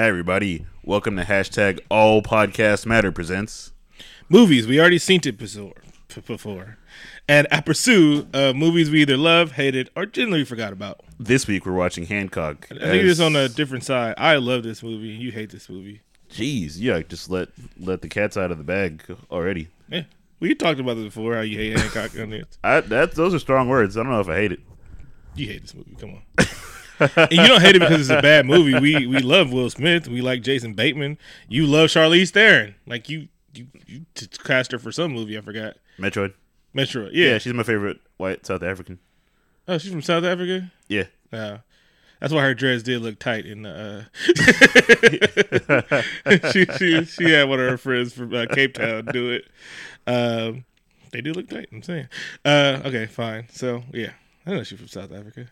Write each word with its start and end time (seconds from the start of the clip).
Hey 0.00 0.08
everybody, 0.08 0.64
welcome 0.82 1.14
to 1.16 1.24
hashtag 1.24 1.78
All 1.90 2.22
Podcast 2.22 2.86
Matter 2.86 3.12
presents. 3.12 3.72
movies 4.30 4.66
we 4.66 4.80
already 4.80 4.96
seen 4.96 5.20
it 5.26 5.36
before, 5.36 5.74
before. 6.26 6.78
and 7.28 7.46
I 7.52 7.60
pursue 7.60 8.26
uh, 8.32 8.54
movies 8.54 8.90
we 8.90 9.02
either 9.02 9.18
love, 9.18 9.52
hated, 9.52 9.90
or 9.94 10.06
generally 10.06 10.46
forgot 10.46 10.72
about. 10.72 11.02
This 11.18 11.46
week 11.46 11.66
we're 11.66 11.74
watching 11.74 12.06
Hancock. 12.06 12.66
I 12.70 12.78
think 12.78 13.04
it's 13.04 13.20
on 13.20 13.36
a 13.36 13.46
different 13.50 13.84
side. 13.84 14.14
I 14.16 14.36
love 14.36 14.62
this 14.62 14.82
movie. 14.82 15.08
You 15.08 15.32
hate 15.32 15.50
this 15.50 15.68
movie. 15.68 16.00
Jeez, 16.30 16.76
yeah, 16.78 17.02
just 17.02 17.28
let 17.28 17.50
let 17.78 18.00
the 18.00 18.08
cats 18.08 18.38
out 18.38 18.50
of 18.50 18.56
the 18.56 18.64
bag 18.64 19.04
already. 19.30 19.68
Yeah, 19.90 20.04
we 20.38 20.54
talked 20.54 20.80
about 20.80 20.94
this 20.94 21.04
before. 21.04 21.34
How 21.34 21.42
you 21.42 21.58
hate 21.58 21.78
Hancock 21.78 22.12
on 22.18 22.30
this. 22.30 22.46
I, 22.64 22.80
that 22.80 23.16
those 23.16 23.34
are 23.34 23.38
strong 23.38 23.68
words. 23.68 23.98
I 23.98 24.02
don't 24.02 24.12
know 24.12 24.20
if 24.20 24.30
I 24.30 24.36
hate 24.36 24.52
it. 24.52 24.60
You 25.34 25.46
hate 25.48 25.60
this 25.60 25.74
movie. 25.74 25.94
Come 26.00 26.22
on. 26.38 26.46
and 27.00 27.30
you 27.32 27.46
don't 27.46 27.60
hate 27.60 27.76
it 27.76 27.80
because 27.80 28.00
it's 28.00 28.10
a 28.18 28.22
bad 28.22 28.46
movie. 28.46 28.78
We 28.78 29.06
we 29.06 29.18
love 29.20 29.52
Will 29.52 29.70
Smith. 29.70 30.08
We 30.08 30.20
like 30.20 30.42
Jason 30.42 30.74
Bateman. 30.74 31.18
You 31.48 31.66
love 31.66 31.90
Charlize 31.90 32.30
Theron. 32.30 32.74
Like 32.86 33.08
you 33.08 33.28
you, 33.54 33.66
you 33.86 34.06
cast 34.44 34.72
her 34.72 34.78
for 34.78 34.92
some 34.92 35.12
movie. 35.12 35.36
I 35.36 35.40
forgot. 35.40 35.76
Metroid. 35.98 36.34
Metro. 36.72 37.08
Yeah, 37.12 37.32
Yeah. 37.32 37.38
she's 37.38 37.52
my 37.52 37.64
favorite 37.64 37.98
white 38.16 38.46
South 38.46 38.62
African. 38.62 38.98
oh, 39.66 39.78
she's 39.78 39.90
from 39.90 40.02
South 40.02 40.24
Africa. 40.24 40.70
Yeah, 40.88 41.04
Uh, 41.32 41.58
that's 42.20 42.32
why 42.32 42.42
her 42.42 42.54
dress 42.54 42.82
did 42.82 43.02
look 43.02 43.18
tight. 43.18 43.46
In 43.46 43.66
uh, 43.66 44.04
she, 46.52 46.66
she 46.78 47.04
she 47.04 47.30
had 47.30 47.48
one 47.48 47.60
of 47.60 47.68
her 47.70 47.78
friends 47.78 48.12
from 48.12 48.34
uh, 48.34 48.46
Cape 48.52 48.74
Town 48.74 49.06
do 49.06 49.30
it. 49.30 49.44
Um, 50.06 50.64
they 51.12 51.20
do 51.20 51.32
look 51.32 51.48
tight. 51.48 51.68
I'm 51.72 51.82
saying. 51.82 52.08
Uh, 52.44 52.80
okay, 52.84 53.06
fine. 53.06 53.46
So 53.50 53.82
yeah, 53.92 54.12
I 54.46 54.50
know 54.52 54.62
she's 54.62 54.78
from 54.78 54.88
South 54.88 55.12
Africa. 55.12 55.46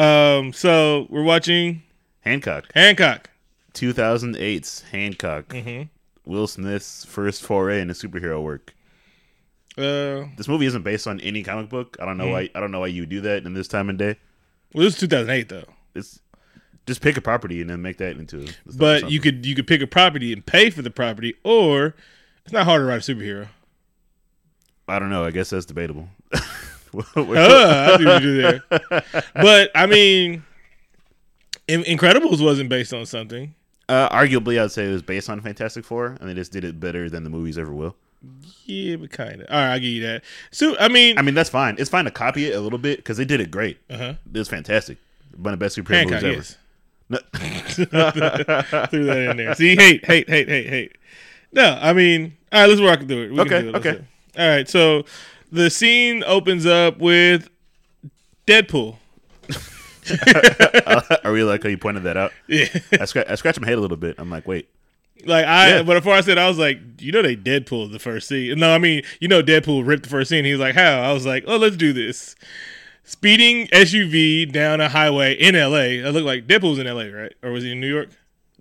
Um, 0.00 0.52
so 0.52 1.06
we're 1.10 1.22
watching 1.22 1.82
Hancock. 2.20 2.70
Hancock. 2.74 3.30
2008's 3.74 4.82
Hancock. 4.90 5.48
Mhm. 5.48 5.88
Will 6.24 6.46
Smith's 6.46 7.04
first 7.04 7.42
foray 7.42 7.80
into 7.80 7.94
superhero 7.94 8.42
work. 8.42 8.74
Uh, 9.78 10.26
This 10.36 10.48
movie 10.48 10.66
isn't 10.66 10.82
based 10.82 11.06
on 11.06 11.20
any 11.20 11.42
comic 11.42 11.68
book. 11.68 11.96
I 12.00 12.04
don't 12.04 12.18
know 12.18 12.28
why. 12.28 12.50
I 12.54 12.60
don't 12.60 12.70
know 12.70 12.80
why 12.80 12.88
you 12.88 13.06
do 13.06 13.20
that 13.22 13.44
in 13.44 13.54
this 13.54 13.68
time 13.68 13.88
and 13.88 13.98
day. 13.98 14.16
well, 14.74 14.84
this 14.84 14.94
is 14.94 15.00
2008 15.00 15.48
though. 15.48 15.64
It's 15.94 16.20
just 16.86 17.00
pick 17.00 17.16
a 17.16 17.20
property 17.20 17.60
and 17.60 17.70
then 17.70 17.80
make 17.82 17.98
that 17.98 18.16
into. 18.16 18.42
a- 18.44 18.72
But 18.76 19.10
you 19.10 19.20
could 19.20 19.44
you 19.46 19.54
could 19.54 19.66
pick 19.66 19.80
a 19.80 19.86
property 19.86 20.32
and 20.32 20.44
pay 20.44 20.70
for 20.70 20.82
the 20.82 20.90
property, 20.90 21.34
or 21.44 21.94
it's 22.44 22.52
not 22.52 22.64
hard 22.64 22.80
to 22.80 22.84
write 22.84 23.08
a 23.08 23.14
superhero. 23.14 23.48
I 24.88 24.98
don't 24.98 25.10
know. 25.10 25.24
I 25.24 25.30
guess 25.30 25.50
that's 25.50 25.66
debatable. 25.66 26.08
Uh, 27.16 27.92
I 27.94 27.96
see 27.98 28.04
what 28.04 28.22
do 28.22 28.42
there. 28.42 28.62
But 29.34 29.70
I 29.74 29.86
mean, 29.86 30.42
In- 31.68 31.82
Incredibles 31.84 32.42
wasn't 32.44 32.68
based 32.68 32.92
on 32.92 33.06
something. 33.06 33.54
Uh, 33.88 34.08
arguably, 34.08 34.60
I'd 34.62 34.70
say 34.70 34.86
it 34.88 34.92
was 34.92 35.02
based 35.02 35.28
on 35.28 35.40
Fantastic 35.40 35.84
Four, 35.84 36.16
and 36.20 36.28
they 36.30 36.34
just 36.34 36.52
did 36.52 36.64
it 36.64 36.78
better 36.78 37.10
than 37.10 37.24
the 37.24 37.30
movies 37.30 37.58
ever 37.58 37.72
will. 37.72 37.96
Yeah, 38.64 38.96
but 38.96 39.10
kind 39.10 39.40
of. 39.40 39.46
All 39.50 39.56
right, 39.56 39.72
I'll 39.72 39.78
give 39.80 39.88
you 39.88 40.02
that. 40.02 40.22
So 40.50 40.76
I 40.78 40.88
mean, 40.88 41.18
I 41.18 41.22
mean, 41.22 41.34
that's 41.34 41.50
fine. 41.50 41.76
It's 41.78 41.90
fine 41.90 42.04
to 42.04 42.10
copy 42.10 42.46
it 42.46 42.54
a 42.54 42.60
little 42.60 42.78
bit 42.78 42.98
because 42.98 43.16
they 43.16 43.24
did 43.24 43.40
it 43.40 43.50
great. 43.50 43.78
uh-huh. 43.90 44.14
It 44.32 44.38
was 44.38 44.48
fantastic. 44.48 44.98
One 45.36 45.54
of 45.54 45.58
the 45.58 45.64
best 45.64 45.76
superhero 45.78 46.08
Hancock, 46.10 46.22
movies 46.22 46.24
ever. 46.24 46.34
yes. 46.36 46.56
No, 47.08 47.18
Threw 48.86 49.04
that 49.06 49.26
in 49.30 49.36
there. 49.38 49.54
See, 49.54 49.74
hate, 49.74 50.04
hate, 50.04 50.28
hate, 50.28 50.48
hate, 50.48 50.66
hate. 50.68 50.96
No, 51.52 51.78
I 51.80 51.92
mean, 51.92 52.36
all 52.52 52.60
right, 52.60 52.68
let's 52.68 52.80
rock 52.80 53.00
through 53.08 53.22
it. 53.24 53.30
We 53.30 53.36
can 53.38 53.40
Okay, 53.46 53.62
do 53.62 53.68
it. 53.68 53.72
Let's 53.72 53.86
okay. 53.86 53.98
do 53.98 54.04
it. 54.36 54.40
All 54.40 54.48
right, 54.48 54.68
so 54.68 55.04
the 55.50 55.70
scene 55.70 56.22
opens 56.24 56.66
up 56.66 56.98
with 56.98 57.48
Deadpool. 58.46 58.96
I 60.10 61.20
really 61.28 61.42
like 61.48 61.62
how 61.62 61.68
you 61.68 61.78
pointed 61.78 62.02
that 62.04 62.16
out. 62.16 62.32
Yeah. 62.48 62.66
I, 62.92 63.04
scratch, 63.04 63.26
I 63.28 63.34
scratched 63.36 63.60
my 63.60 63.68
head 63.68 63.78
a 63.78 63.80
little 63.80 63.96
bit. 63.96 64.16
I'm 64.18 64.30
like, 64.30 64.46
wait, 64.46 64.68
Like 65.24 65.46
I, 65.46 65.76
Yeah. 65.76 65.82
but 65.82 65.94
before 65.94 66.14
I 66.14 66.20
said, 66.20 66.38
I 66.38 66.48
was 66.48 66.58
like, 66.58 66.78
you 66.98 67.12
know, 67.12 67.22
they 67.22 67.36
Deadpool 67.36 67.92
the 67.92 67.98
first 67.98 68.28
scene. 68.28 68.58
No, 68.58 68.74
I 68.74 68.78
mean, 68.78 69.02
you 69.20 69.28
know, 69.28 69.42
Deadpool 69.42 69.86
ripped 69.86 70.04
the 70.04 70.08
first 70.08 70.30
scene. 70.30 70.44
He 70.44 70.52
was 70.52 70.60
like, 70.60 70.74
how? 70.74 71.00
I 71.00 71.12
was 71.12 71.26
like, 71.26 71.44
oh, 71.46 71.56
let's 71.56 71.76
do 71.76 71.92
this. 71.92 72.34
Speeding 73.04 73.66
SUV 73.68 74.50
down 74.50 74.80
a 74.80 74.88
highway 74.88 75.34
in 75.34 75.54
LA. 75.54 76.06
It 76.08 76.12
looked 76.12 76.26
like 76.26 76.46
Deadpool's 76.46 76.78
in 76.78 76.86
LA, 76.86 77.04
right? 77.04 77.32
Or 77.42 77.50
was 77.50 77.64
he 77.64 77.72
in 77.72 77.80
New 77.80 77.88
York? 77.92 78.08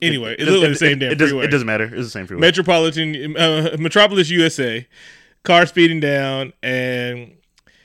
Anyway, 0.01 0.35
it, 0.39 0.45
looked 0.47 0.61
like 0.61 0.69
the 0.71 0.75
same 0.75 0.99
damn 0.99 1.11
it, 1.11 1.15
doesn't, 1.15 1.37
it 1.39 1.47
doesn't 1.47 1.67
matter. 1.67 1.83
It's 1.83 2.07
the 2.07 2.09
same 2.09 2.25
freeway. 2.25 2.39
Metropolitan, 2.41 3.35
uh, 3.35 3.75
Metropolis, 3.77 4.29
USA. 4.29 4.87
Car 5.43 5.65
speeding 5.65 5.99
down, 5.99 6.53
and 6.61 7.37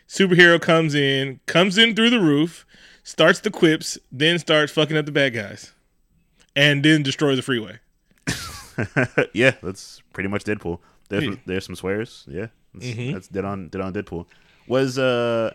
superhero 0.09 0.61
comes 0.61 0.95
in, 0.95 1.41
comes 1.47 1.79
in 1.79 1.95
through 1.95 2.11
the 2.11 2.21
roof, 2.21 2.67
starts 3.05 3.41
the 3.41 3.51
quips, 3.51 3.97
then 4.13 4.39
starts 4.39 4.73
fucking 4.73 4.97
up 4.97 5.07
the 5.07 5.13
bad 5.13 5.35
guys, 5.35 5.73
and 6.57 6.85
then 6.85 7.03
destroys 7.03 7.37
the 7.37 7.43
freeway. 7.43 7.79
yeah, 9.33 9.53
that's 9.63 10.03
pretty 10.13 10.29
much 10.29 10.45
Deadpool. 10.45 10.81
There's, 11.09 11.25
Yeah. 11.25 11.35
there's 11.47 11.65
some 11.67 11.77
swears. 11.77 12.25
Yeah, 12.29 12.47
that's, 12.75 12.87
Mhm. 12.87 13.13
that's 13.13 13.29
dead 13.29 13.45
on 13.45 13.69
dead 13.69 13.81
on 13.81 13.93
Deadpool. 13.93 14.27
Was 14.67 14.99
uh 14.99 15.53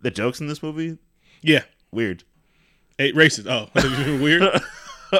the 0.00 0.10
jokes 0.10 0.40
in 0.40 0.46
this 0.48 0.62
movie 0.62 0.98
Yeah, 1.42 1.62
weird? 1.92 2.24
Eight 2.98 3.14
races. 3.16 3.46
Oh, 3.46 3.68
weird. 4.20 4.42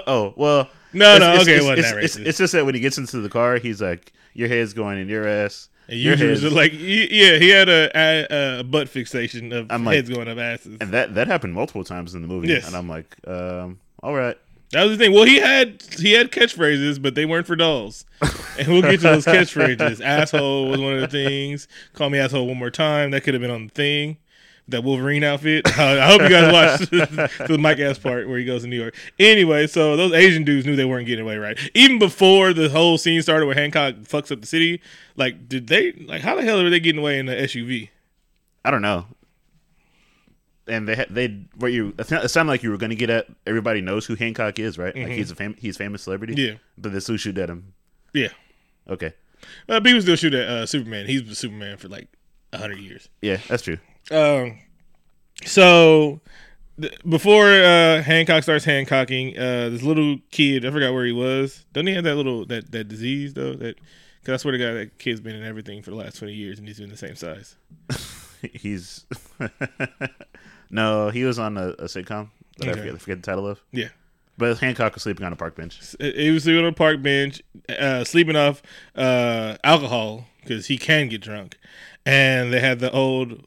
oh 0.06 0.34
well. 0.36 0.68
No, 0.92 1.16
It's- 1.16 1.20
no, 1.20 1.32
it's, 1.34 1.42
okay, 1.42 1.54
it's, 1.56 1.64
it 1.64 1.68
wasn't 1.68 1.78
it's, 1.78 1.90
that 1.90 2.04
it's, 2.04 2.16
it's 2.16 2.38
just 2.38 2.52
that 2.54 2.64
when 2.66 2.74
he 2.74 2.80
gets 2.80 2.98
into 2.98 3.20
the 3.20 3.28
car, 3.28 3.56
he's 3.58 3.80
like, 3.82 4.12
"Your 4.38 4.48
head's 4.48 4.72
going 4.72 4.98
in 4.98 5.08
your 5.08 5.26
ass." 5.26 5.68
And 5.88 5.98
your 5.98 6.16
usually, 6.16 6.54
like, 6.54 6.72
yeah, 6.74 7.38
he 7.38 7.48
had 7.48 7.68
a, 7.70 7.90
a, 7.94 8.58
a 8.60 8.62
butt 8.64 8.88
fixation 8.90 9.52
of 9.54 9.66
I'm 9.70 9.84
like- 9.86 9.96
heads 9.96 10.10
going 10.10 10.28
up 10.28 10.36
asses. 10.38 10.76
and 10.80 10.90
that 10.92 11.14
that 11.14 11.26
happened 11.26 11.54
multiple 11.54 11.82
times 11.82 12.14
in 12.14 12.22
the 12.22 12.28
movie. 12.28 12.48
Yes. 12.48 12.66
And 12.66 12.76
I'm 12.76 12.88
like, 12.88 13.16
um, 13.26 13.80
all 14.02 14.14
right. 14.14 14.36
That 14.72 14.84
was 14.84 14.98
the 14.98 15.04
thing. 15.04 15.14
Well, 15.14 15.24
he 15.24 15.36
had 15.40 15.82
he 15.98 16.12
had 16.12 16.30
catchphrases, 16.30 17.00
but 17.00 17.14
they 17.14 17.24
weren't 17.24 17.46
for 17.46 17.56
dolls. 17.56 18.04
And 18.58 18.68
we'll 18.68 18.82
get 18.82 18.96
to 19.00 19.08
those 19.08 19.24
catchphrases. 19.34 20.02
asshole 20.04 20.68
was 20.68 20.78
one 20.78 20.92
of 20.92 21.00
the 21.00 21.08
things. 21.08 21.66
Call 21.94 22.10
me 22.10 22.18
asshole 22.18 22.46
one 22.46 22.58
more 22.58 22.70
time. 22.70 23.10
That 23.12 23.22
could 23.22 23.32
have 23.32 23.40
been 23.40 23.50
on 23.50 23.68
the 23.68 23.72
thing. 23.72 24.18
That 24.68 24.84
Wolverine 24.84 25.24
outfit. 25.24 25.66
Uh, 25.78 25.82
I 25.82 26.06
hope 26.08 26.20
you 26.22 26.28
guys 26.28 26.52
watched 26.52 26.90
the 27.48 27.56
Mike 27.58 27.78
ass 27.78 27.98
part 27.98 28.28
where 28.28 28.38
he 28.38 28.44
goes 28.44 28.62
to 28.62 28.68
New 28.68 28.78
York. 28.78 28.94
Anyway, 29.18 29.66
so 29.66 29.96
those 29.96 30.12
Asian 30.12 30.44
dudes 30.44 30.66
knew 30.66 30.76
they 30.76 30.84
weren't 30.84 31.06
getting 31.06 31.24
away 31.24 31.38
right. 31.38 31.58
Even 31.74 31.98
before 31.98 32.52
the 32.52 32.68
whole 32.68 32.98
scene 32.98 33.22
started 33.22 33.46
where 33.46 33.54
Hancock 33.54 33.94
fucks 33.96 34.30
up 34.30 34.40
the 34.42 34.46
city, 34.46 34.80
like 35.16 35.48
did 35.48 35.68
they 35.68 35.92
like 35.92 36.20
how 36.20 36.34
the 36.36 36.42
hell 36.42 36.60
are 36.60 36.68
they 36.68 36.80
getting 36.80 37.00
away 37.00 37.18
in 37.18 37.26
the 37.26 37.34
SUV? 37.34 37.88
I 38.64 38.70
don't 38.70 38.82
know. 38.82 39.06
And 40.66 40.86
they 40.86 40.96
had 40.96 41.08
they 41.08 41.28
what 41.56 41.72
you 41.72 41.94
it 41.98 42.12
it 42.12 42.28
sounded 42.28 42.50
like 42.52 42.62
you 42.62 42.70
were 42.70 42.76
going 42.76 42.90
to 42.90 42.96
get 42.96 43.08
at 43.08 43.26
everybody 43.46 43.80
knows 43.80 44.04
who 44.04 44.16
Hancock 44.16 44.58
is, 44.58 44.76
right? 44.76 44.94
Like 44.94 45.08
he's 45.08 45.30
a 45.30 45.34
fam- 45.34 45.56
he's 45.58 45.76
a 45.76 45.78
famous 45.78 46.02
celebrity. 46.02 46.34
Mm-hmm. 46.34 46.52
Yeah. 46.52 46.58
But 46.76 46.92
they 46.92 47.00
still 47.00 47.16
shoot 47.16 47.38
at 47.38 47.48
him. 47.48 47.72
Yeah. 48.12 48.28
Okay. 48.86 49.14
Uh, 49.68 49.80
people 49.80 50.02
still 50.02 50.16
shoot 50.16 50.34
at 50.34 50.46
uh, 50.46 50.66
Superman. 50.66 51.06
He's 51.06 51.22
been 51.22 51.34
Superman 51.34 51.78
for 51.78 51.88
like 51.88 52.08
hundred 52.52 52.80
years. 52.80 53.08
Yeah, 53.22 53.38
that's 53.48 53.62
true. 53.62 53.78
Um, 54.10 54.58
so 55.44 56.20
th- 56.80 56.98
before 57.08 57.46
uh, 57.46 58.02
Hancock 58.02 58.42
starts 58.42 58.64
Hancocking, 58.64 59.36
uh, 59.38 59.68
this 59.70 59.82
little 59.82 60.18
kid, 60.30 60.64
I 60.64 60.70
forgot 60.70 60.92
where 60.92 61.04
he 61.04 61.12
was. 61.12 61.64
Doesn't 61.72 61.86
he 61.86 61.94
have 61.94 62.04
that 62.04 62.14
little 62.16 62.44
that 62.46 62.70
that 62.72 62.88
disease 62.88 63.34
though? 63.34 63.54
That 63.54 63.76
because 64.20 64.34
I 64.34 64.36
swear 64.42 64.52
to 64.52 64.58
God, 64.58 64.72
that 64.74 64.98
kid's 64.98 65.20
been 65.20 65.36
in 65.36 65.44
everything 65.44 65.82
for 65.82 65.90
the 65.90 65.96
last 65.96 66.18
twenty 66.18 66.34
years, 66.34 66.58
and 66.58 66.66
he's 66.66 66.78
been 66.80 66.90
the 66.90 66.96
same 66.96 67.14
size. 67.16 67.56
He's 68.52 69.04
no, 70.70 71.10
he 71.10 71.24
was 71.24 71.38
on 71.40 71.56
a, 71.56 71.70
a 71.70 71.84
sitcom 71.86 72.28
that 72.58 72.68
I 72.68 72.72
forget, 72.72 72.94
I 72.94 72.98
forget 72.98 73.22
the 73.22 73.26
title 73.28 73.48
of. 73.48 73.60
Yeah, 73.72 73.88
But 74.36 74.58
Hancock 74.58 74.94
was 74.94 75.02
sleeping 75.02 75.26
on 75.26 75.32
a 75.32 75.36
park 75.36 75.56
bench. 75.56 75.80
he 75.98 76.30
was 76.30 76.44
sleeping 76.44 76.62
on 76.64 76.68
a 76.70 76.72
park 76.72 77.02
bench, 77.02 77.42
uh, 77.68 78.04
sleeping 78.04 78.36
off 78.36 78.62
uh, 78.94 79.56
alcohol 79.64 80.26
because 80.40 80.66
he 80.66 80.78
can 80.78 81.08
get 81.08 81.20
drunk, 81.20 81.58
and 82.06 82.52
they 82.52 82.60
had 82.60 82.78
the 82.78 82.92
old. 82.92 83.44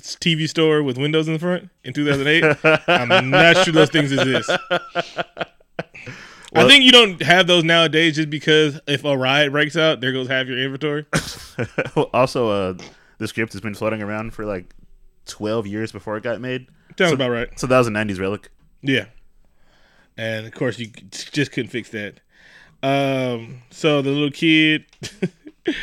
TV 0.00 0.48
store 0.48 0.82
with 0.82 0.98
windows 0.98 1.26
in 1.28 1.34
the 1.34 1.38
front 1.38 1.70
in 1.84 1.92
2008. 1.92 2.56
I'm 2.88 3.30
not 3.30 3.58
sure 3.64 3.72
those 3.72 3.90
things 3.90 4.12
exist. 4.12 4.50
I 6.56 6.68
think 6.68 6.84
you 6.84 6.92
don't 6.92 7.20
have 7.22 7.46
those 7.46 7.64
nowadays 7.64 8.14
just 8.16 8.30
because 8.30 8.80
if 8.86 9.04
a 9.04 9.16
riot 9.16 9.50
breaks 9.52 9.76
out, 9.76 10.00
there 10.00 10.12
goes 10.12 10.28
half 10.28 10.46
your 10.46 10.58
inventory. 10.58 11.04
also, 12.14 12.48
uh, 12.50 12.74
the 13.18 13.26
script 13.28 13.52
has 13.52 13.60
been 13.60 13.74
floating 13.74 14.02
around 14.02 14.34
for 14.34 14.44
like 14.44 14.72
twelve 15.26 15.66
years 15.66 15.90
before 15.90 16.16
it 16.16 16.22
got 16.22 16.40
made. 16.40 16.66
Sounds 16.96 17.10
So- 17.10 17.14
about 17.14 17.30
right. 17.30 17.58
So 17.58 17.66
that 17.66 17.78
was 17.78 17.88
a 17.88 17.90
'90s 17.90 18.20
relic. 18.20 18.50
Yeah. 18.82 19.06
And 20.16 20.46
of 20.46 20.52
course, 20.52 20.78
you 20.78 20.86
just 21.10 21.50
couldn't 21.50 21.70
fix 21.70 21.90
that. 21.90 22.20
Um, 22.84 23.62
so 23.70 24.00
the 24.02 24.10
little 24.10 24.30
kid, 24.30 24.84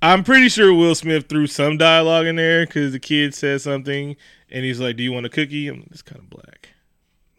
I'm 0.00 0.22
pretty 0.24 0.48
sure 0.48 0.72
Will 0.72 0.94
Smith 0.94 1.28
threw 1.28 1.46
some 1.46 1.76
dialogue 1.76 2.26
in 2.26 2.36
there 2.36 2.64
because 2.66 2.92
the 2.92 3.00
kid 3.00 3.34
says 3.34 3.62
something 3.64 4.16
and 4.50 4.64
he's 4.64 4.80
like, 4.80 4.96
Do 4.96 5.02
you 5.02 5.12
want 5.12 5.26
a 5.26 5.28
cookie? 5.28 5.68
I'm, 5.68 5.88
it's 5.90 6.02
kind 6.02 6.20
of 6.20 6.30
black. 6.30 6.68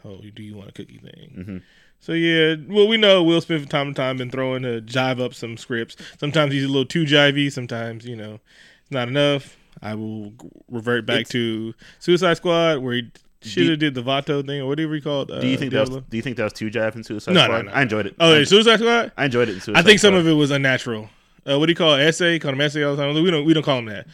Oh, 0.04 0.20
do 0.34 0.44
you 0.44 0.56
want 0.56 0.70
a 0.70 0.74
cookie 0.74 0.98
thing? 0.98 1.36
Mhm. 1.38 1.62
So 2.02 2.14
yeah, 2.14 2.56
well, 2.70 2.88
we 2.88 2.96
know 2.98 3.24
Will 3.24 3.42
Smith 3.42 3.62
from 3.62 3.70
time 3.70 3.88
to 3.94 3.94
time 3.94 4.18
been 4.18 4.32
throwing 4.32 4.64
to 4.64 4.82
jive 4.82 5.20
up 5.22 5.34
some 5.34 5.58
scripts. 5.58 5.98
Sometimes 6.20 6.54
he's 6.54 6.64
a 6.64 6.68
little 6.68 6.86
too 6.86 7.04
jivey. 7.04 7.52
Sometimes 7.52 8.06
you 8.06 8.16
know, 8.16 8.40
it's 8.82 8.92
not 8.92 9.08
enough. 9.10 9.58
I 9.82 9.96
will 9.96 10.34
revert 10.70 11.06
back 11.06 11.22
It's- 11.22 11.30
to 11.32 11.74
Suicide 12.00 12.36
Squad 12.38 12.80
where 12.80 12.94
he 12.96 13.10
should 13.42 13.70
have 13.70 13.80
did 13.80 13.94
the 13.94 14.02
Vato 14.04 14.46
thing 14.46 14.60
or 14.62 14.68
whatever 14.68 14.94
he 14.96 15.00
called. 15.02 15.32
Uh, 15.32 15.40
Do 15.40 15.48
you 15.48 15.56
think 15.58 15.72
that 15.72 15.88
was, 15.90 16.04
do 16.10 16.18
you 16.18 16.22
think 16.22 16.36
that 16.38 16.44
was 16.44 16.54
too 16.54 16.70
jive 16.70 16.96
in 16.96 17.04
Suicide 17.06 17.34
No, 17.34 17.42
no, 17.42 17.46
Squad? 17.46 17.66
no. 17.68 17.72
I 17.72 17.82
enjoyed 17.84 18.06
it. 18.06 18.16
Oh, 18.20 18.40
I, 18.40 18.44
Suicide 18.44 18.80
Squad. 18.80 19.12
I 19.18 19.26
enjoyed 19.26 19.48
it. 19.48 19.56
In 19.56 19.62
Suicide 19.62 19.80
I 19.80 19.84
think 19.84 20.00
some 20.02 20.14
of 20.14 20.28
it 20.28 20.34
was 20.34 20.52
unnatural. 20.52 21.10
Uh, 21.48 21.60
what 21.60 21.68
do 21.68 21.72
you 21.72 21.76
call 21.76 21.96
it? 21.96 22.02
essay? 22.02 22.40
Call 22.40 22.54
him 22.54 22.62
essay 22.62 22.84
all 22.84 22.96
the 22.96 23.02
time. 23.02 23.14
We 23.22 23.32
don't 23.32 23.46
we 23.46 23.54
don't 23.54 23.64
call 23.64 23.80
him 23.80 23.86
that. 23.86 24.08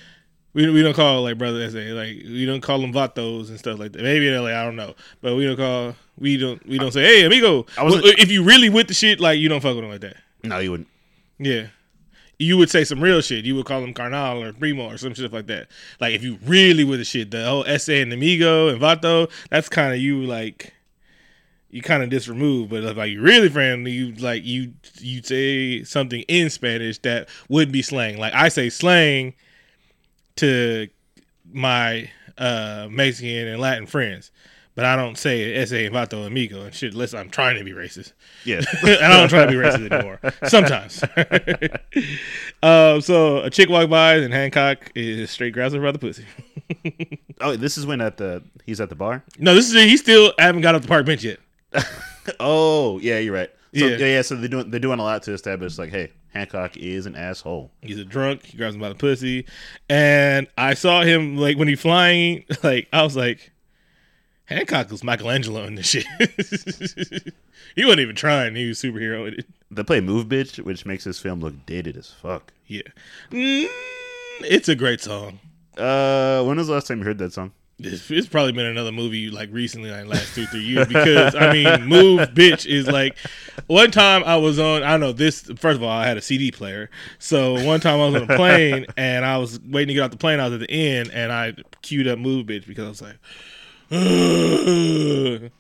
We, 0.54 0.69
we 0.69 0.81
don't 0.81 0.94
call 0.94 1.24
like 1.24 1.38
brother 1.38 1.62
essay. 1.62 1.92
Like 1.92 2.24
we 2.25 2.45
don't 2.45 2.62
call 2.62 2.80
them 2.80 2.94
vatos 2.94 3.50
and 3.50 3.60
stuff 3.60 3.77
like 3.80 3.92
that. 3.94 4.01
Maybe 4.01 4.27
in 4.30 4.42
LA, 4.42 4.50
I 4.50 4.63
don't 4.63 4.75
know, 4.75 4.95
but 5.22 5.36
we 5.36 5.45
don't 5.45 5.57
call 5.57 5.95
we 6.18 6.38
don't 6.38 6.66
we 6.68 6.77
don't 6.77 6.92
say 6.92 7.04
hey 7.04 7.25
amigo. 7.25 7.66
I 7.77 7.83
Well, 7.83 8.01
if 8.04 8.31
you 8.31 8.44
really 8.44 8.69
with 8.69 8.88
the 8.88 8.94
shit, 8.94 9.19
like 9.19 9.39
you 9.39 9.50
don't 9.50 9.62
fuck 9.62 9.75
with 9.75 9.83
them 9.83 9.92
like 9.92 10.01
that. 10.01 10.18
No, 10.44 10.60
you 10.60 10.72
wouldn't. 10.72 10.89
Yeah. 11.39 11.68
You 12.38 12.57
would 12.57 12.69
say 12.69 12.83
some 12.83 13.01
real 13.01 13.22
shit. 13.22 13.45
You 13.45 13.56
would 13.56 13.66
call 13.66 13.81
him 13.81 13.94
Carnal 13.94 14.44
or 14.44 14.51
Primo 14.51 14.92
or 14.92 14.98
some 14.98 15.13
shit 15.13 15.31
like 15.31 15.48
that. 15.48 15.68
Like 16.01 16.13
if 16.13 16.24
you 16.24 16.38
really 16.44 16.83
with 16.83 17.00
the 17.00 17.06
shit, 17.06 17.31
the 17.31 17.45
whole 17.45 17.66
essay 17.66 18.01
and 18.01 18.12
amigo 18.12 18.68
and 18.68 18.80
vato, 18.80 19.31
that's 19.50 19.69
kind 19.69 19.94
of 19.94 20.00
you 20.00 20.21
like 20.24 20.75
you 21.75 21.81
kind 21.81 22.01
of 22.01 22.10
disremove. 22.10 22.69
But 22.69 22.86
if 22.86 22.95
like 22.95 23.12
you 23.12 23.22
really 23.22 23.50
friendly, 23.50 23.92
you 23.92 24.16
like 24.16 24.45
you 24.45 24.74
you 25.00 25.22
say 25.22 25.83
something 25.83 26.22
in 26.22 26.50
Spanish 26.50 27.00
that 27.00 27.27
would 27.50 27.69
be 27.69 27.81
slang. 27.81 28.18
Like 28.18 28.33
I 28.33 28.48
say 28.48 28.69
slang 28.69 29.33
to 30.38 30.88
my 31.51 32.10
uh 32.38 32.88
Mexican 32.89 33.50
and 33.50 33.60
Latin 33.60 33.88
friends. 33.88 34.31
But 34.74 34.86
I 34.86 34.95
don't 34.95 35.18
say 35.18 35.54
and 35.56 35.69
vato 35.69 36.25
amigo 36.25 36.63
and 36.63 36.74
shit 36.74 36.94
unless 36.94 37.13
I'm 37.13 37.30
trying 37.30 37.57
to 37.57 37.63
be 37.63 37.72
racist 37.72 38.12
Yeah. 38.44 38.62
and 38.83 39.06
I 39.06 39.18
don't 39.18 39.30
try 39.30 39.45
to 39.45 39.51
be 39.51 39.57
racist 39.57 39.92
anymore. 39.92 40.19
Sometimes. 40.44 41.04
um, 42.63 43.01
so 43.01 43.42
a 43.42 43.50
chick 43.50 43.69
walked 43.69 43.89
by 43.89 44.16
and 44.16 44.33
Hancock 44.33 44.92
is 44.95 45.30
straight 45.30 45.54
grabs 45.54 45.74
her 45.74 45.81
by 45.81 45.92
the 45.92 46.00
pussy. 46.00 46.25
oh, 47.42 47.56
this 47.56 47.78
is 47.78 47.86
when 47.86 48.01
at 48.01 48.18
the 48.18 48.44
he's 48.66 48.81
at 48.81 48.89
the 48.89 48.95
bar. 48.95 49.24
no, 49.39 49.56
this 49.56 49.69
is 49.69 49.74
he 49.74 49.95
still 49.95 50.33
haven't 50.39 50.62
got 50.62 50.75
off 50.75 50.81
the 50.81 50.88
park 50.89 51.06
bench 51.06 51.24
yet. 51.24 51.39
Oh, 52.40 52.98
yeah, 53.00 53.20
you're 53.20 53.34
right. 53.36 53.50
So, 53.78 53.86
Yeah. 53.86 53.98
yeah, 53.98 54.06
yeah. 54.08 54.22
So 54.24 54.36
they're 54.36 54.48
doing 54.50 54.72
they're 54.72 54.80
doing 54.80 55.00
a 55.00 55.04
lot 55.04 55.22
to 55.24 55.34
establish 55.34 55.78
like, 55.78 55.92
hey, 55.92 56.12
Hancock 56.34 56.76
is 56.76 57.06
an 57.06 57.16
asshole. 57.16 57.72
He's 57.82 58.00
a 58.00 58.06
drunk. 58.06 58.46
He 58.46 58.58
grabs 58.58 58.74
him 58.76 58.82
by 58.82 58.90
the 58.90 58.96
pussy, 58.96 59.46
and 59.90 60.48
I 60.58 60.74
saw 60.74 61.04
him 61.04 61.38
like 61.38 61.58
when 61.58 61.68
he 61.68 61.76
flying. 61.76 62.46
Like 62.64 62.88
I 62.92 63.04
was 63.04 63.16
like, 63.16 63.52
Hancock 64.46 64.90
was 64.90 65.04
Michelangelo 65.04 65.66
in 65.66 65.76
this 65.76 65.86
shit. 65.88 66.06
he 67.76 67.84
wasn't 67.86 68.00
even 68.02 68.16
trying. 68.16 68.56
He 68.56 68.68
was 68.68 68.82
superhero 68.82 69.24
with 69.26 69.34
it. 69.36 69.46
They 69.70 69.84
play 69.84 70.02
Move 70.02 70.28
Bitch, 70.28 70.58
which 70.64 70.86
makes 70.86 71.04
this 71.04 71.20
film 71.20 71.42
look 71.42 71.66
dated 71.68 71.96
as 71.98 72.10
fuck. 72.10 72.54
Yeah, 72.68 72.82
mm, 73.32 73.68
it's 74.42 74.68
a 74.70 74.76
great 74.76 75.02
song. 75.02 75.40
Uh, 75.78 76.44
when 76.44 76.58
was 76.58 76.68
the 76.68 76.74
last 76.74 76.88
time 76.88 77.00
you 77.00 77.06
heard 77.06 77.18
that 77.20 77.34
song? 77.34 77.52
It's, 77.77 78.10
it's 78.10 78.27
probably 78.27 78.54
been 78.54 78.66
another 78.66 78.94
movie 78.94 79.30
like 79.30 79.50
recently, 79.51 79.92
like 79.92 80.06
last 80.06 80.33
two 80.33 80.45
three 80.45 80.63
years. 80.63 80.88
Because 80.88 81.36
I 81.36 81.51
mean, 81.51 81.86
"Move, 81.88 82.30
Bitch" 82.30 82.66
is 82.66 82.88
like 82.88 83.18
one 83.68 83.92
time 83.92 84.24
I 84.24 84.38
was 84.38 84.60
on. 84.60 84.81
I 84.81 84.92
don't 84.92 85.01
know 85.01 85.12
this. 85.12 85.42
First 85.42 85.75
of 85.77 85.83
all, 85.83 85.89
I 85.89 86.07
had 86.07 86.16
a 86.16 86.22
CD 86.22 86.51
player, 86.51 86.89
so 87.19 87.62
one 87.66 87.81
time 87.81 88.00
I 88.00 88.07
was 88.07 88.22
on 88.22 88.31
a 88.31 88.36
plane 88.38 88.86
and 88.98 89.25
I 89.25 89.38
was 89.39 89.60
waiting 89.60 89.89
to 89.89 89.94
get 89.94 90.04
off 90.04 90.12
the 90.12 90.18
plane. 90.18 90.39
I 90.39 90.45
was 90.45 90.54
at 90.54 90.62
the 90.62 90.72
end 90.72 91.12
and 91.12 91.33
I 91.33 91.54
queued 91.81 92.07
up 92.07 92.18
"Move, 92.18 92.45
Bitch" 92.48 92.66
because 92.66 92.86
I 92.86 92.89
was 92.89 93.01
like, 93.01 93.18
"Ugh." 93.92 95.51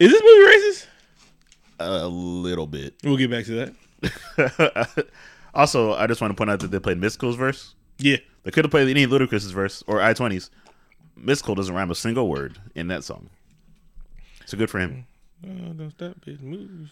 "Is 0.00 0.10
this 0.10 0.22
movie 0.22 0.56
racist?" 0.56 0.86
A 1.78 2.08
little 2.08 2.66
bit. 2.66 2.94
We'll 3.04 3.16
get 3.16 3.30
back 3.30 3.44
to 3.46 3.72
that. 4.02 5.06
also, 5.54 5.92
I 5.94 6.06
just 6.08 6.20
want 6.20 6.32
to 6.32 6.36
point 6.36 6.50
out 6.50 6.60
that 6.60 6.70
they 6.70 6.78
played 6.80 7.00
Mystikal's 7.00 7.36
verse. 7.36 7.74
Yeah, 7.98 8.16
They 8.42 8.50
could 8.50 8.64
have 8.64 8.72
played 8.72 8.88
any 8.88 9.06
Ludacris's 9.06 9.52
verse 9.52 9.84
or 9.86 10.00
I 10.00 10.14
twenties. 10.14 10.50
Mystikal 11.18 11.56
doesn't 11.56 11.74
rhyme 11.74 11.90
a 11.90 11.94
single 11.94 12.28
word 12.28 12.58
in 12.74 12.88
that 12.88 13.04
song. 13.04 13.30
So 14.46 14.58
good 14.58 14.68
for 14.70 14.78
him. 14.80 15.06
oh, 15.44 15.72
don't 15.72 15.90
stop, 15.90 16.14
bitch. 16.26 16.40
Move. 16.40 16.90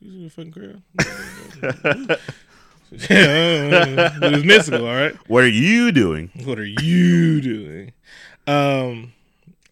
You 0.00 0.26
a 0.26 0.30
fucking 0.30 0.50
girl. 0.52 0.82
yeah, 2.90 4.16
but 4.20 4.32
it's 4.34 4.44
mystical, 4.44 4.86
all 4.86 4.94
right. 4.94 5.14
What 5.28 5.44
are 5.44 5.48
you 5.48 5.92
doing? 5.92 6.30
What 6.44 6.58
are 6.58 6.64
you 6.64 7.40
doing? 7.40 7.92
Um, 8.46 9.12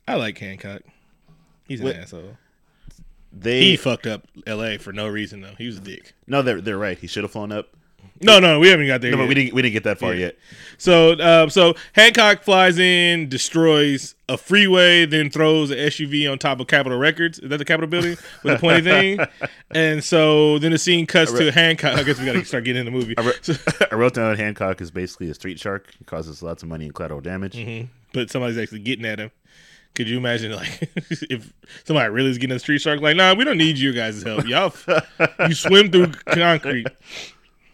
I 0.06 0.16
like 0.16 0.38
Hancock. 0.38 0.82
He's 1.68 1.80
an 1.80 1.86
What- 1.86 1.96
asshole. 1.96 2.36
They 3.38 3.60
He 3.60 3.76
fucked 3.76 4.06
up 4.06 4.26
L.A. 4.46 4.78
for 4.78 4.94
no 4.94 5.06
reason 5.08 5.42
though. 5.42 5.54
He 5.58 5.66
was 5.66 5.76
a 5.76 5.80
dick. 5.80 6.14
no, 6.26 6.40
they're 6.40 6.62
they're 6.62 6.78
right. 6.78 6.96
He 6.98 7.06
should 7.06 7.22
have 7.22 7.32
flown 7.32 7.52
up. 7.52 7.68
No, 8.22 8.38
no, 8.38 8.58
we 8.58 8.68
haven't 8.68 8.86
got 8.86 9.00
there. 9.00 9.10
No, 9.10 9.16
yet. 9.18 9.22
but 9.22 9.28
we 9.28 9.34
didn't 9.34 9.54
we 9.54 9.62
didn't 9.62 9.72
get 9.74 9.84
that 9.84 9.98
far 9.98 10.12
Yeah. 10.14 10.26
yet. 10.26 10.38
So, 10.78 11.12
uh, 11.12 11.48
so 11.48 11.74
Hancock 11.94 12.42
flies 12.42 12.78
in, 12.78 13.28
destroys 13.30 14.14
a 14.28 14.36
freeway, 14.36 15.06
then 15.06 15.30
throws 15.30 15.70
an 15.70 15.78
SUV 15.78 16.30
on 16.30 16.38
top 16.38 16.60
of 16.60 16.66
Capitol 16.66 16.98
Records. 16.98 17.38
Is 17.38 17.48
that 17.48 17.56
the 17.56 17.64
Capitol 17.64 17.88
building 17.88 18.16
with 18.42 18.54
the 18.54 18.58
pointy 18.58 18.82
thing? 18.82 19.18
And 19.72 20.02
so 20.04 20.58
then 20.58 20.72
the 20.72 20.78
scene 20.78 21.06
cuts 21.06 21.32
to 21.32 21.50
Hancock. 21.50 21.98
I 21.98 22.02
guess 22.02 22.18
we 22.18 22.24
got 22.26 22.32
to 22.34 22.44
start 22.44 22.64
getting 22.64 22.80
in 22.80 22.84
the 22.86 22.92
movie. 22.92 23.16
I, 23.18 23.22
wrote, 23.22 23.58
I 23.92 23.94
wrote 23.94 24.14
down 24.14 24.36
Hancock 24.36 24.80
is 24.80 24.90
basically 24.90 25.28
a 25.30 25.34
street 25.34 25.58
shark. 25.58 25.92
He 25.98 26.04
causes 26.04 26.42
lots 26.42 26.62
of 26.62 26.68
money 26.68 26.84
and 26.86 26.94
collateral 26.94 27.20
damage. 27.20 27.54
Mhm. 27.56 27.88
But 28.12 28.30
somebody's 28.30 28.58
actually 28.58 28.80
getting 28.80 29.04
at 29.06 29.18
him. 29.18 29.30
Could 29.94 30.08
you 30.10 30.18
imagine, 30.18 30.52
like, 30.52 30.90
if 31.30 31.52
somebody 31.84 32.10
really 32.10 32.28
is 32.30 32.36
getting 32.38 32.54
a 32.54 32.58
street 32.58 32.80
shark? 32.82 33.00
Like, 33.00 33.16
nah, 33.16 33.32
we 33.34 33.44
don't 33.44 33.56
need 33.56 33.78
you 33.78 33.92
guys' 33.94 34.22
help. 34.22 34.46
Y'all, 34.46 34.72
you 35.48 35.54
swim 35.54 35.90
through 35.90 36.12
concrete. 36.26 36.86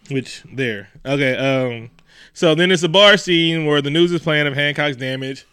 Which 0.09 0.43
there, 0.51 0.89
okay. 1.05 1.35
Um, 1.37 1.89
so 2.33 2.55
then 2.55 2.71
it's 2.71 2.83
a 2.83 2.89
bar 2.89 3.15
scene 3.17 3.65
where 3.65 3.81
the 3.81 3.89
news 3.89 4.11
is 4.11 4.21
playing 4.21 4.47
of 4.47 4.53
Hancock's 4.55 4.97
damage. 4.97 5.45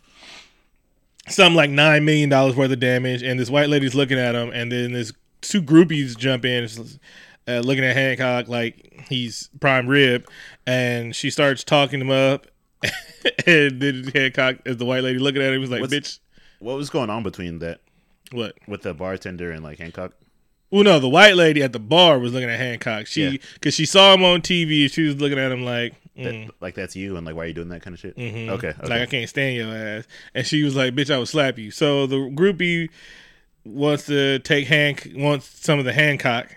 Something 1.29 1.55
like 1.57 1.71
nine 1.71 2.05
million 2.05 2.29
dollars 2.29 2.57
worth 2.57 2.73
of 2.73 2.81
damage, 2.81 3.23
and 3.23 3.39
this 3.39 3.49
white 3.51 3.69
lady's 3.69 3.95
looking 3.95 4.19
at 4.19 4.35
him, 4.35 4.51
and 4.53 4.73
then 4.73 4.93
this 4.93 5.13
two 5.43 5.63
groupies 5.63 6.17
jump 6.17 6.45
in, 6.45 6.69
uh, 7.47 7.61
looking 7.61 7.85
at 7.85 7.95
Hancock 7.95 8.49
like 8.49 9.05
he's 9.09 9.49
prime 9.61 9.87
rib, 9.87 10.27
and 10.67 11.15
she 11.15 11.31
starts 11.31 11.63
talking 11.63 12.01
him 12.01 12.11
up, 12.11 12.47
and 13.47 13.81
then 13.81 14.11
Hancock, 14.13 14.57
as 14.67 14.79
the 14.79 14.85
white 14.85 15.05
lady 15.05 15.19
looking 15.21 15.43
at 15.43 15.53
him, 15.53 15.61
was 15.61 15.71
like, 15.71 15.83
What's- 15.83 15.95
"Bitch, 15.95 16.19
What 16.59 16.77
was 16.77 16.91
going 16.91 17.11
on 17.11 17.23
between 17.23 17.61
that 17.61 17.81
what?" 18.33 18.57
with 18.67 18.83
the 18.83 18.95
bartender 18.95 19.53
and 19.53 19.63
like 19.63 19.79
Hancock? 19.79 20.13
Well, 20.71 20.85
no, 20.85 21.01
the 21.01 21.09
white 21.09 21.35
lady 21.35 21.63
at 21.63 21.73
the 21.73 21.81
bar 21.81 22.19
was 22.19 22.33
looking 22.33 22.49
at 22.49 22.59
Hancock. 22.59 23.07
She 23.07 23.25
Yeah. 23.25 23.37
because 23.55 23.75
she 23.75 23.87
saw 23.87 24.15
him 24.15 24.23
on 24.23 24.41
TV. 24.41 24.89
She 24.91 25.03
was 25.03 25.21
looking 25.21 25.39
at 25.39 25.51
him 25.51 25.65
like, 25.65 25.95
That, 26.17 26.35
mm, 26.35 26.51
Like 26.61 26.75
that's 26.75 26.95
you 26.95 27.17
and 27.17 27.25
like 27.27 27.35
why 27.35 27.45
are 27.45 27.47
you 27.47 27.55
doing 27.55 27.71
that 27.71 27.83
kind 27.83 27.95
of 27.95 28.01
shit? 28.01 28.17
mhm. 28.17 28.49
Okay, 28.51 28.69
okay. 28.69 28.83
like 28.83 29.03
I 29.03 29.07
can't 29.07 29.29
stand 29.29 29.57
your 29.57 29.75
ass. 29.75 30.05
And 30.35 30.47
she 30.47 30.63
was 30.63 30.77
like, 30.77 30.95
"Bitch, 30.95 31.11
I 31.13 31.17
would 31.19 31.29
slap 31.29 31.59
you." 31.59 31.71
So 31.71 32.07
the 32.07 32.17
groupie 32.17 32.91
wants 33.65 34.07
to 34.07 34.39
take 34.41 34.67
Hank 34.67 35.11
wants 35.15 35.47
some 35.65 35.79
of 35.79 35.85
the 35.87 35.93
Hancock. 35.95 36.55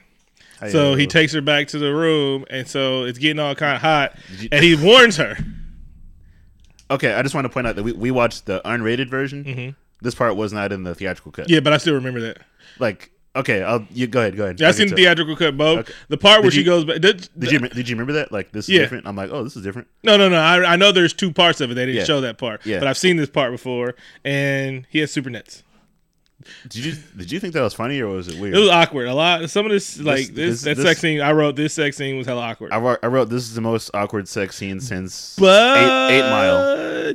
So 0.70 0.96
he 0.96 1.08
takes 1.08 1.34
her 1.34 1.42
back 1.42 1.68
to 1.70 1.78
the 1.80 1.94
room, 1.94 2.46
and 2.50 2.68
so 2.68 3.04
it's 3.04 3.20
getting 3.20 3.40
all 3.40 3.54
kind 3.56 3.76
of 3.76 3.82
hot. 3.82 4.16
you- 4.40 4.50
And 4.52 4.64
he 4.64 4.76
warns 4.76 5.18
her. 5.18 5.38
Okay, 6.92 7.14
I 7.14 7.22
just 7.22 7.34
want 7.34 7.46
to 7.46 7.50
point 7.50 7.66
out 7.68 7.76
that 7.76 7.84
we, 7.84 7.92
we 7.94 8.12
watched 8.12 8.46
the 8.46 8.62
unrated 8.66 9.10
version. 9.10 9.44
Mhm. 9.44 9.76
This 10.02 10.16
part 10.16 10.36
was 10.36 10.52
not 10.54 10.72
in 10.72 10.84
the 10.84 10.94
theatrical 10.94 11.32
cut. 11.32 11.50
Yeah, 11.50 11.60
but 11.62 11.74
I 11.74 11.78
still 11.78 11.94
remember 11.96 12.20
that. 12.22 12.38
Like, 12.80 13.12
okay, 13.36 13.62
I'll 13.64 13.86
you 13.92 14.08
go 14.08 14.20
ahead, 14.22 14.36
go 14.36 14.44
ahead. 14.44 14.62
I 14.62 14.68
I'll 14.68 14.74
seen 14.74 14.90
the 14.90 14.96
theatrical 14.96 15.36
cut, 15.36 15.58
both. 15.58 15.80
Okay. 15.80 15.94
The 16.10 16.18
part 16.18 16.42
where 16.42 16.50
Did 16.52 16.58
she 16.58 16.64
goes 16.64 16.86
back. 16.86 17.02
Did, 17.02 17.30
Did 17.38 17.52
you 17.52 17.60
did 17.60 17.90
you 17.90 17.96
remember 17.96 18.14
that? 18.14 18.32
Like 18.32 18.52
this 18.52 18.66
is 18.66 18.70
Yeah. 18.70 18.80
different. 18.82 19.08
I'm 19.08 19.16
like, 19.16 19.30
oh, 19.32 19.44
this 19.44 19.56
is 19.56 19.64
different. 19.64 19.88
No, 20.04 20.18
no, 20.18 20.30
no. 20.30 20.38
I, 20.38 20.74
I 20.74 20.76
know 20.76 20.92
there's 20.92 21.14
two 21.14 21.32
parts 21.32 21.62
of 21.62 21.72
it. 21.72 21.74
They 21.76 21.86
didn't 21.86 22.00
Yeah. 22.00 22.04
show 22.06 22.22
that 22.22 22.38
part. 22.38 22.66
Yeah. 22.66 22.80
But 22.80 22.88
I've 22.88 22.98
seen 22.98 23.18
this 23.18 23.30
part 23.30 23.52
before, 23.52 23.96
and 24.24 24.86
he 24.90 25.00
has 25.00 25.12
super 25.12 25.30
nets. 25.30 25.64
Did 26.70 26.86
you 26.86 26.94
did 27.18 27.32
you 27.32 27.40
think 27.40 27.54
that 27.54 27.62
was 27.62 27.74
funny 27.74 28.00
or 28.02 28.08
was 28.10 28.28
it 28.28 28.40
weird? 28.40 28.56
It 28.56 28.60
was 28.60 28.70
awkward. 28.70 29.08
A 29.08 29.14
lot. 29.14 29.50
Some 29.50 29.66
of 29.66 29.72
this, 29.72 30.00
like 30.00 30.28
this, 30.28 30.36
this- 30.36 30.62
that 30.64 30.76
this- 30.78 30.86
sex 30.86 31.00
scene. 31.02 31.22
I 31.22 31.32
wrote 31.32 31.56
this 31.56 31.74
sex 31.74 31.98
scene 31.98 32.18
was 32.18 32.28
hella 32.28 32.42
awkward. 32.42 32.72
I 32.72 32.78
wrote, 32.78 33.00
I 33.04 33.08
wrote 33.08 33.30
this 33.30 33.44
is 33.44 33.56
the 33.56 33.62
most 33.62 33.90
awkward 33.94 34.28
sex 34.28 34.56
scene 34.56 34.80
since 34.80 35.36
but 35.40 35.78
eight, 35.78 36.18
eight 36.20 36.30
Mile. 36.30 37.14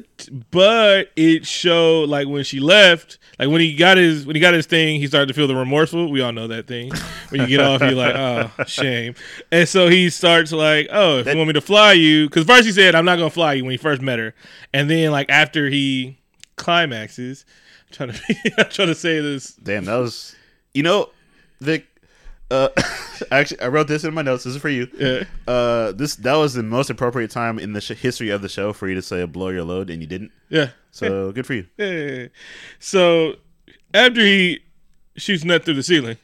But 0.50 1.10
it 1.16 1.46
showed 1.46 2.08
like 2.08 2.28
when 2.28 2.44
she 2.44 2.60
left, 2.60 3.18
like 3.38 3.48
when 3.48 3.60
he 3.60 3.74
got 3.74 3.96
his 3.96 4.26
when 4.26 4.36
he 4.36 4.40
got 4.40 4.52
his 4.54 4.66
thing, 4.66 5.00
he 5.00 5.06
started 5.06 5.26
to 5.28 5.34
feel 5.34 5.46
the 5.46 5.56
remorseful. 5.56 6.10
We 6.10 6.20
all 6.20 6.32
know 6.32 6.48
that 6.48 6.66
thing. 6.66 6.90
When 7.30 7.40
you 7.42 7.46
get 7.46 7.60
off, 7.60 7.80
you're 7.80 7.92
like, 7.92 8.14
oh, 8.14 8.50
shame. 8.66 9.14
And 9.52 9.68
so 9.68 9.88
he 9.88 10.10
starts 10.10 10.52
like, 10.52 10.88
oh, 10.90 11.18
if 11.18 11.24
That- 11.24 11.32
you 11.32 11.38
want 11.38 11.48
me 11.48 11.52
to 11.54 11.60
fly 11.60 11.92
you, 11.92 12.28
because 12.28 12.44
first 12.46 12.66
he 12.66 12.72
said, 12.72 12.94
I'm 12.94 13.04
not 13.04 13.16
gonna 13.16 13.30
fly 13.30 13.54
you 13.54 13.64
when 13.64 13.70
he 13.70 13.76
first 13.76 14.02
met 14.02 14.18
her, 14.18 14.34
and 14.74 14.90
then 14.90 15.10
like 15.10 15.30
after 15.30 15.68
he 15.68 16.18
climaxes, 16.56 17.44
I'm 17.44 17.48
trying 17.90 18.12
to 18.12 18.52
I'm 18.58 18.70
trying 18.70 18.88
to 18.88 18.94
say 18.94 19.20
this. 19.20 19.54
Damn, 19.54 19.84
that 19.86 19.96
was 19.96 20.34
you 20.74 20.82
know, 20.82 21.10
Vic. 21.60 21.86
Uh, 22.50 22.68
actually, 23.30 23.60
I 23.60 23.68
wrote 23.68 23.88
this 23.88 24.04
in 24.04 24.14
my 24.14 24.22
notes. 24.22 24.44
This 24.44 24.54
is 24.54 24.60
for 24.60 24.68
you. 24.70 24.88
Yeah. 24.96 25.24
Uh, 25.46 25.92
this 25.92 26.16
that 26.16 26.34
was 26.34 26.54
the 26.54 26.62
most 26.62 26.88
appropriate 26.88 27.30
time 27.30 27.58
in 27.58 27.72
the 27.74 27.80
sh- 27.80 27.90
history 27.90 28.30
of 28.30 28.42
the 28.42 28.48
show 28.48 28.72
for 28.72 28.88
you 28.88 28.94
to 28.94 29.02
say 29.02 29.24
"blow 29.26 29.48
your 29.48 29.64
load" 29.64 29.90
and 29.90 30.00
you 30.00 30.08
didn't. 30.08 30.32
Yeah. 30.48 30.70
So 30.90 31.32
good 31.32 31.46
for 31.46 31.54
you. 31.54 31.66
Yeah. 31.76 32.28
So 32.78 33.34
after 33.92 34.20
he 34.20 34.60
shoots 35.16 35.44
nut 35.44 35.64
through 35.64 35.74
the 35.74 35.82
ceiling, 35.82 36.16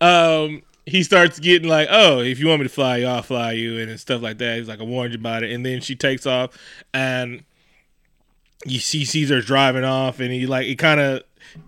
um, 0.00 0.62
he 0.86 1.02
starts 1.02 1.38
getting 1.38 1.68
like, 1.68 1.88
"Oh, 1.90 2.20
if 2.20 2.40
you 2.40 2.48
want 2.48 2.60
me 2.60 2.64
to 2.66 2.74
fly 2.74 2.98
you, 2.98 3.06
I'll 3.06 3.22
fly 3.22 3.52
you," 3.52 3.78
and 3.78 4.00
stuff 4.00 4.20
like 4.20 4.38
that. 4.38 4.58
He's 4.58 4.68
like, 4.68 4.80
"I 4.80 4.84
warned 4.84 5.12
you 5.12 5.18
about 5.18 5.44
it." 5.44 5.52
And 5.52 5.64
then 5.64 5.80
she 5.80 5.94
takes 5.94 6.26
off, 6.26 6.58
and 6.92 7.44
you 8.66 8.78
see 8.78 9.04
Caesar's 9.04 9.44
driving 9.46 9.84
off, 9.84 10.20
and 10.20 10.32
he 10.32 10.46
like 10.46 10.66
it 10.66 10.76
kind 10.76 11.00
of 11.00 11.22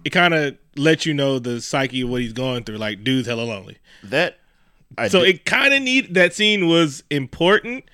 it 0.05 0.11
kind 0.11 0.35
of 0.35 0.57
lets 0.77 1.07
you 1.07 1.15
know 1.15 1.39
the 1.39 1.61
psyche 1.61 2.01
of 2.03 2.09
what 2.09 2.21
he's 2.21 2.33
going 2.33 2.65
through. 2.65 2.79
Like, 2.79 3.05
dude's 3.05 3.27
hella 3.29 3.43
lonely. 3.43 3.79
That 4.03 4.39
I 4.99 5.09
So 5.09 5.21
did- 5.25 5.35
it 5.37 5.45
kind 5.45 5.73
of 5.75 5.83
need 5.83 6.15
that 6.15 6.33
scene 6.35 6.69
was 6.69 7.03
important. 7.11 7.85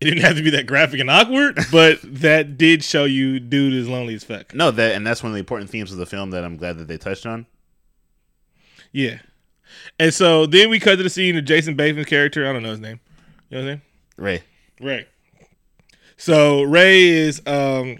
It 0.00 0.04
didn't 0.04 0.22
have 0.22 0.36
to 0.36 0.42
be 0.42 0.50
that 0.50 0.66
graphic 0.68 1.00
and 1.00 1.10
awkward, 1.10 1.58
but 1.72 1.98
that 2.02 2.56
did 2.56 2.84
show 2.84 3.04
you 3.04 3.40
dude 3.40 3.74
is 3.74 3.88
lonely 3.88 4.14
as 4.14 4.22
fuck. 4.24 4.54
no 4.54 4.70
that 4.70 4.94
and 4.94 5.06
that's 5.06 5.22
one 5.22 5.30
of 5.32 5.34
the 5.34 5.40
important 5.40 5.70
themes 5.70 5.90
of 5.90 5.98
the 5.98 6.06
film 6.06 6.30
that 6.30 6.44
I'm 6.44 6.56
glad 6.56 6.78
that 6.78 6.86
they 6.88 6.98
touched 6.98 7.26
on. 7.26 7.46
Yeah. 8.92 9.18
And 9.98 10.14
so 10.14 10.46
then 10.46 10.70
we 10.70 10.80
cut 10.80 10.96
to 10.96 11.02
the 11.02 11.10
scene 11.10 11.36
of 11.36 11.44
Jason 11.44 11.74
Bateman's 11.74 12.06
character. 12.06 12.48
I 12.48 12.52
don't 12.52 12.62
know 12.62 12.70
his 12.70 12.80
name. 12.80 13.00
You 13.50 13.58
know 13.58 13.64
what 13.64 13.68
his 13.68 13.76
name? 13.76 13.82
Ray. 14.16 14.42
Ray. 14.80 15.06
So 16.16 16.62
Ray 16.62 17.02
is 17.08 17.42
um 17.46 17.98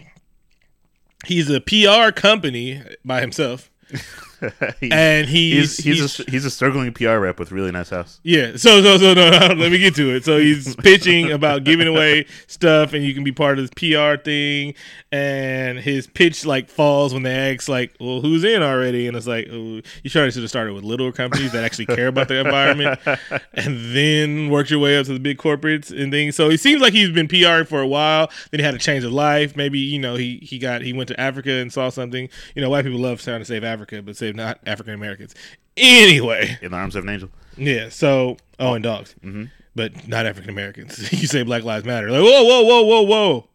he's 1.25 1.49
a 1.49 1.61
PR 1.61 2.11
company 2.11 2.81
by 3.03 3.21
himself. 3.21 3.69
And 4.81 5.27
he's 5.27 5.77
he's 5.77 5.99
he's, 5.99 6.19
a, 6.19 6.31
he's 6.31 6.45
a 6.45 6.49
struggling 6.49 6.93
PR 6.93 7.17
rep 7.17 7.39
with 7.39 7.51
really 7.51 7.71
nice 7.71 7.89
house. 7.89 8.19
Yeah. 8.23 8.55
So 8.55 8.81
so 8.81 8.97
so 8.97 9.13
no, 9.13 9.29
no, 9.47 9.53
let 9.53 9.71
me 9.71 9.77
get 9.77 9.95
to 9.95 10.15
it. 10.15 10.25
So 10.25 10.37
he's 10.37 10.75
pitching 10.77 11.31
about 11.31 11.63
giving 11.63 11.87
away 11.87 12.25
stuff 12.47 12.93
and 12.93 13.03
you 13.03 13.13
can 13.13 13.23
be 13.23 13.31
part 13.31 13.59
of 13.59 13.69
this 13.69 13.71
PR 13.71 14.21
thing 14.21 14.73
and 15.11 15.79
his 15.79 16.07
pitch 16.07 16.45
like 16.45 16.69
falls 16.69 17.13
when 17.13 17.23
they 17.23 17.53
ask 17.53 17.67
like, 17.67 17.95
"Well, 17.99 18.21
who's 18.21 18.43
in 18.43 18.61
already?" 18.61 19.07
And 19.07 19.17
it's 19.17 19.27
like, 19.27 19.47
oh, 19.51 19.81
you 20.03 20.09
should 20.09 20.33
have 20.33 20.49
started 20.49 20.73
with 20.73 20.83
little 20.83 21.11
companies 21.11 21.51
that 21.51 21.63
actually 21.63 21.87
care 21.87 22.07
about 22.07 22.27
the 22.27 22.39
environment 22.39 22.99
and 23.53 23.95
then 23.95 24.49
worked 24.49 24.69
your 24.69 24.79
way 24.79 24.97
up 24.97 25.05
to 25.07 25.13
the 25.13 25.19
big 25.19 25.37
corporates 25.37 25.91
and 25.91 26.11
things. 26.11 26.35
So 26.35 26.49
it 26.49 26.59
seems 26.59 26.81
like 26.81 26.93
he's 26.93 27.11
been 27.11 27.27
PRing 27.27 27.65
for 27.65 27.81
a 27.81 27.87
while. 27.87 28.29
Then 28.51 28.59
he 28.59 28.65
had 28.65 28.75
a 28.75 28.79
change 28.79 29.03
of 29.03 29.11
life. 29.11 29.55
Maybe, 29.55 29.79
you 29.79 29.99
know, 29.99 30.15
he 30.15 30.37
he 30.41 30.59
got 30.59 30.81
he 30.81 30.93
went 30.93 31.07
to 31.09 31.19
Africa 31.19 31.51
and 31.51 31.71
saw 31.71 31.89
something. 31.89 32.29
You 32.55 32.61
know, 32.61 32.69
white 32.69 32.85
people 32.85 32.99
love 32.99 33.21
trying 33.21 33.39
to 33.39 33.45
save 33.45 33.63
Africa, 33.63 34.01
but 34.01 34.15
save 34.29 34.35
not 34.35 34.59
African 34.65 34.93
Americans. 34.93 35.35
Anyway, 35.77 36.57
In 36.61 36.71
the 36.71 36.77
arms 36.77 36.95
of 36.95 37.03
an 37.03 37.09
angel. 37.09 37.29
yeah. 37.57 37.89
So, 37.89 38.37
oh, 38.59 38.73
and 38.73 38.83
dogs, 38.83 39.15
mm-hmm. 39.23 39.45
but 39.75 40.07
not 40.07 40.25
African 40.25 40.49
Americans. 40.49 41.11
you 41.11 41.27
say 41.27 41.43
Black 41.43 41.63
Lives 41.63 41.85
Matter, 41.85 42.11
like 42.11 42.21
whoa, 42.21 42.43
whoa, 42.43 42.63
whoa, 42.63 42.81
whoa, 42.83 43.01
whoa, 43.01 43.47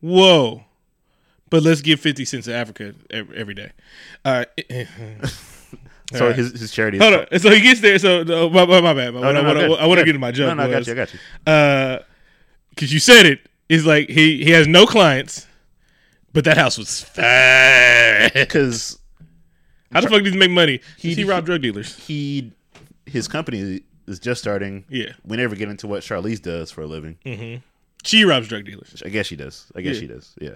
whoa. 0.00 0.64
But 1.50 1.62
let's 1.62 1.80
give 1.82 2.00
fifty 2.00 2.24
cents 2.24 2.46
to 2.46 2.54
Africa 2.54 2.94
every, 3.10 3.36
every 3.36 3.54
day. 3.54 3.72
Right. 4.24 4.46
So 6.12 6.24
Alright. 6.24 6.36
his 6.36 6.60
his 6.60 6.70
charity. 6.70 6.98
Is 6.98 7.02
Hold 7.02 7.14
on. 7.14 7.38
So 7.38 7.48
he 7.48 7.62
gets 7.62 7.80
there. 7.80 7.98
So 7.98 8.20
uh, 8.20 8.50
my, 8.50 8.66
my, 8.66 8.82
my 8.82 8.92
bad. 8.92 9.14
What 9.14 9.22
no, 9.22 9.28
I, 9.28 9.32
no, 9.32 9.74
I- 9.76 9.84
I 9.84 9.86
want 9.86 9.98
to 9.98 10.04
get 10.04 10.12
to 10.12 10.18
my 10.18 10.30
joke. 10.30 10.48
No, 10.48 10.62
no, 10.62 10.64
I 10.64 10.70
got 10.70 10.86
you. 10.86 10.92
I 10.92 10.96
got 10.96 11.14
you. 11.14 11.18
Uh, 11.50 11.98
because 12.68 12.92
you 12.92 12.98
said 12.98 13.24
it. 13.24 13.40
It's 13.70 13.86
like 13.86 14.10
he 14.10 14.44
he 14.44 14.50
has 14.50 14.68
no 14.68 14.84
clients, 14.84 15.46
but 16.34 16.44
that 16.44 16.58
house 16.58 16.76
was 16.76 17.02
fat. 17.02 18.34
Because 18.34 18.98
How 19.92 20.00
the 20.00 20.08
fuck 20.08 20.22
did 20.22 20.32
he 20.32 20.38
make 20.38 20.50
money? 20.50 20.80
He, 20.98 21.14
He- 21.14 21.24
robbed 21.24 21.46
drug 21.46 21.62
dealers. 21.62 21.96
he 22.06 22.52
his 23.06 23.28
company 23.28 23.80
is 24.06 24.18
just 24.20 24.40
starting. 24.40 24.84
Yeah. 24.88 25.12
We 25.24 25.36
never 25.36 25.54
get 25.56 25.68
into 25.68 25.86
what 25.86 26.02
Charlize 26.02 26.40
does 26.40 26.70
for 26.70 26.82
a 26.82 26.86
living. 26.86 27.18
Mm-hmm. 27.26 27.60
She 28.04 28.24
robs 28.24 28.48
drug 28.48 28.64
dealers. 28.64 29.02
I 29.04 29.08
guess 29.10 29.26
she 29.26 29.36
does. 29.36 29.66
I 29.76 29.80
guess 29.80 29.94
Yeah. 29.96 30.00
she 30.00 30.06
does. 30.06 30.34
Yeah. 30.40 30.54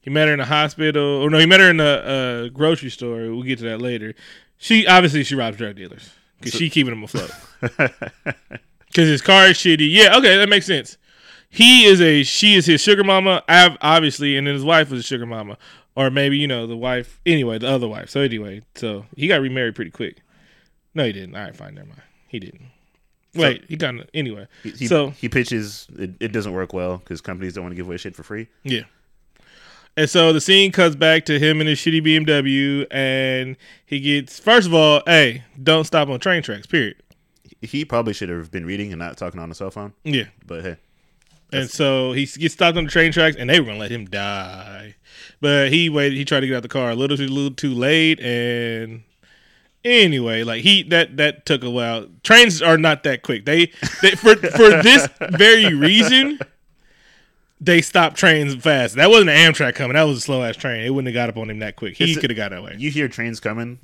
He 0.00 0.10
met 0.10 0.28
her 0.28 0.34
in 0.34 0.40
a 0.40 0.44
hospital, 0.44 1.02
or 1.02 1.30
no, 1.30 1.38
he 1.38 1.46
met 1.46 1.60
her 1.60 1.70
in 1.70 1.80
a, 1.80 2.44
a 2.44 2.50
grocery 2.50 2.90
store. 2.90 3.20
We'll 3.32 3.42
get 3.42 3.58
to 3.60 3.64
that 3.64 3.80
later. 3.80 4.14
She 4.58 4.86
obviously 4.86 5.24
she 5.24 5.34
robs 5.34 5.56
drug 5.56 5.76
dealers 5.76 6.10
because 6.38 6.54
she 6.58 6.68
keeping 6.70 6.90
them 6.90 7.04
afloat. 7.04 7.30
Because 8.86 9.08
his 9.08 9.22
car 9.22 9.46
is 9.48 9.56
shitty. 9.58 9.88
Yeah, 9.90 10.16
okay, 10.18 10.36
that 10.36 10.48
makes 10.48 10.66
sense. 10.66 10.98
He 11.48 11.84
is 11.84 12.00
a 12.00 12.22
she 12.22 12.54
is 12.54 12.66
his 12.66 12.80
sugar 12.80 13.02
mama, 13.02 13.42
ob- 13.48 13.76
obviously, 13.80 14.36
and 14.36 14.46
then 14.46 14.54
his 14.54 14.62
wife 14.64 14.90
was 14.90 15.00
a 15.00 15.02
sugar 15.02 15.26
mama, 15.26 15.58
or 15.96 16.10
maybe 16.10 16.36
you 16.38 16.46
know 16.46 16.66
the 16.66 16.76
wife. 16.76 17.20
Anyway, 17.26 17.58
the 17.58 17.68
other 17.68 17.88
wife. 17.88 18.10
So 18.10 18.20
anyway, 18.20 18.62
so 18.74 19.06
he 19.16 19.28
got 19.28 19.40
remarried 19.40 19.74
pretty 19.74 19.90
quick. 19.90 20.18
No, 20.94 21.04
he 21.04 21.12
didn't. 21.12 21.34
All 21.34 21.42
right, 21.42 21.56
fine, 21.56 21.74
never 21.74 21.88
mind. 21.88 22.02
He 22.28 22.38
didn't. 22.38 22.62
Wait, 23.34 23.64
he 23.68 23.76
got 23.76 23.94
anyway. 24.14 24.46
He, 24.62 24.70
he, 24.70 24.86
so 24.86 25.10
he 25.10 25.28
pitches. 25.28 25.88
It, 25.98 26.12
it 26.20 26.32
doesn't 26.32 26.52
work 26.52 26.72
well 26.72 26.98
because 26.98 27.20
companies 27.20 27.54
don't 27.54 27.64
want 27.64 27.72
to 27.72 27.76
give 27.76 27.86
away 27.86 27.96
shit 27.96 28.14
for 28.14 28.22
free. 28.22 28.48
Yeah. 28.62 28.82
And 29.96 30.10
so 30.10 30.32
the 30.32 30.40
scene 30.40 30.72
cuts 30.72 30.96
back 30.96 31.24
to 31.26 31.38
him 31.38 31.60
in 31.60 31.66
his 31.66 31.78
shitty 31.78 32.04
BMW, 32.04 32.86
and 32.90 33.56
he 33.86 34.00
gets 34.00 34.38
first 34.40 34.66
of 34.66 34.74
all, 34.74 35.02
hey, 35.06 35.44
don't 35.62 35.84
stop 35.84 36.08
on 36.08 36.18
train 36.20 36.42
tracks. 36.42 36.66
Period. 36.66 36.96
He 37.60 37.84
probably 37.84 38.12
should 38.12 38.28
have 38.28 38.50
been 38.50 38.66
reading 38.66 38.92
and 38.92 38.98
not 38.98 39.16
talking 39.16 39.40
on 39.40 39.50
a 39.50 39.54
cell 39.54 39.70
phone. 39.70 39.92
Yeah. 40.04 40.24
But 40.46 40.62
hey, 40.64 40.76
And 41.52 41.70
so 41.70 42.12
he 42.12 42.26
gets 42.26 42.54
stopped 42.54 42.76
on 42.76 42.84
the 42.84 42.90
train 42.90 43.12
tracks, 43.12 43.36
and 43.36 43.48
they 43.48 43.60
were 43.60 43.66
gonna 43.66 43.78
let 43.78 43.90
him 43.90 44.04
die, 44.06 44.96
but 45.44 45.70
he 45.72 45.90
waited. 45.90 46.16
He 46.16 46.24
tried 46.24 46.40
to 46.40 46.46
get 46.46 46.56
out 46.56 46.62
the 46.62 46.68
car 46.70 46.90
a 46.90 46.94
little 46.94 47.18
too, 47.18 47.26
little 47.28 47.50
too 47.54 47.74
late, 47.74 48.18
and 48.20 49.02
anyway, 49.84 50.42
like 50.42 50.62
he 50.62 50.82
that 50.84 51.18
that 51.18 51.44
took 51.44 51.62
a 51.62 51.68
while. 51.70 52.06
Trains 52.22 52.62
are 52.62 52.78
not 52.78 53.02
that 53.02 53.22
quick. 53.22 53.44
They, 53.44 53.66
they 54.00 54.12
for 54.12 54.34
for 54.36 54.82
this 54.82 55.06
very 55.32 55.74
reason. 55.74 56.38
They 57.60 57.80
stopped 57.82 58.16
trains 58.16 58.54
fast. 58.56 58.96
That 58.96 59.10
wasn't 59.10 59.30
an 59.30 59.52
Amtrak 59.52 59.74
coming. 59.74 59.94
That 59.94 60.02
was 60.02 60.18
a 60.18 60.20
slow 60.20 60.42
ass 60.42 60.56
train. 60.56 60.84
It 60.84 60.90
wouldn't 60.90 61.14
have 61.14 61.14
got 61.14 61.28
up 61.30 61.36
on 61.36 61.48
him 61.50 61.58
that 61.60 61.76
quick. 61.76 61.94
He 61.96 62.14
could 62.14 62.30
have 62.30 62.36
got 62.36 62.52
away. 62.52 62.76
you 62.78 62.90
hear 62.90 63.08
trains 63.08 63.40
coming. 63.40 63.78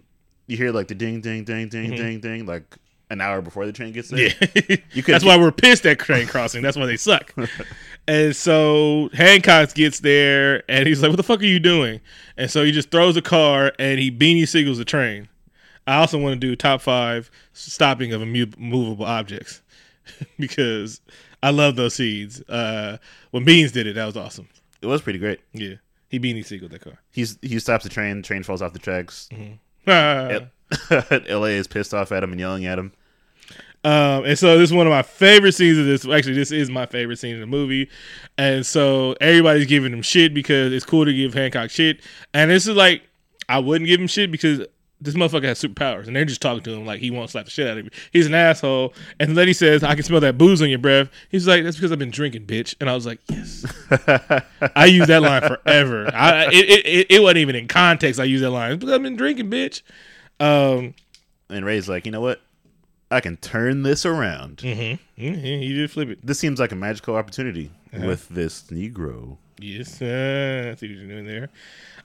You 0.46 0.56
hear 0.56 0.70
like 0.72 0.88
the 0.88 0.94
ding, 0.94 1.20
ding, 1.20 1.44
ding, 1.44 1.68
ding, 1.68 1.90
Mm-hmm. 1.92 1.96
ding, 1.96 2.20
ding, 2.20 2.46
like 2.46 2.64
an 3.10 3.20
hour 3.20 3.40
before 3.42 3.66
the 3.66 3.72
train 3.72 3.92
gets 3.92 4.08
there. 4.08 4.28
Yeah, 4.40 4.76
You 4.92 5.02
could- 5.02 5.14
that's 5.14 5.24
why 5.24 5.36
we're 5.38 5.52
pissed 5.52 5.84
at 5.86 5.98
train 5.98 6.26
crossing. 6.26 6.62
That's 6.62 6.76
why 6.76 6.86
they 6.86 6.96
suck. 6.96 7.34
and 8.08 8.34
so 8.34 9.10
Hancock 9.12 9.74
gets 9.74 10.00
there, 10.00 10.62
and 10.70 10.86
he's 10.86 11.02
like, 11.02 11.10
"What 11.10 11.16
the 11.16 11.22
fuck 11.22 11.40
are 11.40 11.44
you 11.44 11.60
doing?" 11.60 12.00
And 12.36 12.50
so 12.50 12.64
he 12.64 12.72
just 12.72 12.90
throws 12.90 13.16
a 13.16 13.22
car, 13.22 13.72
and 13.78 13.98
he 14.00 14.10
beanie 14.10 14.46
signals 14.48 14.78
the 14.78 14.84
train. 14.84 15.28
I 15.86 15.96
also 15.96 16.18
want 16.18 16.34
to 16.34 16.46
do 16.46 16.54
top 16.56 16.80
five 16.82 17.30
stopping 17.52 18.12
of 18.12 18.20
immu- 18.20 18.56
movable 18.58 19.04
objects 19.06 19.60
because 20.38 21.00
I 21.42 21.50
love 21.50 21.76
those 21.76 21.94
seeds. 21.94 22.40
Uh, 22.48 22.98
when 23.30 23.44
Beans 23.44 23.72
did 23.72 23.86
it, 23.86 23.94
that 23.94 24.06
was 24.06 24.16
awesome. 24.16 24.48
It 24.82 24.86
was 24.86 25.02
pretty 25.02 25.18
great. 25.18 25.40
Yeah, 25.52 25.74
he 26.08 26.20
beanie 26.20 26.44
signaled 26.44 26.72
that 26.72 26.82
car. 26.82 26.98
He's 27.10 27.38
he 27.42 27.58
stops 27.58 27.84
the 27.84 27.90
train. 27.90 28.18
The 28.18 28.22
Train 28.22 28.42
falls 28.42 28.62
off 28.62 28.72
the 28.72 28.78
tracks. 28.78 29.28
Mm-hmm. 29.32 29.54
Yep. 29.88 30.52
La 31.28 31.44
is 31.46 31.66
pissed 31.66 31.92
off 31.94 32.12
at 32.12 32.22
him 32.22 32.30
and 32.30 32.40
yelling 32.40 32.64
at 32.66 32.78
him. 32.78 32.92
Um, 33.82 34.24
and 34.24 34.38
so 34.38 34.58
this 34.58 34.70
is 34.70 34.74
one 34.74 34.86
of 34.86 34.90
my 34.90 35.02
favorite 35.02 35.52
scenes 35.52 35.78
of 35.78 35.86
this. 35.86 36.06
Actually, 36.06 36.34
this 36.34 36.52
is 36.52 36.70
my 36.70 36.86
favorite 36.86 37.18
scene 37.18 37.34
in 37.34 37.40
the 37.40 37.46
movie. 37.46 37.88
And 38.36 38.64
so 38.66 39.14
everybody's 39.20 39.66
giving 39.66 39.92
him 39.92 40.02
shit 40.02 40.34
because 40.34 40.72
it's 40.72 40.84
cool 40.84 41.04
to 41.06 41.12
give 41.14 41.32
Hancock 41.34 41.70
shit. 41.70 42.00
And 42.34 42.50
this 42.50 42.66
is 42.66 42.76
like, 42.76 43.02
I 43.48 43.58
wouldn't 43.58 43.88
give 43.88 44.00
him 44.00 44.06
shit 44.06 44.30
because 44.30 44.60
this 45.02 45.14
motherfucker 45.14 45.44
has 45.44 45.58
superpowers, 45.58 46.06
and 46.06 46.14
they're 46.14 46.26
just 46.26 46.42
talking 46.42 46.62
to 46.62 46.72
him 46.74 46.84
like 46.84 47.00
he 47.00 47.10
won't 47.10 47.30
slap 47.30 47.46
the 47.46 47.50
shit 47.50 47.66
out 47.66 47.78
of 47.78 47.84
me. 47.86 47.90
He's 48.12 48.26
an 48.26 48.34
asshole. 48.34 48.92
And 49.18 49.30
the 49.30 49.34
lady 49.34 49.54
says, 49.54 49.82
"I 49.82 49.94
can 49.94 50.04
smell 50.04 50.20
that 50.20 50.36
booze 50.36 50.60
on 50.60 50.68
your 50.68 50.78
breath." 50.78 51.08
He's 51.30 51.48
like, 51.48 51.64
"That's 51.64 51.76
because 51.76 51.90
I've 51.90 51.98
been 51.98 52.10
drinking, 52.10 52.44
bitch." 52.44 52.74
And 52.80 52.90
I 52.90 52.94
was 52.94 53.06
like, 53.06 53.18
"Yes." 53.30 53.64
I 54.76 54.84
use 54.84 55.06
that 55.06 55.22
line 55.22 55.40
forever. 55.40 56.10
I 56.14 56.48
it, 56.48 56.52
it, 56.52 56.86
it, 56.86 57.06
it 57.12 57.22
wasn't 57.22 57.38
even 57.38 57.56
in 57.56 57.66
context. 57.66 58.20
I 58.20 58.24
use 58.24 58.42
that 58.42 58.50
line. 58.50 58.72
It's 58.72 58.80
because 58.80 58.94
I've 58.94 59.02
been 59.02 59.16
drinking, 59.16 59.50
bitch. 59.50 59.80
Um, 60.38 60.94
And 61.48 61.64
Ray's 61.64 61.88
like, 61.88 62.04
you 62.04 62.12
know 62.12 62.20
what? 62.20 62.42
I 63.10 63.20
can 63.20 63.36
turn 63.38 63.82
this 63.82 64.06
around. 64.06 64.58
mhm. 64.58 64.98
Mhm, 65.18 65.42
he 65.62 65.72
did 65.74 65.90
flip 65.90 66.08
it. 66.10 66.18
This 66.24 66.38
seems 66.38 66.60
like 66.60 66.72
a 66.72 66.76
magical 66.76 67.16
opportunity 67.16 67.70
Uh-huh. 67.94 68.06
with 68.06 68.28
this 68.28 68.62
Negro. 68.70 69.36
Yes, 69.58 70.00
uh, 70.00 70.70
I 70.72 70.74
see 70.76 70.86
what 70.88 70.96
you're 70.96 71.06
doing 71.08 71.26
there. 71.26 71.48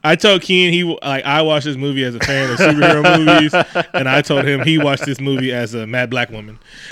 I 0.04 0.16
told 0.16 0.42
Keen 0.42 0.72
he 0.74 0.84
like 0.84 1.24
I 1.26 1.42
watched 1.42 1.66
this 1.66 1.78
movie 1.78 2.04
as 2.04 2.14
a 2.16 2.20
fan 2.20 2.50
of 2.52 2.58
superhero 2.60 3.18
movies, 3.26 3.54
and 3.94 4.10
I 4.10 4.22
told 4.22 4.46
him 4.46 4.62
he 4.62 4.78
watched 4.78 5.06
this 5.06 5.20
movie 5.22 5.52
as 5.54 5.74
a 5.74 5.88
mad 5.88 6.10
black 6.10 6.30
woman. 6.32 6.60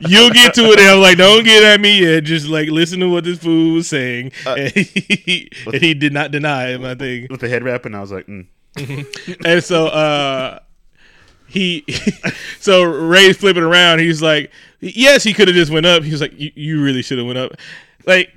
You'll 0.00 0.30
get 0.30 0.52
to 0.54 0.64
it, 0.72 0.78
and 0.78 0.88
I'm 0.88 1.00
like, 1.00 1.16
don't 1.18 1.44
get 1.44 1.62
at 1.62 1.80
me 1.80 2.00
yet. 2.00 2.24
Just 2.24 2.46
like 2.48 2.68
listen 2.68 3.00
to 3.00 3.08
what 3.08 3.24
this 3.24 3.38
fool 3.38 3.74
was 3.74 3.88
saying, 3.88 4.32
and, 4.46 4.70
he, 4.72 5.50
and 5.66 5.74
he 5.82 5.94
did 5.94 6.12
not 6.12 6.30
deny 6.30 6.72
it. 6.72 6.80
my 6.80 6.94
thing. 6.94 7.28
With 7.30 7.40
the 7.40 7.48
head 7.48 7.62
wrap, 7.62 7.86
and 7.86 7.96
I 7.96 8.00
was 8.00 8.12
like, 8.12 8.26
mm. 8.26 8.46
And 9.44 9.62
so 9.62 9.86
uh 9.86 10.58
he 11.46 11.84
so 12.60 12.82
Ray's 12.82 13.36
flipping 13.36 13.62
around. 13.62 14.00
He's 14.00 14.22
like, 14.22 14.50
yes, 14.80 15.22
he 15.24 15.32
could 15.32 15.48
have 15.48 15.54
just 15.56 15.70
went 15.72 15.86
up. 15.86 16.02
He 16.02 16.10
was 16.10 16.20
like, 16.20 16.38
you, 16.38 16.50
you 16.54 16.82
really 16.82 17.02
should 17.02 17.18
have 17.18 17.26
went 17.26 17.38
up. 17.38 17.52
Like 18.06 18.32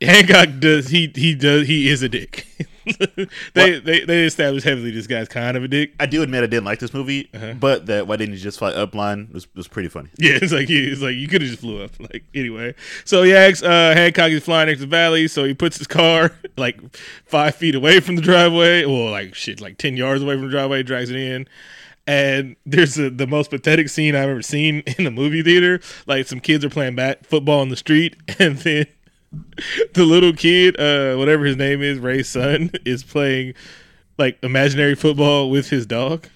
Hancock 0.00 0.48
does. 0.58 0.88
He 0.88 1.10
he 1.14 1.34
does. 1.34 1.66
He 1.66 1.88
is 1.88 2.02
a 2.02 2.08
dick. 2.08 2.46
they, 3.54 3.80
they 3.80 4.00
they 4.04 4.24
established 4.24 4.64
heavily 4.64 4.90
this 4.92 5.06
guy's 5.08 5.26
kind 5.28 5.56
of 5.56 5.64
a 5.64 5.68
dick. 5.68 5.92
I 5.98 6.06
do 6.06 6.22
admit 6.22 6.44
I 6.44 6.46
didn't 6.46 6.64
like 6.66 6.78
this 6.78 6.94
movie, 6.94 7.28
Uh-huh. 7.34 7.54
but 7.54 7.86
that 7.86 8.06
why 8.06 8.16
didn't 8.16 8.34
you 8.34 8.40
just 8.40 8.58
fly 8.60 8.70
up 8.70 8.94
line 8.94 9.28
was, 9.32 9.52
was 9.56 9.66
pretty 9.66 9.88
funny. 9.88 10.08
Yeah, 10.18 10.38
it's 10.40 10.52
like 10.52 10.70
it's 10.70 11.00
like 11.00 11.16
you 11.16 11.26
could 11.26 11.40
have 11.42 11.50
just 11.50 11.62
flew 11.62 11.82
up. 11.82 11.90
Like 11.98 12.22
anyway, 12.34 12.74
so 13.04 13.22
he 13.24 13.34
asks 13.34 13.62
uh, 13.62 13.92
Hancock 13.96 14.30
is 14.30 14.44
flying 14.44 14.68
next 14.68 14.82
to 14.82 14.86
Valley, 14.86 15.26
so 15.28 15.44
he 15.44 15.54
puts 15.54 15.78
his 15.78 15.86
car 15.88 16.32
like 16.56 16.78
five 17.24 17.56
feet 17.56 17.74
away 17.74 17.98
from 18.00 18.14
the 18.16 18.22
driveway, 18.22 18.84
or 18.84 19.10
like 19.10 19.34
shit, 19.34 19.60
like 19.60 19.78
ten 19.78 19.96
yards 19.96 20.22
away 20.22 20.34
from 20.34 20.44
the 20.44 20.50
driveway, 20.50 20.82
drags 20.84 21.10
it 21.10 21.16
in. 21.16 21.48
And 22.06 22.56
there's 22.64 22.98
a, 22.98 23.10
the 23.10 23.26
most 23.26 23.50
pathetic 23.50 23.88
scene 23.88 24.14
I've 24.14 24.28
ever 24.28 24.42
seen 24.42 24.80
in 24.98 25.06
a 25.06 25.10
movie 25.10 25.42
theater. 25.42 25.80
Like 26.06 26.26
some 26.26 26.40
kids 26.40 26.64
are 26.64 26.70
playing 26.70 26.96
bat 26.96 27.26
football 27.26 27.62
in 27.62 27.68
the 27.68 27.76
street, 27.76 28.16
and 28.38 28.58
then 28.58 28.86
the 29.94 30.04
little 30.04 30.32
kid, 30.32 30.78
uh, 30.78 31.16
whatever 31.16 31.44
his 31.44 31.56
name 31.56 31.82
is, 31.82 31.98
Ray's 31.98 32.28
son, 32.28 32.70
is 32.84 33.02
playing 33.02 33.54
like 34.18 34.38
imaginary 34.42 34.94
football 34.94 35.50
with 35.50 35.70
his 35.70 35.86
dog. 35.86 36.28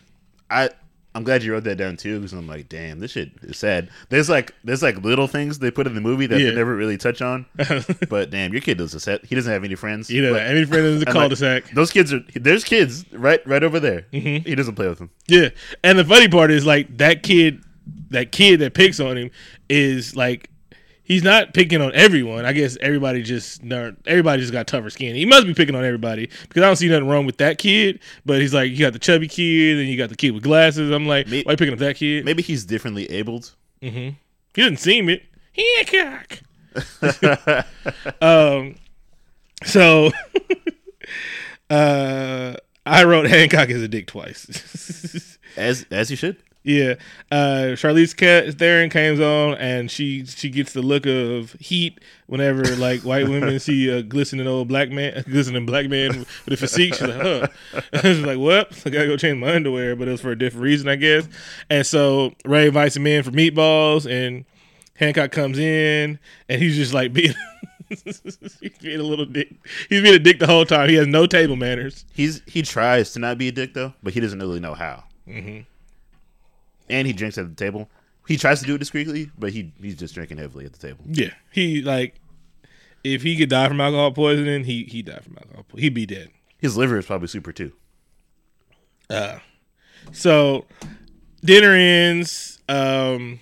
I 0.51 0.71
I'm 1.15 1.25
glad 1.25 1.43
you 1.43 1.53
wrote 1.53 1.65
that 1.65 1.77
down 1.77 1.97
too 1.97 2.19
because 2.21 2.33
I'm 2.33 2.47
like, 2.47 2.69
damn, 2.69 3.01
this 3.01 3.11
shit 3.11 3.33
is 3.43 3.59
sad. 3.59 3.91
There's 4.11 4.29
like 4.29 4.55
there's 4.63 4.83
like 4.83 5.03
little 5.03 5.27
things 5.27 5.59
they 5.59 5.71
put 5.73 5.87
in 5.89 5.95
the 5.95 6.01
movie 6.01 6.27
that 6.27 6.39
Yeah. 6.41 6.51
they 6.51 6.57
never 6.57 6.77
really 6.77 6.97
touch 6.97 7.21
on. 7.21 7.47
but 8.09 8.31
damn, 8.31 8.53
your 8.53 8.61
kid 8.61 8.79
does 8.79 8.95
a 8.95 9.01
set. 9.01 9.25
He 9.25 9.35
doesn't 9.35 9.53
have 9.53 9.65
any 9.65 9.75
friends. 9.75 10.09
You 10.09 10.23
know, 10.23 10.33
Like, 10.33 10.43
have 10.43 10.51
any 10.57 10.65
friends 10.67 10.87
in 10.87 10.99
the 11.01 11.07
cul-de-sac. 11.13 11.71
those 11.71 11.91
kids 11.91 12.13
are 12.13 12.21
there's 12.35 12.63
kids 12.63 13.05
right 13.13 13.45
right 13.47 13.65
over 13.65 13.81
there. 13.81 14.07
Mm-hmm. 14.13 14.49
He 14.49 14.55
doesn't 14.55 14.77
play 14.77 14.89
with 14.89 14.99
them. 14.99 15.11
Yeah, 15.27 15.49
and 15.83 15.99
the 15.99 16.05
funny 16.05 16.29
part 16.29 16.53
is 16.53 16.65
like 16.65 16.99
that 16.99 17.25
kid, 17.25 17.65
that 18.11 18.31
kid 18.31 18.61
that 18.61 18.75
picks 18.75 19.01
on 19.01 19.17
him 19.19 19.31
is 19.69 20.15
like 20.15 20.49
he's 21.11 21.25
not 21.25 21.53
picking 21.53 21.83
on 21.83 21.93
everyone. 21.93 22.47
I 22.47 22.53
guess 22.53 22.77
everybody 22.81 23.25
just 23.25 23.65
everybody 23.65 24.41
just 24.41 24.53
got 24.53 24.69
tougher 24.69 24.91
skin. 24.91 25.17
He 25.17 25.27
must 25.27 25.45
be 25.45 25.55
picking 25.55 25.75
on 25.75 25.85
everybody 25.85 26.31
because 26.43 26.63
I 26.63 26.67
don't 26.67 26.77
see 26.77 26.89
nothing 26.89 27.09
wrong 27.09 27.27
with 27.27 27.39
that 27.39 27.59
kid. 27.59 27.99
But 28.25 28.41
he's 28.41 28.55
like, 28.55 28.71
you 28.71 28.79
got 28.79 28.93
the 28.93 29.01
chubby 29.01 29.27
kid, 29.27 29.79
and 29.79 29.89
you 29.89 29.99
got 29.99 30.09
the 30.09 30.15
kid 30.15 30.31
with 30.31 30.45
glasses. 30.45 30.91
I'm 30.91 31.09
like, 31.09 31.27
Me- 31.27 31.43
why 31.43 31.53
you 31.53 31.59
picking 31.59 31.75
up 31.75 31.81
that 31.81 31.97
kid? 31.97 32.25
Maybe 32.25 32.43
he's 32.43 32.65
differently 32.65 33.11
abled. 33.11 33.53
Hmm. 33.83 34.11
He 34.55 34.63
doesn't 34.63 34.79
seem 34.79 35.09
it. 35.09 35.25
Hancock. 35.53 36.39
um, 38.23 38.77
so, 39.65 40.13
uh, 41.71 42.55
I 42.87 43.05
wrote 43.05 43.27
Hancock 43.27 43.69
as 43.71 43.83
a 43.83 43.89
dick 43.89 44.07
twice. 44.07 45.37
As 45.57 45.85
as 45.91 46.13
you 46.13 46.17
should. 46.17 46.37
Yeah, 46.63 46.97
uh, 47.31 47.73
Charlize 47.75 48.15
Ca- 48.15 48.53
Theron 48.53 48.91
comes 48.91 49.19
on 49.19 49.55
and 49.55 49.91
she 49.91 50.27
she 50.27 50.51
gets 50.51 50.75
the 50.75 50.83
look 50.83 51.07
of 51.07 51.53
heat 51.53 52.01
whenever 52.27 52.63
like 52.77 53.01
white 53.01 53.29
women 53.29 53.59
see 53.61 53.89
a 53.89 54.03
glistening 54.03 54.47
old 54.47 54.69
black 54.69 54.91
man, 54.91 55.15
a 55.17 55.23
glistening 55.23 55.65
black 55.65 55.89
man 55.89 56.27
with 56.45 56.53
a 56.53 56.57
physique. 56.59 56.95
She's 56.95 57.09
like, 57.09 57.21
huh. 57.23 57.47
She's 58.03 58.21
like, 58.21 58.39
what? 58.39 58.79
I 58.85 58.91
gotta 58.91 59.07
go 59.07 59.17
change 59.17 59.39
my 59.39 59.55
underwear, 59.55 59.97
but 59.97 60.07
it 60.07 60.11
was 60.11 60.21
for 60.21 60.33
a 60.33 60.39
different 60.39 60.65
reason, 60.65 60.87
I 60.89 60.97
guess. 60.97 61.27
And 61.71 61.87
so 61.87 62.35
Ray 62.45 62.67
invites 62.67 62.95
him 62.95 63.07
in 63.07 63.23
for 63.23 63.31
meatballs, 63.31 64.05
and 64.11 64.45
Hancock 64.97 65.33
comes 65.33 65.59
in, 65.59 66.19
and 66.51 66.61
he's 66.61 66.77
just 66.77 66.93
like 66.93 67.13
being. 67.15 67.35
he's 67.89 68.79
being 68.83 69.01
a 69.01 69.03
little 69.03 69.25
dick. 69.25 69.51
He's 69.89 70.03
being 70.03 70.15
a 70.15 70.19
dick 70.19 70.39
the 70.41 70.47
whole 70.47 70.67
time. 70.67 70.91
He 70.91 70.95
has 70.97 71.07
no 71.07 71.27
table 71.27 71.57
manners. 71.57 72.05
He's 72.13 72.43
he 72.47 72.61
tries 72.61 73.13
to 73.15 73.19
not 73.19 73.39
be 73.39 73.49
a 73.49 73.53
dick 73.53 73.73
though, 73.73 73.95
but 74.03 74.13
he 74.13 74.21
doesn't 74.21 74.39
really 74.39 74.61
know 74.61 74.75
how. 74.75 75.05
Mm-hmm. 75.27 75.61
And 76.91 77.07
he 77.07 77.13
drinks 77.13 77.39
at 77.39 77.49
the 77.49 77.55
table. 77.55 77.89
He 78.27 78.37
tries 78.37 78.61
to 78.61 78.67
do 78.67 78.75
it 78.75 78.79
discreetly, 78.79 79.31
but 79.39 79.53
he 79.53 79.73
he's 79.81 79.97
just 79.97 80.15
drinking 80.15 80.39
heavily 80.39 80.65
at 80.67 80.73
the 80.73 80.79
table. 80.79 81.05
Yeah, 81.07 81.31
he 81.51 81.83
like 81.83 82.21
if 83.03 83.23
he 83.23 83.37
could 83.37 83.49
die 83.49 83.69
from 83.69 83.81
alcohol 83.81 84.13
poisoning, 84.13 84.65
he 84.65 84.85
he 84.85 85.03
died 85.03 85.25
from 85.25 85.39
alcohol. 85.39 85.65
Po- 85.69 85.79
he'd 85.79 85.95
be 85.95 86.07
dead. 86.07 86.31
His 86.59 86.77
liver 86.77 86.99
is 86.99 87.07
probably 87.07 87.29
super 87.29 87.53
too. 87.53 87.73
So 90.13 90.67
dinner 91.43 91.73
ends. 91.73 92.61
Um, 92.69 93.41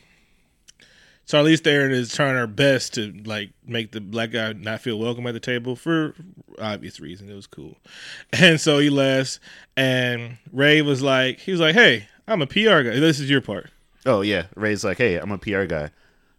Charlize 1.27 1.61
Theron 1.61 1.93
is 1.93 2.15
trying 2.15 2.37
her 2.37 2.47
best 2.47 2.95
to 2.95 3.13
like 3.25 3.51
make 3.67 3.93
the 3.93 4.01
black 4.01 4.31
guy 4.31 4.55
not 4.55 4.81
feel 4.81 4.99
welcome 4.99 5.27
at 5.27 5.35
the 5.35 5.41
table 5.41 5.77
for 5.77 6.15
obvious 6.59 7.01
reason. 7.01 7.29
It 7.29 7.35
was 7.35 7.47
cool, 7.47 7.77
and 8.33 8.61
so 8.61 8.79
he 8.79 8.91
left. 8.91 9.41
And 9.77 10.39
Ray 10.53 10.83
was 10.83 11.03
like, 11.03 11.41
he 11.41 11.53
was 11.53 11.61
like, 11.61 11.75
"Hey, 11.75 12.09
I'm 12.29 12.43
a 12.43 12.47
PR 12.47 12.83
guy. 12.83 13.01
This 13.01 13.19
is 13.19 13.29
your 13.29 13.41
part." 13.41 13.71
Oh 14.07 14.21
yeah, 14.21 14.47
Ray's 14.55 14.85
like, 14.85 14.99
hey, 14.99 15.17
I'm 15.17 15.33
a 15.33 15.39
PR 15.39 15.65
guy. 15.65 15.91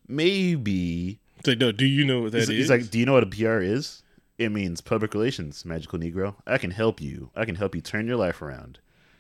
Maybe 0.08 1.20
It's 1.38 1.48
like, 1.48 1.60
no, 1.60 1.72
do 1.72 1.86
you 1.86 2.04
know 2.06 2.22
what 2.22 2.32
that 2.32 2.40
he's, 2.40 2.50
is? 2.50 2.58
he's 2.58 2.70
like, 2.70 2.90
do 2.90 2.98
you 2.98 3.06
know 3.06 3.14
what 3.14 3.24
a 3.24 3.28
PR 3.28 3.60
is? 3.60 4.02
It 4.38 4.50
means 4.52 4.82
public 4.82 5.14
relations, 5.14 5.66
magical 5.66 6.00
Negro. 6.00 6.36
I 6.48 6.58
can 6.58 6.72
help 6.72 7.02
you. 7.02 7.30
I 7.36 7.46
can 7.46 7.56
help 7.56 7.76
you 7.76 7.82
turn 7.82 8.08
your 8.08 8.16
life 8.16 8.42
around. 8.42 8.80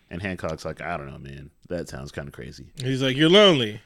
And 0.10 0.22
Hancock's 0.22 0.66
like, 0.66 0.82
I 0.82 0.98
don't 0.98 1.12
know, 1.12 1.20
man. 1.20 1.52
That 1.68 1.90
sounds 1.90 2.12
kind 2.12 2.28
of 2.28 2.34
crazy. 2.34 2.72
He's 2.82 3.04
like, 3.04 3.16
"You're 3.16 3.30
lonely," 3.30 3.82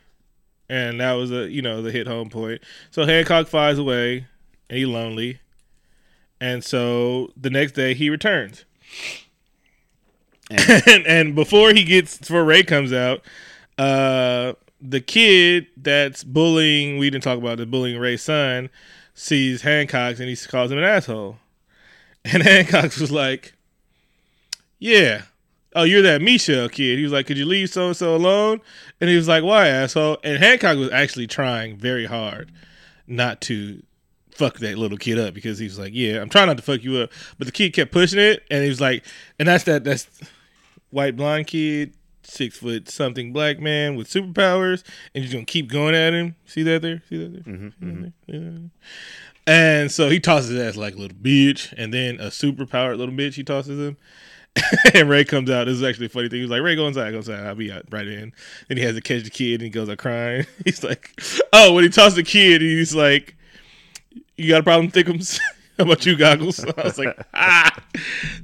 and 0.69 1.01
that 1.01 1.13
was 1.13 1.31
a 1.31 1.49
you 1.49 1.61
know 1.61 1.81
the 1.81 1.91
hit 1.91 2.07
home 2.07 2.29
point. 2.29 2.61
So 2.91 3.05
Hancock 3.05 3.47
flies 3.47 3.77
away, 3.77 4.27
and 4.69 4.77
he's 4.77 4.87
lonely, 4.87 5.39
and 6.39 6.63
so 6.63 7.33
the 7.35 7.49
next 7.49 7.73
day 7.73 7.93
he 7.93 8.09
returns, 8.09 8.63
And- 10.87 11.07
and, 11.07 11.35
before 11.35 11.73
he 11.73 11.83
gets 11.83 12.17
before 12.17 12.43
Ray 12.43 12.63
comes 12.63 12.93
out, 12.93 13.21
uh, 13.77 14.53
the 14.81 15.01
kid 15.01 15.67
that's 15.77 16.23
bullying 16.23 16.97
we 16.97 17.09
didn't 17.09 17.23
talk 17.23 17.37
about 17.37 17.57
the 17.57 17.65
bullying 17.65 17.99
Ray's 17.99 18.21
son 18.21 18.69
sees 19.13 19.61
Hancock's 19.61 20.19
and 20.19 20.29
he 20.29 20.35
calls 20.35 20.71
him 20.71 20.77
an 20.77 20.83
asshole, 20.83 21.37
and 22.25 22.43
Hancock 22.43 22.95
was 22.97 23.11
like, 23.11 23.53
"Yeah." 24.79 25.23
oh, 25.75 25.83
you're 25.83 26.01
that 26.03 26.21
Michelle 26.21 26.69
kid. 26.69 26.97
He 26.97 27.03
was 27.03 27.11
like, 27.11 27.25
could 27.25 27.37
you 27.37 27.45
leave 27.45 27.69
so 27.69 27.87
and 27.87 27.97
so 27.97 28.15
alone? 28.15 28.61
And 29.01 29.09
he 29.09 29.15
was 29.15 29.27
like, 29.27 29.43
why, 29.43 29.67
asshole? 29.67 30.17
And 30.23 30.37
Hancock 30.37 30.77
was 30.77 30.91
actually 30.91 31.27
trying 31.27 31.77
very 31.77 32.05
hard 32.05 32.51
not 33.07 33.41
to 33.41 33.81
fuck 34.31 34.59
that 34.59 34.77
little 34.77 34.97
kid 34.97 35.19
up 35.19 35.33
because 35.33 35.59
he 35.59 35.65
was 35.65 35.79
like, 35.79 35.91
yeah, 35.93 36.21
I'm 36.21 36.29
trying 36.29 36.47
not 36.47 36.57
to 36.57 36.63
fuck 36.63 36.83
you 36.83 36.97
up. 36.97 37.11
But 37.37 37.45
the 37.47 37.51
kid 37.51 37.73
kept 37.73 37.91
pushing 37.91 38.19
it, 38.19 38.43
and 38.49 38.63
he 38.63 38.69
was 38.69 38.81
like, 38.81 39.05
and 39.39 39.47
that's 39.47 39.63
that 39.65 39.83
that's 39.83 40.07
white 40.93 41.15
blonde 41.15 41.47
kid, 41.47 41.93
six 42.23 42.57
foot 42.57 42.89
something 42.89 43.33
black 43.33 43.59
man 43.59 43.95
with 43.95 44.07
superpowers, 44.07 44.83
and 45.13 45.23
you're 45.23 45.33
gonna 45.33 45.45
keep 45.45 45.69
going 45.69 45.95
at 45.95 46.13
him. 46.13 46.35
See 46.45 46.63
that 46.63 46.81
there? 46.81 47.01
See 47.09 47.17
that 47.17 47.33
there? 47.33 47.53
Mm-hmm, 47.53 47.67
See 47.67 48.01
that 48.01 48.13
mm-hmm. 48.27 48.51
there? 48.51 48.69
And 49.45 49.91
so 49.91 50.09
he 50.09 50.19
tosses 50.19 50.51
his 50.51 50.61
ass 50.61 50.75
like 50.77 50.95
a 50.95 50.97
little 50.97 51.17
bitch, 51.17 51.73
and 51.77 51.93
then 51.93 52.19
a 52.19 52.27
superpowered 52.27 52.97
little 52.97 53.13
bitch 53.13 53.33
he 53.33 53.43
tosses 53.43 53.79
him. 53.79 53.97
and 54.93 55.09
Ray 55.09 55.25
comes 55.25 55.49
out. 55.49 55.65
This 55.65 55.75
is 55.75 55.83
actually 55.83 56.05
a 56.07 56.09
funny 56.09 56.29
thing. 56.29 56.41
He's 56.41 56.49
like, 56.49 56.61
Ray, 56.61 56.75
go 56.75 56.87
inside, 56.87 57.11
go 57.11 57.17
inside. 57.17 57.45
I'll 57.45 57.55
be 57.55 57.71
out 57.71 57.85
right 57.89 58.07
in. 58.07 58.33
Then 58.67 58.77
he 58.77 58.83
has 58.83 58.95
to 58.95 59.01
catch 59.01 59.23
the 59.23 59.29
kid 59.29 59.55
and 59.55 59.63
he 59.63 59.69
goes 59.69 59.89
out 59.89 59.97
crying. 59.97 60.45
He's 60.63 60.83
like, 60.83 61.19
Oh, 61.51 61.73
when 61.73 61.83
he 61.83 61.89
tosses 61.89 62.15
the 62.15 62.23
kid, 62.23 62.61
he's 62.61 62.93
like, 62.93 63.35
You 64.35 64.49
got 64.49 64.61
a 64.61 64.63
problem, 64.63 64.91
Thickums? 64.91 65.39
How 65.83 65.91
about 65.91 66.05
you, 66.05 66.15
Goggles? 66.15 66.63
I 66.77 66.83
was 66.83 66.97
like, 66.97 67.17
Ah, 67.33 67.71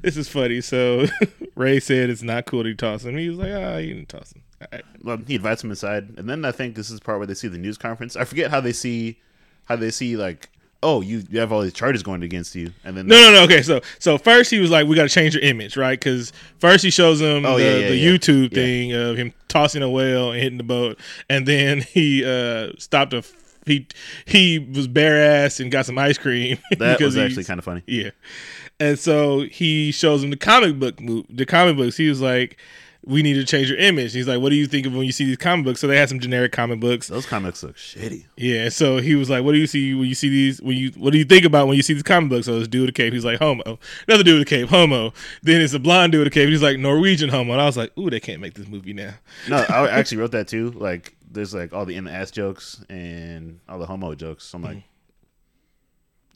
this 0.01 0.17
is 0.17 0.27
funny. 0.27 0.61
So 0.61 1.05
Ray 1.55 1.79
said 1.79 2.09
it's 2.09 2.21
not 2.23 2.45
cool 2.45 2.63
to 2.63 2.73
toss 2.75 3.05
him. 3.05 3.17
He 3.17 3.29
was 3.29 3.37
like, 3.37 3.51
Ah, 3.53 3.77
you 3.77 3.93
didn't 3.93 4.09
toss 4.09 4.33
him. 4.33 4.41
All 4.61 4.67
right. 4.73 4.83
well, 5.03 5.17
he 5.25 5.35
invites 5.35 5.63
him 5.63 5.69
inside, 5.69 6.15
and 6.17 6.29
then 6.29 6.43
I 6.43 6.51
think 6.51 6.75
this 6.75 6.89
is 6.89 6.99
the 6.99 7.05
part 7.05 7.17
where 7.19 7.27
they 7.27 7.33
see 7.33 7.47
the 7.47 7.57
news 7.57 7.77
conference. 7.77 8.15
I 8.17 8.25
forget 8.25 8.51
how 8.51 8.59
they 8.59 8.73
see 8.73 9.17
how 9.65 9.77
they 9.77 9.89
see 9.91 10.17
like, 10.17 10.49
oh, 10.83 10.99
you, 11.01 11.23
you 11.29 11.39
have 11.39 11.51
all 11.53 11.61
these 11.61 11.71
charges 11.73 12.03
going 12.03 12.23
against 12.23 12.55
you, 12.55 12.71
and 12.83 12.97
then 12.97 13.07
No, 13.07 13.15
no, 13.21 13.31
no. 13.31 13.43
Okay, 13.43 13.61
so 13.61 13.79
so 13.99 14.17
first 14.17 14.51
he 14.51 14.59
was 14.59 14.69
like, 14.69 14.85
"We 14.87 14.97
got 14.97 15.03
to 15.03 15.09
change 15.09 15.33
your 15.33 15.43
image, 15.43 15.77
right?" 15.77 15.97
Because 15.97 16.33
first 16.57 16.83
he 16.83 16.89
shows 16.89 17.21
him 17.21 17.45
Oh, 17.45 17.57
the, 17.57 17.63
yeah, 17.63 17.77
yeah, 17.77 17.87
the 17.89 17.95
yeah. 17.95 18.11
YouTube 18.11 18.53
thing 18.53 18.91
of 18.91 19.15
him 19.15 19.33
tossing 19.47 19.81
a 19.81 19.89
whale 19.89 20.31
and 20.31 20.41
hitting 20.41 20.57
the 20.57 20.63
boat, 20.65 20.99
and 21.29 21.47
then 21.47 21.79
he 21.81 22.25
uh 22.25 22.71
stopped 22.77 23.13
a 23.13 23.23
he 23.69 23.87
he 24.25 24.59
was 24.59 24.87
bare 24.87 25.43
ass 25.43 25.59
and 25.59 25.71
got 25.71 25.85
some 25.85 25.97
ice 25.97 26.17
cream. 26.17 26.57
that 26.77 26.99
was 26.99 27.17
actually 27.17 27.43
kind 27.45 27.59
of 27.59 27.65
funny. 27.65 27.83
yeah. 27.87 28.09
And 28.81 28.97
so 28.97 29.41
he 29.41 29.91
shows 29.91 30.23
him 30.23 30.29
the 30.29 30.37
comic 30.37 30.79
book 30.79 30.97
the 31.29 31.45
comic 31.45 31.75
books. 31.75 31.97
He 31.97 32.07
was 32.07 32.21
like, 32.21 32.57
"We 33.05 33.21
need 33.21 33.33
to 33.33 33.43
change 33.43 33.69
your 33.69 33.77
image." 33.77 34.13
He's 34.13 34.25
like, 34.25 34.39
"What 34.39 34.51
do 34.51 34.55
you 34.55 34.67
think 34.67 34.85
of 34.85 34.93
when 34.93 35.03
you 35.05 35.11
see 35.11 35.25
these 35.25 35.35
comic 35.35 35.65
books?" 35.65 35.81
So 35.81 35.87
they 35.87 35.97
had 35.97 36.07
some 36.07 36.21
generic 36.21 36.53
comic 36.53 36.79
books. 36.79 37.09
Those 37.09 37.25
comics 37.25 37.61
look 37.61 37.75
shitty. 37.75 38.23
Yeah, 38.37 38.69
so 38.69 38.99
he 38.99 39.15
was 39.15 39.29
like, 39.29 39.43
"What 39.43 39.51
do 39.51 39.57
you 39.57 39.67
see 39.67 39.93
when 39.95 40.07
you 40.07 40.15
see 40.15 40.29
these? 40.29 40.61
When 40.61 40.77
you 40.77 40.91
what 40.95 41.11
do 41.11 41.17
you 41.17 41.25
think 41.25 41.43
about 41.43 41.67
when 41.67 41.75
you 41.75 41.83
see 41.83 41.91
these 41.93 42.03
comic 42.03 42.29
books?" 42.29 42.45
So 42.45 42.57
this 42.57 42.69
dude 42.69 42.81
with 42.83 42.91
a 42.91 42.93
cape, 42.93 43.11
he's 43.11 43.25
like, 43.25 43.39
"Homo." 43.39 43.79
Another 44.07 44.23
dude 44.23 44.39
with 44.39 44.47
a 44.47 44.49
cape, 44.49 44.69
homo. 44.69 45.11
Then 45.43 45.59
it's 45.59 45.73
a 45.73 45.79
blonde 45.79 46.13
dude 46.13 46.19
with 46.19 46.27
a 46.29 46.31
cape. 46.31 46.47
He's 46.47 46.63
like 46.63 46.77
Norwegian 46.79 47.27
homo, 47.27 47.51
and 47.51 47.61
I 47.61 47.65
was 47.65 47.75
like, 47.75 47.91
"Ooh, 47.97 48.09
they 48.09 48.21
can't 48.21 48.39
make 48.39 48.53
this 48.53 48.67
movie 48.69 48.93
now." 48.93 49.15
No, 49.49 49.57
I 49.57 49.89
actually 49.91 50.19
wrote 50.19 50.31
that 50.31 50.47
too. 50.47 50.71
Like, 50.71 51.17
there's 51.29 51.53
like 51.53 51.73
all 51.73 51.85
the 51.85 51.97
ass 51.97 52.31
jokes 52.31 52.83
and 52.89 53.59
all 53.69 53.79
the 53.79 53.85
homo 53.85 54.15
jokes. 54.15 54.45
So 54.45 54.57
I'm 54.57 54.63
like, 54.63 54.83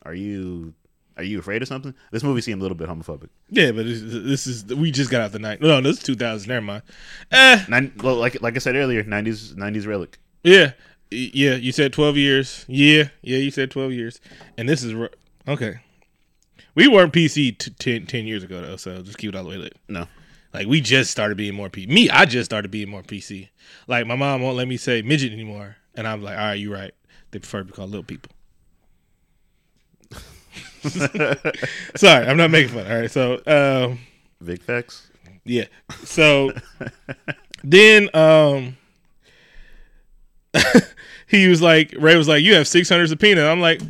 are 0.03 0.13
you 0.13 0.73
are 1.17 1.23
you 1.23 1.39
afraid 1.39 1.61
of 1.61 1.67
something? 1.67 1.93
This 2.11 2.23
movie 2.23 2.41
seemed 2.41 2.59
a 2.59 2.63
little 2.63 2.77
bit 2.77 2.87
homophobic. 2.89 3.29
Yeah, 3.49 3.71
but 3.71 3.85
this, 3.85 4.01
this 4.03 4.47
is 4.47 4.65
we 4.73 4.91
just 4.91 5.11
got 5.11 5.21
out 5.21 5.31
the 5.31 5.39
night. 5.39 5.61
No, 5.61 5.79
this 5.81 5.97
is 5.97 6.03
2000. 6.03 6.47
Never 6.47 6.61
mind. 6.61 6.83
Eh, 7.31 7.63
Nine, 7.69 7.93
well, 8.03 8.15
like 8.15 8.41
like 8.41 8.55
I 8.55 8.59
said 8.59 8.75
earlier, 8.75 9.03
'90s 9.03 9.53
'90s 9.53 9.87
relic. 9.87 10.17
yeah, 10.43 10.71
yeah. 11.11 11.55
You 11.55 11.71
said 11.71 11.93
12 11.93 12.17
years. 12.17 12.65
Yeah, 12.67 13.09
yeah. 13.21 13.37
You 13.37 13.51
said 13.51 13.71
12 13.71 13.91
years, 13.91 14.19
and 14.57 14.67
this 14.67 14.83
is 14.83 14.93
okay. 15.47 15.79
We 16.75 16.87
weren't 16.87 17.13
PC 17.13 17.55
t- 17.59 17.69
10, 17.77 18.07
10 18.07 18.25
years 18.25 18.41
ago 18.43 18.59
though, 18.61 18.77
so 18.77 19.03
just 19.03 19.19
keep 19.19 19.29
it 19.29 19.35
all 19.35 19.43
the 19.43 19.49
way 19.51 19.57
lit. 19.57 19.77
No, 19.87 20.07
Like 20.53 20.67
we 20.67 20.81
just 20.81 21.11
started 21.11 21.37
being 21.37 21.55
more 21.55 21.69
PC. 21.69 21.87
Me, 21.87 22.09
I 22.09 22.25
just 22.25 22.45
started 22.45 22.69
being 22.71 22.89
more 22.89 23.01
PC. 23.01 23.49
Like 23.87 24.05
my 24.05 24.15
mom 24.15 24.41
won't 24.41 24.57
let 24.57 24.67
me 24.67 24.77
say 24.77 25.01
midget 25.01 25.33
anymore, 25.33 25.77
and 25.95 26.07
I'm 26.07 26.21
like, 26.21 26.37
all 26.37 26.43
right, 26.45 26.53
you're 26.53 26.73
right. 26.73 26.93
They 27.31 27.39
prefer 27.39 27.59
to 27.59 27.65
be 27.65 27.71
called 27.71 27.89
little 27.89 28.03
people. 28.03 28.31
Sorry, 31.95 32.27
I'm 32.27 32.37
not 32.37 32.51
making 32.51 32.73
fun. 32.75 32.85
All 32.91 32.99
right, 32.99 33.09
so 33.09 33.41
um, 33.47 33.99
Vic 34.41 34.61
facts. 34.61 35.09
yeah, 35.45 35.65
so 36.03 36.51
then 37.63 38.09
um, 38.13 38.77
he 41.27 41.47
was 41.47 41.61
like, 41.61 41.93
Ray 41.97 42.15
was 42.15 42.27
like, 42.27 42.43
you 42.43 42.53
have 42.55 42.67
600 42.67 43.07
subpoena. 43.07 43.47
I'm 43.47 43.61
like, 43.61 43.81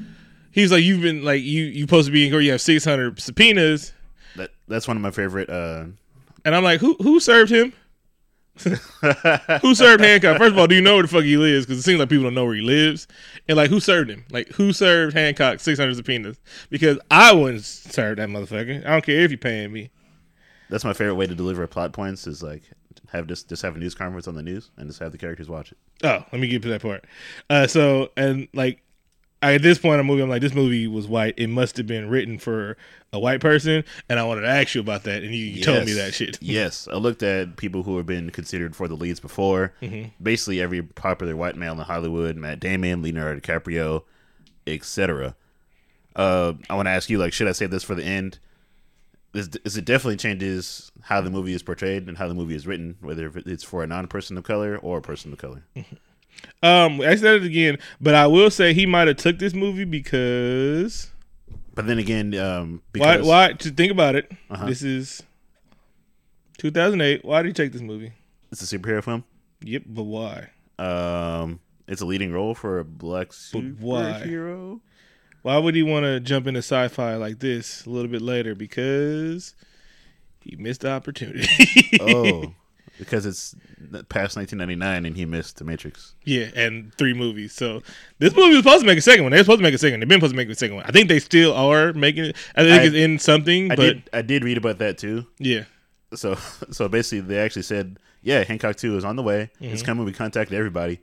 He's 0.54 0.72
like, 0.72 0.84
you've 0.84 1.02
been 1.02 1.24
like 1.24 1.42
you 1.42 1.64
you 1.64 1.82
supposed 1.82 2.06
to 2.06 2.12
be 2.12 2.26
in 2.26 2.32
court. 2.32 2.44
You 2.44 2.52
have 2.52 2.62
six 2.62 2.86
hundred 2.86 3.20
subpoenas, 3.20 3.92
That 4.36 4.52
that's 4.68 4.88
one 4.88 4.96
of 4.96 5.02
my 5.02 5.10
favorite. 5.10 5.50
Uh, 5.50 5.86
and 6.46 6.56
I'm 6.56 6.64
like, 6.64 6.80
who 6.80 6.96
who 7.02 7.20
served 7.20 7.52
him? 7.52 7.74
who 9.62 9.74
served 9.74 10.04
Hancock? 10.04 10.38
First 10.38 10.52
of 10.52 10.60
all, 10.60 10.68
do 10.68 10.76
you 10.76 10.82
know 10.82 10.94
where 10.94 11.02
the 11.02 11.08
fuck 11.08 11.24
he 11.24 11.38
lives? 11.38 11.66
Because 11.66 11.80
it 11.80 11.84
seems 11.84 12.00
like 12.00 12.10
people 12.10 12.26
don't 12.26 12.36
know 12.36 12.46
where 12.46 12.54
he 12.54 12.62
lives. 12.62 13.08
And 13.48 13.58
like, 13.58 13.72
who 13.72 13.80
served 13.80 14.12
him? 14.12 14.26
Like, 14.30 14.48
who 14.50 14.72
served 14.74 15.16
Hancock 15.16 15.60
six 15.60 15.80
hundred 15.80 15.96
subpoenas? 15.96 16.40
Because 16.70 17.00
I 17.10 17.34
wouldn't 17.34 17.64
serve 17.64 18.18
that 18.18 18.30
motherfucker. 18.30 18.86
I 18.86 18.92
don't 18.92 19.04
care 19.04 19.22
if 19.22 19.32
you're 19.32 19.38
paying 19.40 19.72
me. 19.72 19.90
that's 20.70 20.86
my 20.86 20.94
favorite 20.94 21.16
way 21.16 21.26
to 21.26 21.34
deliver 21.36 21.66
plot 21.66 21.94
points 21.94 22.28
is 22.28 22.44
like 22.44 22.64
have 23.12 23.28
just 23.28 23.50
just 23.50 23.62
have 23.62 23.76
a 23.76 23.80
news 23.80 23.96
conference 23.96 24.28
on 24.28 24.36
the 24.36 24.44
news 24.44 24.72
and 24.78 24.88
just 24.88 25.00
have 25.00 25.12
the 25.12 25.18
characters 25.18 25.50
watch 25.50 25.72
it. 25.72 25.78
Oh, 26.04 26.24
let 26.32 26.40
me 26.42 26.48
get 26.48 26.62
to 26.64 26.68
that 26.70 26.82
part. 26.82 27.06
Uh, 27.50 27.68
so 27.68 28.12
and 28.18 28.48
like 28.54 28.84
at 29.52 29.62
this 29.62 29.78
point 29.78 30.00
in 30.00 30.06
the 30.06 30.12
movie, 30.12 30.24
I'm 30.24 30.30
like, 30.30 30.42
this 30.42 30.54
movie 30.54 30.88
was 30.88 31.08
white. 31.08 31.34
It 31.38 31.48
must 31.48 31.78
have 31.78 31.88
been 31.88 32.10
written 32.10 32.40
for 32.40 32.78
a 33.12 33.20
white 33.20 33.42
person, 33.42 33.84
and 34.10 34.20
I 34.20 34.24
wanted 34.24 34.42
to 34.42 34.48
ask 34.48 34.74
you 34.74 34.82
about 34.82 35.04
that, 35.04 35.24
and 35.24 35.34
you, 35.34 35.46
you 35.46 35.64
told 35.64 35.86
me 35.86 35.94
that 35.94 36.14
shit. 36.14 36.38
yes, 36.42 36.88
I 36.92 36.96
looked 36.96 37.22
at 37.22 37.58
people 37.58 37.84
who 37.84 37.98
have 37.98 38.06
been 38.06 38.30
considered 38.30 38.76
for 38.76 38.88
the 38.88 38.96
leads 38.96 39.20
before. 39.20 39.74
Mm-hmm. 39.82 40.10
Basically, 40.22 40.62
every 40.62 40.82
popular 40.82 41.36
white 41.36 41.56
male 41.56 41.74
in 41.74 41.80
Hollywood: 41.80 42.38
Matt 42.38 42.60
Damon, 42.60 43.02
Leonardo 43.02 43.40
DiCaprio, 43.40 44.04
etc. 44.66 45.36
Uh, 46.16 46.54
I 46.70 46.76
want 46.76 46.88
to 46.88 46.92
ask 46.92 47.10
you, 47.10 47.18
like, 47.18 47.34
should 47.34 47.48
I 47.48 47.52
save 47.52 47.72
this 47.72 47.84
for 47.84 47.96
the 47.96 48.04
end? 48.04 48.40
Is, 49.34 49.50
is 49.66 49.78
it 49.78 49.86
definitely 49.86 50.18
changes 50.18 50.92
how 51.02 51.20
the 51.22 51.32
movie 51.32 51.54
is 51.54 51.64
portrayed 51.64 52.08
and 52.08 52.18
how 52.18 52.28
the 52.28 52.36
movie 52.36 52.56
is 52.56 52.68
written, 52.68 52.98
whether 53.02 53.32
it's 53.46 53.64
for 53.64 53.84
a 53.84 53.88
non-person 53.88 54.38
of 54.38 54.44
color 54.44 54.78
or 54.78 55.00
a 55.00 55.02
person 55.02 55.34
of 55.34 55.40
color. 55.40 55.64
Um, 56.62 57.02
I 57.02 57.16
said 57.16 57.42
it 57.42 57.44
again, 57.44 57.78
but 58.00 58.16
I 58.16 58.28
will 58.28 58.50
say 58.50 58.74
he 58.74 58.86
might 58.86 59.08
have 59.10 59.18
took 59.18 59.38
this 59.40 59.54
movie 59.54 59.84
because 59.86 61.12
But 61.76 61.88
then 61.88 62.00
again, 62.00 62.34
um, 62.36 62.82
why? 62.96 63.18
because 63.18 63.28
Why? 63.28 63.54
To 63.54 63.70
think 63.70 63.92
about 63.92 64.16
it, 64.16 64.32
Uh-huh. 64.50 64.66
this 64.68 64.82
is 64.82 65.22
2008. 66.58 67.26
Why 67.26 67.42
did 67.42 67.50
he 67.50 67.54
take 67.54 67.72
this 67.74 67.82
movie? 67.82 68.14
it's 68.52 68.62
a 68.72 68.78
superhero 68.78 69.04
film. 69.04 69.24
Yep, 69.62 69.84
but 69.88 70.04
why? 70.04 70.50
Um, 70.80 71.60
it's 71.88 72.02
a 72.02 72.06
leading 72.06 72.32
role 72.32 72.54
for 72.56 72.80
a 72.80 72.86
black 72.86 73.30
But 73.52 73.64
why? 73.80 74.22
superhero. 74.24 74.80
Why 75.42 75.58
would 75.58 75.76
he 75.76 75.84
want 75.84 76.06
to 76.06 76.20
jump 76.22 76.48
into 76.48 76.60
sci-fi 76.60 77.16
like 77.16 77.40
this 77.40 77.86
a 77.86 77.90
little 77.90 78.10
bit 78.10 78.22
later? 78.22 78.56
Because 78.56 79.56
he 80.42 80.56
missed 80.56 80.82
the 80.82 80.92
opportunity. 80.92 81.48
Oh, 82.00 82.54
because 83.00 83.26
it's 83.26 83.56
past 84.10 84.36
1999 84.38 85.06
and 85.06 85.16
he 85.16 85.26
missed 85.26 85.58
The 85.58 85.64
Matrix. 85.64 86.16
Yeah, 86.24 86.50
and 86.56 86.94
three 86.96 87.14
movies. 87.14 87.54
So 87.54 87.82
this 88.20 88.36
movie 88.36 88.50
was 88.56 88.58
supposed 88.64 88.82
to 88.82 88.88
make 88.88 88.98
a 88.98 89.02
second 89.02 89.24
one. 89.24 89.32
They 89.32 89.38
were 89.40 89.44
supposed 89.44 89.60
to 89.60 89.64
make 89.64 89.74
a 89.74 89.78
second. 89.78 89.94
one. 89.96 90.00
They've 90.02 90.10
been 90.10 90.20
supposed 90.20 90.34
to 90.34 90.38
make 90.38 90.50
a 90.50 90.56
second 90.56 90.76
one. 90.78 90.86
I 90.86 90.92
think 90.92 91.10
they 91.10 91.20
still 91.20 91.54
are 91.54 91.94
making 91.94 92.26
it. 92.26 92.36
I 92.56 92.64
think 92.64 92.82
I- 92.82 92.86
it's 92.86 92.96
in 92.96 93.20
something, 93.20 93.72
I 93.72 93.76
but 93.76 93.82
did 93.84 94.10
I 94.14 94.22
did 94.22 94.44
read 94.44 94.58
about 94.58 94.78
that 94.80 94.98
too. 94.98 95.26
yeah, 95.40 95.64
So 96.14 96.36
so 96.72 96.88
basically, 96.88 97.22
they 97.22 97.40
actually 97.40 97.64
said, 97.64 97.98
yeah, 98.22 98.44
Hancock 98.44 98.76
Two 98.78 98.96
is 98.98 99.04
on 99.06 99.16
the 99.16 99.24
way. 99.24 99.50
It's 99.60 99.82
Mm-hmm. 99.82 99.86
coming. 99.86 100.06
We 100.06 100.14
contacted 100.14 100.58
everybody, 100.58 101.00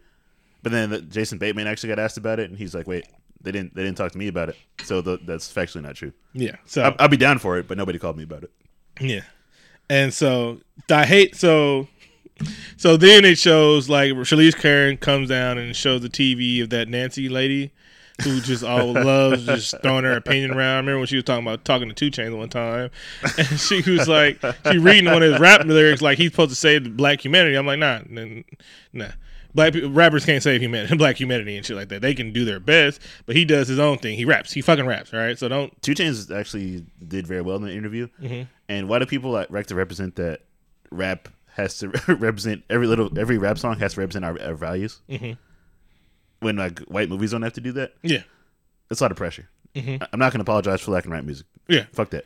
but 0.63 0.73
then 0.73 0.91
the, 0.91 1.01
Jason 1.03 1.39
Bateman 1.39 1.67
actually 1.67 1.89
got 1.91 1.99
asked 1.99 2.17
about 2.17 2.39
it, 2.41 2.49
and 2.51 2.59
he's 2.59 2.75
like, 2.75 2.87
wait, 2.87 3.07
they 3.43 3.53
didn't 3.53 3.75
they 3.75 3.83
didn't 3.83 3.97
talk 3.99 4.13
to 4.13 4.19
me 4.19 4.29
about 4.29 4.49
it. 4.49 4.57
So 4.85 5.01
the, 5.01 5.19
that's 5.25 5.53
factually 5.53 5.83
not 5.83 5.97
true. 5.97 6.13
yeah. 6.33 6.57
So 6.67 6.83
I'll, 6.83 6.95
I'll 7.01 7.09
be 7.09 7.17
down 7.17 7.39
for 7.39 7.59
it, 7.59 7.67
but 7.69 7.77
nobody 7.77 7.99
called 7.99 8.17
me 8.17 8.23
about 8.25 8.45
it. 8.45 8.51
Yeah. 9.01 9.21
And 9.91 10.15
so 10.15 10.61
I 10.89 11.05
hate 11.05 11.35
so 11.37 11.89
so 12.77 12.97
then 12.97 13.25
it 13.25 13.39
shows 13.39 13.89
like 13.89 14.13
Charlize 14.13 14.57
Karen 14.57 14.97
comes 14.97 15.29
down 15.29 15.59
and 15.59 15.75
shows 15.77 16.01
the 16.01 16.09
TV 16.09 16.63
of 16.63 16.71
that 16.71 16.89
Nancy 16.89 17.29
lady 17.29 17.73
who 18.23 18.41
just 18.41 18.63
all 18.63 18.93
loves 18.93 19.45
just 19.45 19.75
throwing 19.83 20.05
her 20.05 20.13
opinion 20.13 20.53
around. 20.53 20.75
I 20.75 20.77
remember 20.77 20.99
when 20.99 21.07
she 21.07 21.17
was 21.17 21.25
talking 21.25 21.45
about 21.45 21.65
talking 21.65 21.89
to 21.89 21.95
2 21.95 22.11
Chainz 22.11 22.37
one 22.37 22.49
time, 22.49 22.91
and 23.37 23.47
she 23.61 23.83
was 23.91 24.09
like, 24.09 24.41
she 24.71 24.79
reading 24.79 25.07
one 25.07 25.23
of 25.23 25.33
his 25.33 25.41
rap 25.41 25.65
lyrics 25.67 26.01
like 26.01 26.19
he's 26.19 26.31
supposed 26.31 26.51
to 26.51 26.57
save 26.57 26.85
the 26.85 26.91
black 26.91 27.25
humanity. 27.25 27.57
I'm 27.57 27.67
like, 27.67 27.79
nah, 27.81 28.01
n- 28.11 28.45
nah. 28.93 29.09
Black 29.55 29.73
pe- 29.73 29.85
rappers 29.85 30.25
can't 30.25 30.43
save 30.43 30.61
humanity, 30.61 30.97
black 30.99 31.19
humanity, 31.19 31.57
and 31.57 31.67
shit 31.67 31.77
like 31.77 31.89
that. 31.89 32.03
They 32.03 32.15
can 32.15 32.33
do 32.33 32.45
their 32.45 32.61
best, 32.61 33.01
but 33.27 33.35
he 33.37 33.45
does 33.45 33.67
his 33.69 33.79
own 33.79 33.99
thing. 33.99 34.17
He 34.17 34.25
raps. 34.25 34.53
He 34.53 34.63
fucking 34.63 34.87
raps. 34.87 35.13
All 35.13 35.21
right, 35.21 35.39
so 35.39 35.49
don't. 35.49 35.81
2 35.83 35.93
Chainz 35.95 36.35
actually 36.35 36.85
did 37.07 37.27
very 37.27 37.43
well 37.43 37.57
in 37.57 37.63
the 37.63 37.73
interview. 37.75 38.09
Mm-hmm. 38.23 38.43
And 38.69 38.89
why 38.89 38.99
do 39.01 39.07
people 39.07 39.31
like, 39.33 39.51
like 39.51 39.67
to 39.67 39.75
represent 39.75 40.17
that 40.17 40.43
rap 40.91 41.29
has 41.55 41.79
to 41.79 41.89
represent 42.09 42.63
every 42.71 42.87
little 42.87 43.17
every 43.19 43.39
rap 43.39 43.59
song 43.59 43.79
has 43.81 43.95
to 43.95 44.01
represent 44.01 44.25
our, 44.25 44.41
our 44.41 44.55
values? 44.55 45.01
Mhm. 45.09 45.37
When 46.41 46.57
like 46.57 46.79
white 46.81 47.09
movies 47.09 47.33
don't 47.33 47.43
have 47.43 47.53
to 47.55 47.61
do 47.61 47.73
that, 47.73 47.95
Yeah, 48.03 48.23
it's 48.91 49.01
a 49.01 49.05
lot 49.05 49.11
of 49.11 49.17
pressure. 49.17 49.49
Mhm. 49.75 50.03
I- 50.03 50.07
I'm 50.13 50.19
not 50.19 50.33
going 50.33 50.39
to 50.39 50.43
apologize 50.51 50.81
for 50.81 50.91
liking 50.93 51.11
rap 51.11 51.25
music. 51.25 51.47
yeah. 51.69 51.85
Fuck 51.93 52.11
that. 52.11 52.25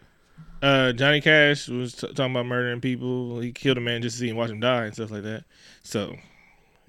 uh, 0.63 0.93
Johnny 0.93 1.21
Cash 1.21 1.69
was 1.69 1.95
t- 1.95 2.07
talking 2.09 2.31
about 2.33 2.47
murdering 2.47 2.81
people. 2.81 3.41
He 3.41 3.51
killed 3.53 3.77
a 3.79 3.81
man 3.81 4.03
just 4.03 4.17
to 4.17 4.21
see 4.21 4.29
him 4.29 4.37
watch 4.37 4.51
him 4.51 4.61
die 4.61 4.85
and 4.85 4.95
stuff 4.95 5.11
like 5.11 5.23
that. 5.25 5.45
So, 5.83 6.15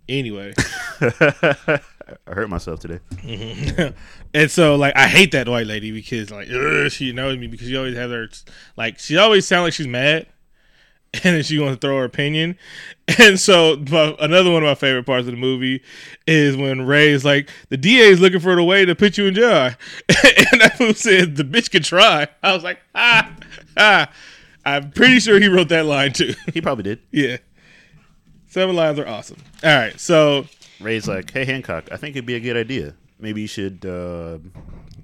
anyway, 0.10 0.54
I 1.02 1.80
hurt 2.28 2.50
myself 2.50 2.80
today. 2.80 3.00
and 4.34 4.52
so 4.52 4.76
like 4.76 4.96
I 4.96 5.08
hate 5.08 5.32
that 5.32 5.48
white 5.48 5.68
lady 5.68 5.92
because 5.92 6.32
like 6.32 6.48
ugh, 6.52 6.92
she 6.92 7.12
knows 7.12 7.38
me 7.38 7.48
because 7.48 7.68
she 7.68 7.78
always 7.78 7.96
has 7.96 8.12
her 8.12 8.30
like 8.78 9.00
she 9.00 9.18
always 9.18 9.48
sounds 9.48 9.64
like 9.64 9.74
she's 9.74 9.88
mad. 9.88 10.28
And 11.24 11.34
then 11.34 11.44
she 11.44 11.58
wants 11.60 11.78
to 11.78 11.80
throw 11.80 12.00
her 12.00 12.04
opinion, 12.04 12.58
and 13.18 13.40
so 13.40 13.78
but 13.78 14.22
another 14.22 14.52
one 14.52 14.64
of 14.64 14.68
my 14.68 14.76
favorite 14.76 15.06
parts 15.06 15.28
of 15.28 15.32
the 15.32 15.40
movie 15.40 15.82
is 16.28 16.58
when 16.58 16.86
Ray 16.86 17.08
is 17.08 17.24
like, 17.24 17.50
"The 17.70 17.78
DA 17.78 18.10
is 18.10 18.20
looking 18.20 18.42
for 18.42 18.54
the 18.54 18.66
way 18.66 18.84
to 18.84 18.96
put 18.96 19.18
you 19.18 19.28
in 19.28 19.34
jail," 19.34 19.72
and 20.10 20.60
that 20.60 20.74
fool 20.78 20.94
said, 20.94 21.38
"The 21.38 21.46
bitch 21.46 21.72
could 21.72 21.86
try." 21.86 22.28
I 22.44 22.52
was 22.52 22.66
like, 22.66 22.80
"Ah, 22.94 23.34
ah." 23.78 24.12
I'm 24.66 24.92
pretty 24.92 25.20
sure 25.20 25.40
he 25.40 25.48
wrote 25.48 25.70
that 25.70 25.86
line 25.86 26.12
too. 26.12 26.34
He 26.54 26.60
probably 26.60 26.84
did. 26.84 27.00
Yeah. 27.12 27.38
Seven 28.56 28.74
lives 28.74 28.98
are 29.00 29.06
awesome. 29.06 29.36
All 29.66 29.78
right. 29.78 30.00
So, 30.00 30.46
Ray's 30.80 31.10
like, 31.10 31.30
"Hey 31.30 31.44
Hancock, 31.44 31.92
I 31.92 31.98
think 31.98 32.16
it'd 32.16 32.26
be 32.26 32.36
a 32.36 32.40
good 32.40 32.56
idea. 32.56 32.94
Maybe 33.20 33.42
you 33.42 33.48
should 33.48 33.86
uh, 33.86 34.38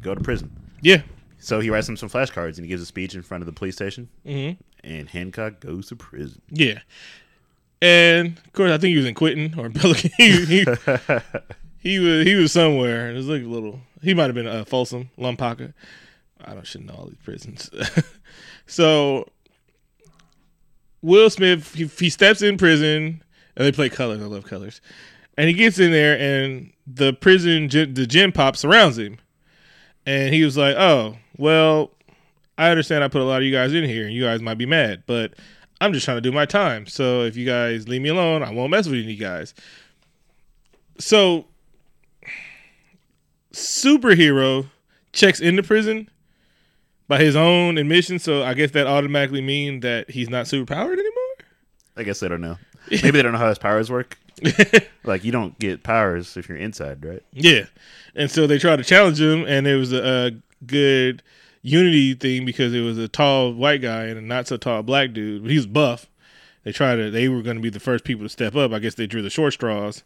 go 0.02 0.16
to 0.16 0.22
prison." 0.22 0.58
yeah. 0.82 1.02
So 1.38 1.60
he 1.60 1.70
writes 1.70 1.90
him 1.90 1.98
some 1.98 2.08
flashcards 2.08 2.56
and 2.56 2.64
he 2.64 2.70
gives 2.70 2.82
a 2.82 2.86
speech 2.86 3.14
in 3.14 3.24
front 3.24 3.42
of 3.42 3.48
the 3.48 3.52
police 3.52 3.76
station. 3.76 4.08
Mm-hmm. 4.26 4.62
And 4.86 5.10
Hancock 5.10 5.60
goes 5.60 5.90
to 5.90 5.98
prison. 5.98 6.42
Yeah. 6.50 6.80
And 7.82 8.38
of 8.38 8.54
course, 8.54 8.72
I 8.72 8.78
think 8.78 8.92
he 8.92 8.98
was 8.98 9.06
in 9.06 9.16
Quentin 9.16 9.60
or 9.60 9.70
Pelican. 9.70 10.12
he, 10.18 10.46
he, 10.46 10.66
he 11.80 12.00
was 12.00 12.26
he 12.26 12.36
was 12.36 12.54
somewhere. 12.54 13.12
It 13.12 13.16
was 13.16 13.28
like 13.28 13.44
a 13.44 13.48
little. 13.48 13.82
He 14.02 14.14
might 14.14 14.28
have 14.28 14.36
been 14.36 14.48
uh, 14.48 14.64
Folsom, 14.64 15.10
Lompoc. 15.18 15.74
I 16.42 16.54
don't 16.54 16.66
should 16.66 16.86
know 16.86 16.94
all 16.94 17.08
these 17.08 17.18
prisons. 17.22 17.70
so 18.66 19.28
Will 21.02 21.30
Smith 21.30 21.76
he, 21.76 21.88
he 21.88 22.10
steps 22.10 22.42
in 22.42 22.58
prison 22.58 23.22
and 23.56 23.66
they 23.66 23.72
play 23.72 23.90
colors. 23.90 24.22
I 24.22 24.26
love 24.26 24.46
colors. 24.46 24.82
And 25.38 25.48
he 25.48 25.54
gets 25.54 25.80
in 25.80 25.92
there 25.92 26.20
and 26.20 26.72
the 26.86 27.14
prison 27.14 27.68
the 27.68 28.06
gym 28.08 28.32
pop 28.32 28.58
surrounds 28.58 28.98
him. 28.98 29.18
And 30.06 30.34
he 30.34 30.44
was 30.44 30.58
like, 30.58 30.76
"Oh, 30.76 31.18
well, 31.38 31.92
I 32.58 32.70
understand 32.70 33.04
I 33.04 33.08
put 33.08 33.22
a 33.22 33.26
lot 33.26 33.38
of 33.38 33.44
you 33.44 33.52
guys 33.52 33.74
in 33.74 33.84
here 33.84 34.06
and 34.06 34.14
you 34.14 34.24
guys 34.24 34.42
might 34.42 34.58
be 34.58 34.66
mad, 34.66 35.04
but 35.06 35.34
I'm 35.80 35.94
just 35.94 36.06
trying 36.06 36.18
to 36.18 36.22
do 36.22 36.32
my 36.32 36.46
time. 36.46 36.86
So 36.88 37.22
if 37.22 37.38
you 37.38 37.46
guys 37.46 37.88
leave 37.88 38.02
me 38.02 38.10
alone, 38.10 38.44
I 38.44 38.52
won't 38.52 38.72
mess 38.72 38.88
with 38.88 39.00
you 39.00 39.18
guys." 39.18 39.54
So 40.98 41.46
superhero 43.54 44.70
checks 45.14 45.40
into 45.40 45.64
prison 45.64 46.10
by 47.08 47.20
his 47.20 47.36
own 47.36 47.78
admission, 47.78 48.20
so 48.20 48.44
I 48.44 48.54
guess 48.54 48.72
that 48.72 48.88
automatically 48.88 49.42
means 49.42 49.82
that 49.82 50.10
he's 50.10 50.30
not 50.30 50.46
superpowered 50.46 50.94
anymore. 50.94 51.36
I 51.98 52.04
guess 52.04 52.24
I 52.24 52.30
don't 52.30 52.42
know. 52.42 52.58
Maybe 52.92 53.12
they 53.12 53.22
don't 53.22 53.32
know 53.34 53.38
how 53.38 53.50
his 53.50 53.60
powers 53.60 53.90
work. 53.92 54.18
like 55.04 55.24
you 55.24 55.32
don't 55.32 55.58
get 55.60 55.84
powers 55.84 56.36
if 56.38 56.50
you're 56.50 56.58
inside, 56.58 57.04
right? 57.06 57.24
Yeah, 57.32 57.66
and 58.16 58.32
so 58.32 58.48
they 58.48 58.58
tried 58.58 58.78
to 58.78 58.84
challenge 58.84 59.22
him, 59.22 59.46
and 59.48 59.68
it 59.68 59.76
was 59.76 59.94
a, 59.94 60.28
a 60.28 60.32
good 60.66 61.22
unity 61.62 62.16
thing 62.16 62.46
because 62.46 62.74
it 62.74 62.82
was 62.82 62.98
a 62.98 63.08
tall 63.08 63.54
white 63.54 63.82
guy 63.84 64.06
and 64.06 64.18
a 64.18 64.22
not 64.22 64.48
so 64.48 64.58
tall 64.58 64.82
black 64.82 65.14
dude, 65.14 65.44
but 65.44 65.52
he 65.52 65.58
was 65.58 65.68
buff. 65.68 66.08
They 66.64 66.72
tried 66.72 66.96
to. 66.96 67.12
They 67.12 67.28
were 67.30 67.42
going 67.44 67.58
to 67.58 67.62
be 67.62 67.70
the 67.70 67.80
first 67.80 68.04
people 68.04 68.26
to 68.26 68.30
step 68.30 68.56
up. 68.56 68.72
I 68.72 68.80
guess 68.80 68.96
they 68.96 69.06
drew 69.08 69.22
the 69.22 69.30
short 69.30 69.54
straws, 69.54 70.02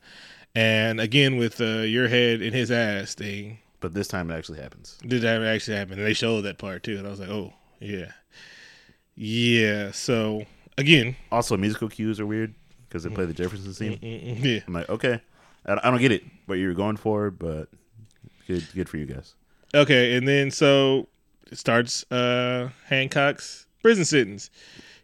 and 0.54 1.00
again 1.00 1.38
with 1.38 1.62
uh, 1.62 1.82
your 1.82 2.08
head 2.10 2.42
in 2.42 2.52
his 2.52 2.72
ass 2.72 3.16
thing, 3.16 3.60
But 3.80 3.94
this 3.94 4.08
time 4.10 4.30
it 4.32 4.36
actually 4.36 4.60
happens. 4.60 4.98
did 5.06 5.22
that 5.22 5.42
actually 5.44 5.78
happen? 5.78 5.98
And 5.98 6.06
they 6.06 6.14
showed 6.14 6.42
that 6.42 6.58
part 6.58 6.84
too, 6.84 6.98
and 6.98 7.08
I 7.08 7.10
was 7.10 7.20
like, 7.22 7.30
oh 7.30 7.54
yeah, 7.80 8.12
yeah. 9.16 9.92
So 9.92 10.46
again, 10.78 11.16
Also, 11.32 11.56
musical 11.58 11.88
cues 11.90 12.20
are 12.20 12.26
weird 12.26 12.54
because 12.96 13.04
they 13.04 13.14
play 13.14 13.26
the 13.26 13.34
Jefferson 13.34 13.74
scene. 13.74 13.98
mm, 14.00 14.44
yeah. 14.44 14.60
I'm 14.68 14.74
like, 14.74 14.88
okay, 14.90 15.20
I 15.66 15.74
I 15.84 15.92
don't 15.92 16.00
get 16.00 16.14
it 16.14 16.24
what 16.46 16.56
you're 16.56 16.74
going 16.74 16.96
for, 16.96 17.30
but 17.30 17.68
good, 18.48 18.66
good 18.74 18.88
for 18.88 18.96
you 18.98 19.06
guys. 19.06 19.36
Okay, 19.74 20.16
and 20.16 20.26
then 20.26 20.50
so 20.50 21.08
it 21.52 21.58
starts 21.58 22.10
uh 22.10 22.70
Hancock's 22.88 23.66
prison 23.84 24.06
sentence. 24.06 24.50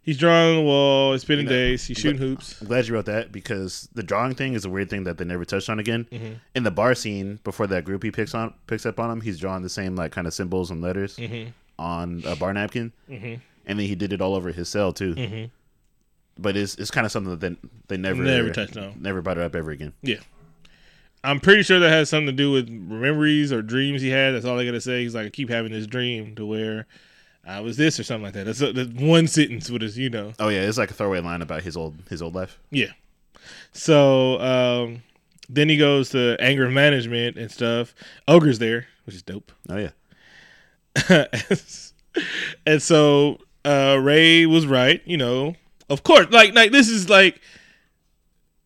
He's 0.03 0.17
drawing 0.17 0.51
on 0.51 0.55
the 0.55 0.61
wall. 0.63 1.11
He's 1.11 1.21
spending 1.23 1.45
You 1.45 1.51
know, 1.51 1.55
days. 1.57 1.85
He's 1.85 1.97
shooting 1.97 2.17
hoops. 2.19 2.59
I'm 2.61 2.67
glad 2.67 2.87
you 2.87 2.93
wrote 2.95 3.05
that 3.05 3.31
because 3.31 3.87
the 3.93 4.01
drawing 4.01 4.33
thing 4.33 4.53
is 4.55 4.63
a 4.65 4.69
weird 4.69 4.89
thing 4.89 5.03
that 5.03 5.17
they 5.19 5.25
never 5.25 5.45
touched 5.45 5.69
on 5.69 5.77
again. 5.79 6.07
Mm-hmm. 6.11 6.33
In 6.55 6.63
the 6.63 6.71
bar 6.71 6.95
scene, 6.95 7.39
before 7.43 7.67
that 7.67 7.83
group 7.83 8.01
he 8.03 8.09
picks 8.09 8.33
on 8.33 8.53
picks 8.67 8.85
up 8.85 8.99
on 8.99 9.11
him, 9.11 9.19
he's 9.21 9.37
drawing 9.37 9.61
the 9.63 9.69
same 9.69 9.95
like 9.97 10.11
kind 10.13 10.25
of 10.25 10.33
symbols 10.33 10.71
and 10.71 10.81
letters 10.81 11.17
Mm-hmm. 11.17 11.49
on 11.77 12.23
a 12.25 12.35
bar 12.37 12.53
napkin, 12.53 12.93
Mhm. 13.09 13.41
and 13.67 13.77
then 13.79 13.85
he 13.85 13.93
did 13.95 14.13
it 14.13 14.21
all 14.21 14.33
over 14.35 14.51
his 14.53 14.69
cell 14.69 14.93
too. 14.93 15.49
But 16.37 16.57
it's 16.57 16.75
it's 16.75 16.91
kind 16.91 17.05
of 17.05 17.11
something 17.11 17.37
that 17.37 17.39
they, 17.39 17.55
they 17.87 17.97
never 17.97 18.21
Never 18.23 18.49
touched 18.51 18.77
on. 18.77 18.95
never 19.01 19.21
brought 19.21 19.37
it 19.37 19.43
up 19.43 19.55
ever 19.55 19.71
again. 19.71 19.93
Yeah, 20.01 20.17
I'm 21.23 21.39
pretty 21.39 21.63
sure 21.63 21.79
that 21.79 21.89
has 21.89 22.09
something 22.09 22.27
to 22.27 22.31
do 22.31 22.51
with 22.51 22.69
memories 22.69 23.51
or 23.51 23.61
dreams 23.61 24.01
he 24.01 24.09
had. 24.09 24.31
That's 24.33 24.45
all 24.45 24.59
I 24.59 24.65
gotta 24.65 24.81
say. 24.81 25.03
He's 25.03 25.13
like, 25.15 25.27
I 25.27 25.29
keep 25.29 25.49
having 25.49 25.71
this 25.71 25.85
dream 25.87 26.35
to 26.35 26.45
where 26.45 26.87
I 27.45 27.59
was 27.59 27.77
this 27.77 27.99
or 27.99 28.03
something 28.03 28.23
like 28.23 28.33
that. 28.33 28.45
That's, 28.45 28.59
that's 28.59 28.89
one 28.89 29.27
sentence 29.27 29.69
with 29.69 29.81
his, 29.81 29.97
you 29.97 30.09
know. 30.09 30.33
Oh 30.39 30.49
yeah, 30.49 30.61
it's 30.61 30.77
like 30.77 30.89
a 30.91 30.93
throwaway 30.93 31.19
line 31.21 31.41
about 31.41 31.63
his 31.63 31.75
old 31.77 31.95
his 32.09 32.21
old 32.21 32.33
life. 32.33 32.59
Yeah. 32.71 32.91
So 33.73 34.39
um, 34.39 35.03
then 35.49 35.67
he 35.69 35.77
goes 35.77 36.09
to 36.11 36.37
anger 36.39 36.69
management 36.69 37.37
and 37.37 37.51
stuff. 37.51 37.93
Ogre's 38.27 38.59
there, 38.59 38.87
which 39.05 39.15
is 39.15 39.21
dope. 39.21 39.51
Oh 39.69 39.77
yeah, 39.77 39.89
and 42.65 42.81
so 42.81 43.37
uh, 43.65 43.99
Ray 44.01 44.45
was 44.45 44.65
right. 44.67 45.01
You 45.05 45.17
know, 45.17 45.55
of 45.91 46.03
course. 46.03 46.27
Like, 46.31 46.53
like 46.53 46.71
this 46.71 46.89
is 46.89 47.09
like. 47.09 47.39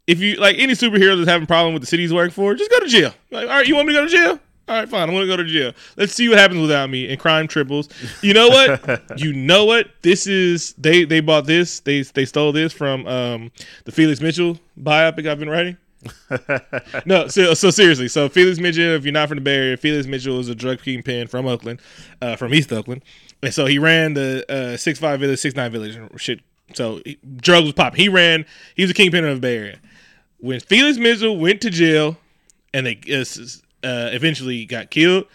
If 0.08 0.20
you 0.20 0.36
like 0.36 0.58
any 0.60 0.74
superhero 0.74 1.18
that's 1.18 1.28
having 1.28 1.46
a 1.46 1.48
problem 1.48 1.74
with 1.74 1.82
the 1.82 1.88
city 1.88 2.04
he's 2.04 2.14
working 2.14 2.32
for, 2.32 2.54
just 2.54 2.70
go 2.70 2.80
to 2.80 2.88
jail. 2.88 3.12
Like, 3.32 3.50
all 3.50 3.56
right, 3.56 3.68
you 3.68 3.74
want 3.74 3.88
me 3.88 3.96
to 3.96 4.02
go 4.02 4.06
to 4.06 4.12
jail? 4.12 4.40
All 4.68 4.76
right, 4.76 4.90
fine. 4.90 5.10
I'm 5.10 5.16
gonna 5.16 5.28
go 5.28 5.38
to 5.38 5.44
jail. 5.44 5.74
Let's 5.96 6.14
see 6.14 6.28
what 6.28 6.40
happens 6.40 6.62
without 6.62 6.90
me. 6.90 7.10
And 7.10 7.20
crime 7.20 7.48
triples. 7.48 7.88
You 8.22 8.34
know 8.34 8.48
what? 8.50 9.02
you 9.18 9.32
know 9.34 9.66
what? 9.66 9.90
This 10.02 10.26
is 10.26 10.74
they 10.78 11.06
they 11.06 11.20
bought 11.20 11.46
this. 11.46 11.82
They 11.82 12.02
they 12.02 12.26
stole 12.26 12.52
this 12.52 12.74
from 12.74 13.06
um 13.06 13.52
the 13.86 13.92
Felix 13.92 14.22
Mitchell 14.22 14.60
biopic 14.80 15.28
I've 15.28 15.40
been 15.40 15.50
writing. 15.50 15.78
no, 17.06 17.28
so, 17.28 17.54
so 17.54 17.72
seriously, 17.72 18.08
so 18.08 18.30
Felix 18.30 18.60
Mitchell, 18.60 18.94
if 18.94 19.06
you're 19.06 19.14
not 19.14 19.28
from 19.28 19.38
the 19.38 19.42
Bay 19.42 19.56
Area, 19.56 19.78
Felix 19.78 20.06
Mitchell 20.08 20.40
is 20.40 20.50
a 20.50 20.56
drug 20.56 20.80
kingpin 20.80 21.28
from 21.28 21.48
Oakland, 21.48 21.80
uh, 22.22 22.36
from 22.36 22.54
East 22.54 22.72
Oakland, 22.72 23.04
and 23.42 23.54
so 23.54 23.66
he 23.66 23.80
ran 23.80 24.14
the 24.14 24.46
uh, 24.48 24.78
six 24.78 25.00
five 25.00 25.20
village, 25.20 25.40
six 25.40 25.56
nine 25.56 25.72
village 25.72 25.98
shit. 26.18 26.42
So 26.74 27.02
he, 27.06 27.18
drugs 27.38 27.66
was 27.66 27.74
popping. 27.74 28.00
He 28.00 28.10
ran. 28.10 28.46
He 28.76 28.84
was 28.84 28.92
a 28.92 28.94
kingpin 28.94 29.24
of 29.26 29.36
the 29.36 29.42
Bay 29.42 29.58
Area. 29.58 29.80
When 30.40 30.60
Felix 30.60 30.98
Mitchell 30.98 31.38
went 31.38 31.62
to 31.62 31.70
jail, 31.70 32.18
and 32.74 32.86
they 32.86 33.00
uh, 33.12 33.26
uh, 33.88 34.10
eventually 34.12 34.66
got 34.66 34.92
killed, 34.92 35.26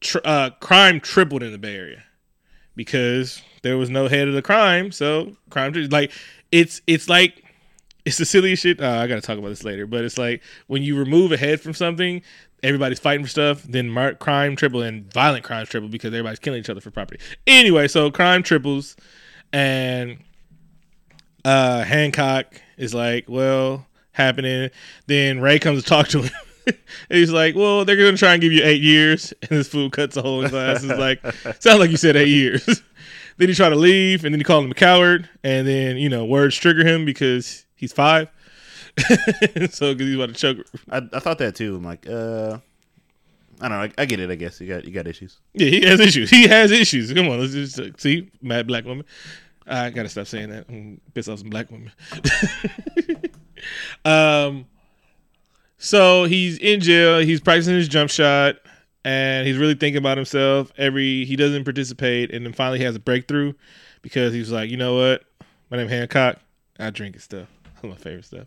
tr- 0.00 0.18
uh, 0.24 0.50
crime 0.60 1.00
tripled 1.00 1.42
in 1.42 1.52
the 1.52 1.58
Bay 1.58 1.76
Area 1.76 2.02
because 2.76 3.42
there 3.62 3.76
was 3.78 3.90
no 3.90 4.08
head 4.08 4.28
of 4.28 4.34
the 4.34 4.42
crime. 4.42 4.90
So 4.92 5.36
crime 5.50 5.72
tri- 5.72 5.88
like 5.90 6.12
it's 6.50 6.80
it's 6.86 7.08
like 7.08 7.44
it's 8.04 8.18
the 8.18 8.24
silliest 8.24 8.62
shit. 8.62 8.80
Uh, 8.80 8.98
I 8.98 9.06
got 9.06 9.16
to 9.16 9.20
talk 9.20 9.38
about 9.38 9.48
this 9.48 9.64
later, 9.64 9.86
but 9.86 10.04
it's 10.04 10.18
like 10.18 10.42
when 10.66 10.82
you 10.82 10.96
remove 10.96 11.32
a 11.32 11.36
head 11.36 11.60
from 11.60 11.74
something, 11.74 12.22
everybody's 12.62 12.98
fighting 12.98 13.24
for 13.24 13.30
stuff. 13.30 13.62
Then 13.62 13.88
mar- 13.88 14.14
crime 14.14 14.56
triple 14.56 14.82
and 14.82 15.10
violent 15.12 15.44
crimes 15.44 15.68
triple 15.68 15.88
because 15.88 16.08
everybody's 16.08 16.38
killing 16.38 16.60
each 16.60 16.70
other 16.70 16.80
for 16.80 16.90
property. 16.90 17.20
Anyway, 17.46 17.88
so 17.88 18.10
crime 18.10 18.42
triples, 18.42 18.96
and 19.52 20.18
uh, 21.44 21.84
Hancock 21.84 22.60
is 22.76 22.94
like, 22.94 23.28
well, 23.28 23.86
happening. 24.12 24.70
Then 25.06 25.40
Ray 25.40 25.58
comes 25.58 25.82
to 25.82 25.88
talk 25.88 26.08
to 26.08 26.22
him. 26.22 26.32
and 26.66 26.76
he's 27.10 27.30
like, 27.30 27.54
well, 27.54 27.84
they're 27.84 27.96
going 27.96 28.14
to 28.14 28.18
try 28.18 28.32
and 28.32 28.40
give 28.40 28.52
you 28.52 28.62
eight 28.64 28.82
years. 28.82 29.32
And 29.42 29.58
this 29.58 29.68
fool 29.68 29.90
cuts 29.90 30.16
a 30.16 30.22
hole 30.22 30.38
in 30.38 30.44
his 30.44 30.52
glass. 30.52 30.84
It's 30.84 30.98
like, 30.98 31.20
sounds 31.60 31.80
like 31.80 31.90
you 31.90 31.96
said 31.96 32.16
eight 32.16 32.28
years. 32.28 32.64
then 33.36 33.48
he 33.48 33.54
tried 33.54 33.70
to 33.70 33.76
leave, 33.76 34.24
and 34.24 34.32
then 34.32 34.40
he 34.40 34.44
called 34.44 34.64
him 34.64 34.70
a 34.70 34.74
coward. 34.74 35.28
And 35.42 35.66
then, 35.66 35.96
you 35.96 36.08
know, 36.08 36.24
words 36.24 36.56
trigger 36.56 36.86
him 36.86 37.04
because 37.04 37.66
he's 37.74 37.92
five. 37.92 38.28
so, 38.98 39.14
because 39.92 39.98
he's 39.98 40.14
about 40.14 40.28
to 40.28 40.34
choke. 40.34 40.66
I, 40.88 41.02
I 41.12 41.18
thought 41.18 41.38
that 41.38 41.56
too. 41.56 41.76
I'm 41.76 41.84
like, 41.84 42.08
uh, 42.08 42.58
I 43.60 43.68
don't 43.68 43.78
know. 43.78 43.84
I, 43.84 43.92
I 43.98 44.04
get 44.06 44.20
it. 44.20 44.30
I 44.30 44.34
guess 44.36 44.60
you 44.60 44.68
got 44.68 44.84
you 44.84 44.92
got 44.92 45.06
issues. 45.06 45.38
Yeah, 45.52 45.68
he 45.68 45.84
has 45.84 46.00
issues. 46.00 46.30
He 46.30 46.46
has 46.46 46.70
issues. 46.70 47.12
Come 47.12 47.28
on, 47.28 47.40
let's 47.40 47.52
just 47.52 47.78
uh, 47.78 47.88
see. 47.96 48.30
Mad 48.40 48.66
black 48.66 48.84
woman. 48.84 49.04
I 49.66 49.90
gotta 49.90 50.08
stop 50.08 50.26
saying 50.26 50.50
that. 50.50 50.66
I'm 50.68 51.00
piss 51.14 51.28
off 51.28 51.38
some 51.38 51.50
black 51.50 51.70
women. 51.70 51.90
um, 54.04 54.66
so 55.78 56.24
he's 56.24 56.58
in 56.58 56.80
jail. 56.80 57.20
He's 57.20 57.40
practicing 57.40 57.74
his 57.74 57.88
jump 57.88 58.10
shot, 58.10 58.56
and 59.04 59.46
he's 59.46 59.56
really 59.56 59.74
thinking 59.74 59.98
about 59.98 60.18
himself. 60.18 60.72
Every 60.76 61.24
he 61.24 61.36
doesn't 61.36 61.64
participate, 61.64 62.32
and 62.32 62.44
then 62.44 62.52
finally 62.52 62.78
he 62.78 62.84
has 62.84 62.96
a 62.96 63.00
breakthrough 63.00 63.54
because 64.02 64.32
he's 64.34 64.50
like, 64.52 64.70
you 64.70 64.76
know 64.76 64.96
what? 64.96 65.24
My 65.70 65.78
name 65.78 65.88
Hancock. 65.88 66.38
I 66.78 66.90
drink 66.90 67.14
and 67.14 67.22
stuff. 67.22 67.48
That's 67.74 67.84
my 67.84 67.94
favorite 67.96 68.24
stuff. 68.24 68.46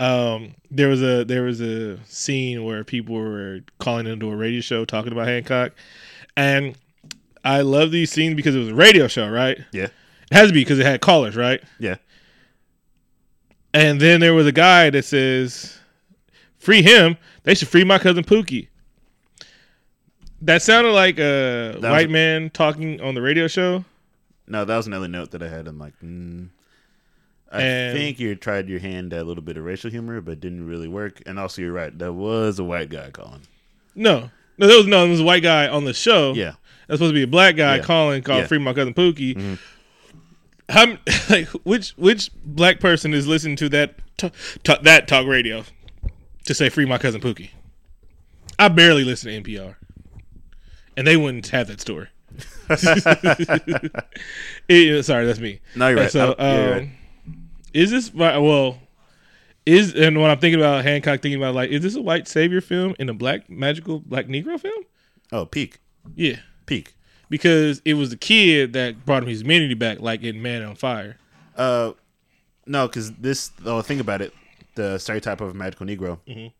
Um, 0.00 0.54
there 0.70 0.88
was 0.88 1.02
a 1.02 1.24
there 1.24 1.44
was 1.44 1.60
a 1.60 2.02
scene 2.04 2.64
where 2.64 2.84
people 2.84 3.14
were 3.14 3.60
calling 3.78 4.06
into 4.06 4.30
a 4.30 4.36
radio 4.36 4.60
show 4.60 4.84
talking 4.84 5.12
about 5.12 5.26
Hancock, 5.26 5.72
and 6.36 6.76
I 7.44 7.60
love 7.62 7.90
these 7.90 8.10
scenes 8.10 8.34
because 8.34 8.54
it 8.54 8.58
was 8.58 8.68
a 8.68 8.74
radio 8.74 9.06
show, 9.06 9.28
right? 9.28 9.58
Yeah. 9.72 9.88
It 10.34 10.38
has 10.38 10.48
to 10.48 10.52
be 10.54 10.62
because 10.62 10.80
it 10.80 10.86
had 10.86 11.00
callers, 11.00 11.36
right? 11.36 11.62
Yeah. 11.78 11.96
And 13.72 14.00
then 14.00 14.20
there 14.20 14.34
was 14.34 14.46
a 14.46 14.52
guy 14.52 14.90
that 14.90 15.04
says, 15.04 15.78
"Free 16.58 16.82
him. 16.82 17.16
They 17.44 17.54
should 17.54 17.68
free 17.68 17.84
my 17.84 17.98
cousin 17.98 18.24
Pookie." 18.24 18.68
That 20.42 20.60
sounded 20.62 20.90
like 20.92 21.18
a 21.18 21.74
was- 21.74 21.82
white 21.82 22.10
man 22.10 22.50
talking 22.50 23.00
on 23.00 23.14
the 23.14 23.22
radio 23.22 23.46
show. 23.48 23.84
No, 24.46 24.64
that 24.64 24.76
was 24.76 24.86
another 24.86 25.08
note 25.08 25.30
that 25.30 25.42
I 25.42 25.48
had. 25.48 25.66
I'm 25.66 25.78
like, 25.78 25.94
mm, 26.04 26.48
I 27.50 27.62
And- 27.62 27.96
think 27.96 28.18
you 28.20 28.34
tried 28.34 28.68
your 28.68 28.80
hand 28.80 29.12
at 29.14 29.20
a 29.20 29.24
little 29.24 29.42
bit 29.42 29.56
of 29.56 29.64
racial 29.64 29.90
humor, 29.90 30.20
but 30.20 30.40
didn't 30.40 30.66
really 30.66 30.88
work. 30.88 31.22
And 31.24 31.38
also, 31.38 31.62
you're 31.62 31.72
right. 31.72 31.96
That 31.98 32.12
was 32.12 32.58
a 32.58 32.64
white 32.64 32.90
guy 32.90 33.10
calling. 33.10 33.42
No, 33.94 34.30
no, 34.58 34.66
there 34.66 34.76
was 34.76 34.86
no. 34.86 35.00
There 35.02 35.10
was 35.10 35.20
a 35.20 35.24
white 35.24 35.42
guy 35.44 35.66
on 35.68 35.84
the 35.84 35.94
show. 35.94 36.34
Yeah. 36.34 36.54
That's 36.86 36.98
supposed 36.98 37.10
to 37.10 37.14
be 37.14 37.22
a 37.22 37.26
black 37.26 37.56
guy 37.56 37.76
Yeah. 37.76 37.82
calling, 37.82 38.22
called 38.22 38.40
Yeah. 38.40 38.46
free 38.46 38.58
my 38.58 38.74
cousin 38.74 38.92
Pookie. 38.94 39.34
Mhm. 39.36 39.58
How, 40.68 40.96
like 41.30 41.48
which 41.64 41.90
which 41.92 42.30
black 42.44 42.80
person 42.80 43.12
is 43.14 43.26
listening 43.26 43.56
to 43.56 43.68
that 43.70 43.96
t- 44.16 44.30
t- 44.62 44.74
that 44.82 45.06
talk 45.08 45.26
radio 45.26 45.64
to 46.46 46.54
say 46.54 46.68
free 46.68 46.84
my 46.86 46.98
cousin 46.98 47.20
Pookie? 47.20 47.50
I 48.58 48.68
barely 48.68 49.04
listen 49.04 49.30
to 49.30 49.50
NPR, 49.50 49.76
and 50.96 51.06
they 51.06 51.16
wouldn't 51.16 51.48
have 51.48 51.66
that 51.68 51.80
story. 51.80 52.08
It- 54.68 55.04
sorry, 55.04 55.26
that's 55.26 55.38
me. 55.40 55.60
No, 55.76 55.88
you're 55.88 55.98
right. 55.98 56.10
So, 56.10 56.34
I- 56.38 56.42
yeah, 56.44 56.54
you're 56.64 56.72
um, 56.74 56.78
right. 56.80 56.88
is 57.72 57.90
this 57.90 58.14
right- 58.14 58.38
well? 58.38 58.78
Is 59.66 59.94
and 59.94 60.20
when 60.20 60.30
I'm 60.30 60.38
thinking 60.38 60.60
about 60.60 60.84
Hancock, 60.84 61.22
thinking 61.22 61.40
about 61.40 61.54
like, 61.54 61.70
is 61.70 61.82
this 61.82 61.94
a 61.96 62.02
white 62.02 62.28
savior 62.28 62.60
film 62.60 62.94
in 62.98 63.08
a 63.08 63.14
black 63.14 63.48
magical 63.48 64.00
black 64.00 64.26
Negro 64.26 64.60
film? 64.60 64.84
Oh, 65.32 65.46
peak, 65.46 65.78
Yeah, 66.14 66.36
peak. 66.66 66.94
Because 67.28 67.80
it 67.84 67.94
was 67.94 68.10
the 68.10 68.16
kid 68.16 68.72
that 68.74 69.04
brought 69.06 69.22
him 69.22 69.28
his 69.28 69.40
humanity 69.42 69.74
back, 69.74 70.00
like 70.00 70.22
in 70.22 70.40
Man 70.42 70.62
on 70.62 70.74
Fire. 70.76 71.16
Uh, 71.56 71.92
no, 72.66 72.86
because 72.86 73.12
this. 73.12 73.50
Oh, 73.64 73.82
think 73.82 74.00
about 74.00 74.20
it. 74.22 74.32
The 74.74 74.98
stereotype 74.98 75.40
of 75.40 75.50
a 75.50 75.54
magical 75.54 75.86
Negro. 75.86 76.18
Mhm. 76.28 76.52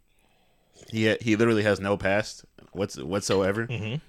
He 0.90 1.14
he 1.20 1.36
literally 1.36 1.62
has 1.62 1.80
no 1.80 1.96
past 1.96 2.44
what's 2.72 2.96
whatsoever. 2.96 3.66
Mhm. 3.66 4.00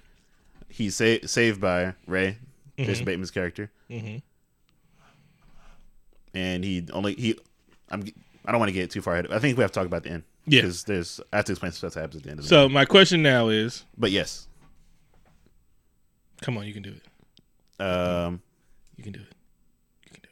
He's 0.68 0.94
sa- 0.96 1.24
saved 1.26 1.60
by 1.60 1.94
Ray, 2.06 2.38
Jason 2.78 3.04
Bateman's 3.04 3.30
character, 3.30 3.70
Mhm. 3.90 4.22
and 6.34 6.64
he 6.64 6.86
only 6.92 7.14
he. 7.14 7.38
I'm. 7.90 8.04
I 8.44 8.52
don't 8.52 8.60
want 8.60 8.68
to 8.68 8.72
get 8.74 8.90
too 8.90 9.02
far 9.02 9.14
ahead. 9.14 9.32
I 9.32 9.38
think 9.40 9.56
we 9.58 9.62
have 9.62 9.72
to 9.72 9.78
talk 9.78 9.86
about 9.86 10.02
the 10.04 10.10
end. 10.10 10.22
Yeah. 10.48 10.60
because 10.60 10.84
there's 10.84 11.20
I 11.32 11.36
have 11.36 11.44
to 11.46 11.52
explain 11.52 11.72
stuff 11.72 11.94
that 11.94 12.00
happens 12.02 12.16
at 12.18 12.22
the 12.22 12.30
end 12.30 12.38
of 12.38 12.44
the. 12.44 12.48
So 12.48 12.68
my 12.68 12.84
question 12.84 13.20
now 13.22 13.48
is, 13.48 13.84
but 13.98 14.12
yes, 14.12 14.46
come 16.42 16.56
on, 16.58 16.66
you 16.66 16.72
can 16.72 16.82
do 16.82 16.94
it. 16.94 17.82
um, 17.82 18.40
You 18.96 19.04
can 19.04 19.12
do 19.12 19.20
it. 19.20 20.26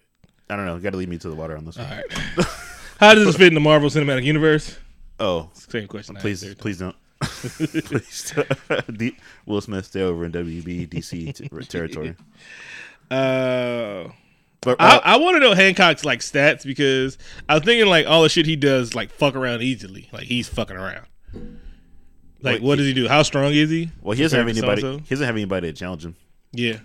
I 0.50 0.56
don't 0.56 0.66
know. 0.66 0.78
Got 0.78 0.90
to 0.90 0.96
lead 0.98 1.08
me 1.08 1.18
to 1.18 1.28
the 1.28 1.34
water 1.34 1.56
on 1.56 1.64
this 1.64 1.78
All 1.78 1.84
one. 1.84 1.96
right. 2.36 2.46
How 3.00 3.14
does 3.14 3.24
this 3.26 3.36
fit 3.36 3.48
in 3.48 3.54
the 3.54 3.60
Marvel 3.60 3.88
Cinematic 3.90 4.24
Universe? 4.24 4.76
Oh, 5.18 5.50
Same 5.54 5.88
question. 5.88 6.16
Please, 6.16 6.54
please 6.56 6.78
don't. 6.78 6.94
please 7.20 8.32
don't. 8.36 9.14
Will 9.46 9.60
Smith 9.60 9.86
stay 9.86 10.02
over 10.02 10.24
in 10.24 10.32
WB 10.32 10.88
DC 10.88 11.34
t- 11.34 11.48
territory. 11.66 12.14
Uh, 13.10 14.08
But 14.60 14.80
I, 14.80 14.96
uh, 14.96 15.00
I 15.04 15.16
want 15.16 15.36
to 15.36 15.40
know 15.40 15.54
Hancock's 15.54 16.04
like 16.04 16.20
stats 16.20 16.64
because 16.64 17.18
I 17.48 17.54
was 17.54 17.62
thinking 17.64 17.86
like 17.86 18.06
all 18.06 18.22
the 18.22 18.28
shit 18.28 18.46
he 18.46 18.56
does 18.56 18.94
like 18.94 19.10
fuck 19.10 19.34
around 19.34 19.62
easily. 19.62 20.08
Like 20.12 20.24
he's 20.24 20.48
fucking 20.48 20.76
around. 20.76 21.06
Like 22.44 22.62
what 22.62 22.76
does 22.78 22.87
he 22.87 22.92
do? 22.94 23.09
How 23.09 23.22
strong 23.22 23.52
is 23.52 23.70
he? 23.70 23.90
well, 24.02 24.16
he 24.16 24.22
doesn't 24.22 24.38
have 24.38 24.48
anybody. 24.48 24.83
He 24.83 25.09
doesn't 25.11 25.26
have 25.26 25.37
anybody 25.37 25.72
to 25.72 25.78
challenge 25.78 26.04
him 26.04 26.14
Yeah, 26.52 26.78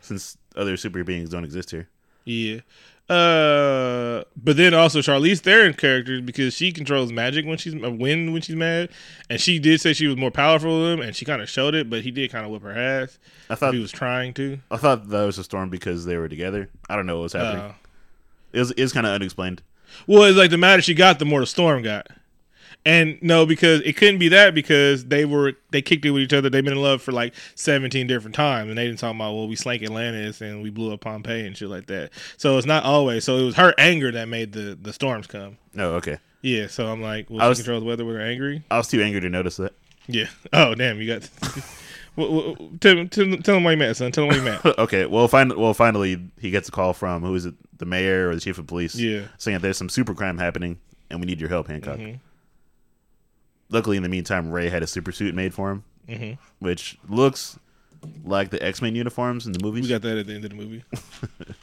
since 0.00 0.36
other 0.56 0.76
super 0.76 1.02
beings 1.04 1.30
don't 1.30 1.44
exist 1.44 1.70
here. 1.70 1.88
yeah. 2.24 2.60
Uh, 3.06 4.24
but 4.34 4.56
then 4.56 4.72
also 4.72 5.00
Charlize 5.00 5.40
Theron 5.40 5.74
character 5.74 6.22
because 6.22 6.54
she 6.54 6.72
controls 6.72 7.12
magic 7.12 7.44
when 7.44 7.58
she's 7.58 7.74
uh, 7.74 7.90
wind 7.90 8.32
when 8.32 8.40
she's 8.40 8.56
mad, 8.56 8.88
and 9.28 9.38
she 9.38 9.58
did 9.58 9.80
say 9.82 9.92
she 9.92 10.06
was 10.06 10.16
more 10.16 10.30
powerful 10.30 10.82
than 10.82 10.94
him, 10.94 11.00
and 11.04 11.14
she 11.14 11.26
kind 11.26 11.42
of 11.42 11.50
showed 11.50 11.74
it, 11.74 11.90
but 11.90 12.00
he 12.00 12.10
did 12.10 12.32
kind 12.32 12.46
of 12.46 12.50
whip 12.50 12.62
her 12.62 12.72
ass. 12.72 13.18
I 13.50 13.56
thought 13.56 13.74
he 13.74 13.80
was 13.80 13.92
trying 13.92 14.32
to. 14.34 14.58
I 14.70 14.78
thought 14.78 15.08
that 15.10 15.22
was 15.24 15.36
a 15.36 15.44
storm 15.44 15.68
because 15.68 16.06
they 16.06 16.16
were 16.16 16.30
together. 16.30 16.70
I 16.88 16.96
don't 16.96 17.04
know 17.04 17.16
what 17.18 17.24
was 17.24 17.32
happening. 17.34 17.64
Uh, 17.66 17.74
it 18.54 18.58
was 18.60 18.74
was 18.74 18.92
kind 18.94 19.06
of 19.06 19.12
unexplained. 19.12 19.60
well, 20.06 20.22
it's 20.22 20.38
like 20.38 20.50
the 20.50 20.56
madder 20.58 20.80
she 20.80 20.94
got, 20.94 21.18
the 21.18 21.26
more 21.26 21.40
the 21.40 21.46
storm 21.46 21.82
got. 21.82 22.06
And 22.86 23.18
no, 23.22 23.46
because 23.46 23.80
it 23.82 23.96
couldn't 23.96 24.18
be 24.18 24.28
that 24.28 24.54
because 24.54 25.06
they 25.06 25.24
were 25.24 25.54
they 25.70 25.80
kicked 25.82 26.04
it 26.04 26.10
with 26.10 26.22
each 26.22 26.32
other. 26.32 26.50
They've 26.50 26.62
been 26.64 26.74
in 26.74 26.82
love 26.82 27.00
for 27.02 27.12
like 27.12 27.34
seventeen 27.54 28.06
different 28.06 28.34
times, 28.34 28.68
and 28.68 28.76
they 28.78 28.86
didn't 28.86 28.98
talk 28.98 29.14
about 29.14 29.34
well, 29.34 29.48
we 29.48 29.56
slank 29.56 29.82
Atlantis 29.82 30.40
and 30.40 30.62
we 30.62 30.70
blew 30.70 30.92
up 30.92 31.00
Pompeii 31.00 31.46
and 31.46 31.56
shit 31.56 31.68
like 31.68 31.86
that. 31.86 32.10
So 32.36 32.58
it's 32.58 32.66
not 32.66 32.84
always. 32.84 33.24
So 33.24 33.38
it 33.38 33.44
was 33.44 33.56
her 33.56 33.74
anger 33.78 34.10
that 34.12 34.28
made 34.28 34.52
the 34.52 34.78
the 34.80 34.92
storms 34.92 35.26
come. 35.26 35.56
No, 35.74 35.94
okay. 35.94 36.18
Yeah. 36.42 36.66
So 36.66 36.86
I'm 36.86 37.00
like, 37.00 37.30
well, 37.30 37.40
I 37.40 37.44
she 37.44 37.48
was- 37.48 37.58
controls 37.58 37.82
the 37.82 37.86
weather 37.88 38.04
We're 38.04 38.20
angry. 38.20 38.62
I 38.70 38.76
was 38.78 38.88
too 38.88 39.00
angry 39.02 39.20
to 39.22 39.30
notice 39.30 39.56
that. 39.56 39.72
Yeah. 40.06 40.26
Oh 40.52 40.74
damn, 40.74 41.00
you 41.00 41.06
got. 41.06 41.30
Well, 42.16 42.30
well, 42.58 42.70
tell, 42.80 43.06
tell, 43.08 43.36
tell 43.38 43.56
him 43.56 43.64
why 43.64 43.70
you 43.72 43.76
mad, 43.78 43.96
son. 43.96 44.12
Tell 44.12 44.24
him 44.24 44.28
why 44.30 44.36
you 44.36 44.42
mad. 44.42 44.60
okay, 44.78 45.06
well, 45.06 45.26
fin- 45.28 45.58
well, 45.58 45.72
finally, 45.74 46.20
he 46.38 46.50
gets 46.50 46.68
a 46.68 46.72
call 46.72 46.92
from 46.92 47.22
who 47.22 47.34
is 47.34 47.46
it, 47.46 47.54
the 47.78 47.86
mayor 47.86 48.28
or 48.28 48.34
the 48.34 48.40
chief 48.42 48.58
of 48.58 48.66
police, 48.66 48.94
Yeah. 48.94 49.22
saying 49.38 49.60
there's 49.60 49.78
some 49.78 49.88
super 49.88 50.14
crime 50.14 50.36
happening 50.38 50.78
and 51.10 51.20
we 51.20 51.26
need 51.26 51.40
your 51.40 51.48
help, 51.48 51.68
Hancock. 51.68 51.98
Mhm. 51.98 52.18
Luckily, 53.74 53.96
in 53.96 54.02
the 54.04 54.08
meantime, 54.08 54.50
Ray 54.52 54.68
had 54.68 54.82
a 54.82 54.86
super 54.86 55.10
suit 55.12 55.34
made 55.34 55.52
for 55.52 55.70
him, 55.72 55.84
Mhm. 56.08 56.38
which 56.60 56.96
looks 57.08 57.58
like 58.24 58.50
the 58.50 58.62
X 58.62 58.80
Men 58.80 58.94
uniforms 58.94 59.46
in 59.46 59.52
the 59.52 59.58
movies. 59.58 59.82
We 59.82 59.88
got 59.88 60.02
that 60.02 60.16
at 60.16 60.26
the 60.28 60.34
end 60.34 60.44
of 60.44 60.50
the 60.50 60.56
movie. 60.56 60.84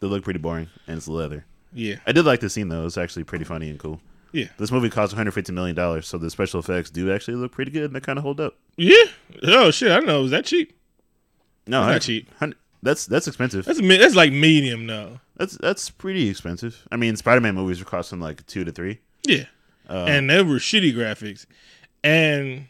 they 0.00 0.06
look 0.06 0.22
pretty 0.24 0.38
boring, 0.38 0.68
and 0.86 0.98
it's 0.98 1.08
leather. 1.08 1.44
Yeah. 1.72 1.96
I 2.06 2.12
did 2.12 2.24
like 2.26 2.40
the 2.40 2.50
scene 2.50 2.68
though; 2.68 2.86
it's 2.86 2.98
actually 2.98 3.24
pretty 3.24 3.44
funny 3.44 3.70
and 3.70 3.78
cool. 3.78 4.00
Yeah. 4.32 4.48
This 4.58 4.70
movie 4.70 4.90
cost 4.90 5.12
150 5.12 5.52
million 5.52 5.74
dollars, 5.74 6.06
so 6.06 6.18
the 6.18 6.30
special 6.30 6.60
effects 6.60 6.90
do 6.90 7.10
actually 7.12 7.36
look 7.36 7.52
pretty 7.52 7.70
good 7.70 7.84
and 7.84 7.94
they 7.94 8.00
kind 8.00 8.18
of 8.18 8.22
hold 8.22 8.40
up. 8.40 8.56
Yeah. 8.76 9.04
Oh 9.44 9.70
shit! 9.70 9.90
I 9.90 9.96
don't 9.96 10.06
know. 10.06 10.22
Was 10.22 10.30
that 10.32 10.44
cheap? 10.44 10.76
No, 11.66 11.80
That's 11.86 11.94
not 11.94 12.02
cheap. 12.02 12.30
That's 12.82 13.06
that's 13.06 13.26
expensive. 13.26 13.64
That's 13.64 13.80
that's 13.80 14.14
like 14.14 14.32
medium 14.32 14.86
though. 14.86 15.20
That's 15.36 15.56
that's 15.56 15.90
pretty 15.90 16.28
expensive. 16.28 16.86
I 16.92 16.96
mean, 16.96 17.16
Spider-Man 17.16 17.54
movies 17.54 17.80
are 17.80 17.84
costing 17.86 18.20
like 18.20 18.46
two 18.46 18.64
to 18.64 18.70
three. 18.72 19.00
Yeah. 19.24 19.44
Uh, 19.88 20.04
and 20.08 20.28
they 20.30 20.42
were 20.42 20.56
shitty 20.56 20.94
graphics, 20.94 21.46
and 22.02 22.66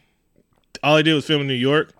all 0.83 0.97
I 0.97 1.01
did 1.01 1.13
was 1.13 1.25
film 1.25 1.41
in 1.41 1.47
New 1.47 1.53
York. 1.53 1.93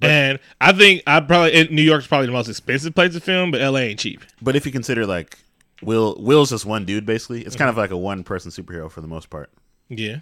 and 0.00 0.38
I 0.60 0.72
think 0.72 1.02
I 1.06 1.18
probably 1.20 1.68
New 1.68 1.82
York's 1.82 2.06
probably 2.06 2.26
the 2.26 2.32
most 2.32 2.48
expensive 2.48 2.94
place 2.94 3.14
to 3.14 3.20
film, 3.20 3.50
but 3.50 3.60
LA 3.60 3.80
ain't 3.80 3.98
cheap. 4.00 4.22
But 4.40 4.54
if 4.54 4.64
you 4.64 4.70
consider 4.72 5.06
like 5.06 5.38
Will, 5.82 6.16
Will's 6.20 6.50
just 6.50 6.64
one 6.64 6.84
dude 6.84 7.04
basically. 7.04 7.42
It's 7.42 7.56
kind 7.56 7.68
of 7.68 7.76
like 7.76 7.90
a 7.90 7.96
one-person 7.96 8.50
superhero 8.52 8.90
for 8.90 9.00
the 9.00 9.08
most 9.08 9.28
part, 9.30 9.50
Yeah. 9.88 10.18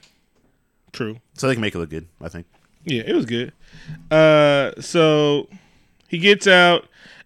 True. 0.93 1.19
so 1.35 1.47
they 1.47 1.55
can 1.55 1.61
make 1.61 1.75
it 1.75 1.79
look 1.79 1.91
good. 1.91 2.09
I 2.23 2.29
think. 2.31 2.47
Yeah, 2.85 3.03
it 3.07 3.15
was 3.15 3.27
good. 3.27 3.53
Uh, 4.11 4.73
so 4.81 5.49
he 6.09 6.19
gets 6.19 6.47
out, 6.47 6.83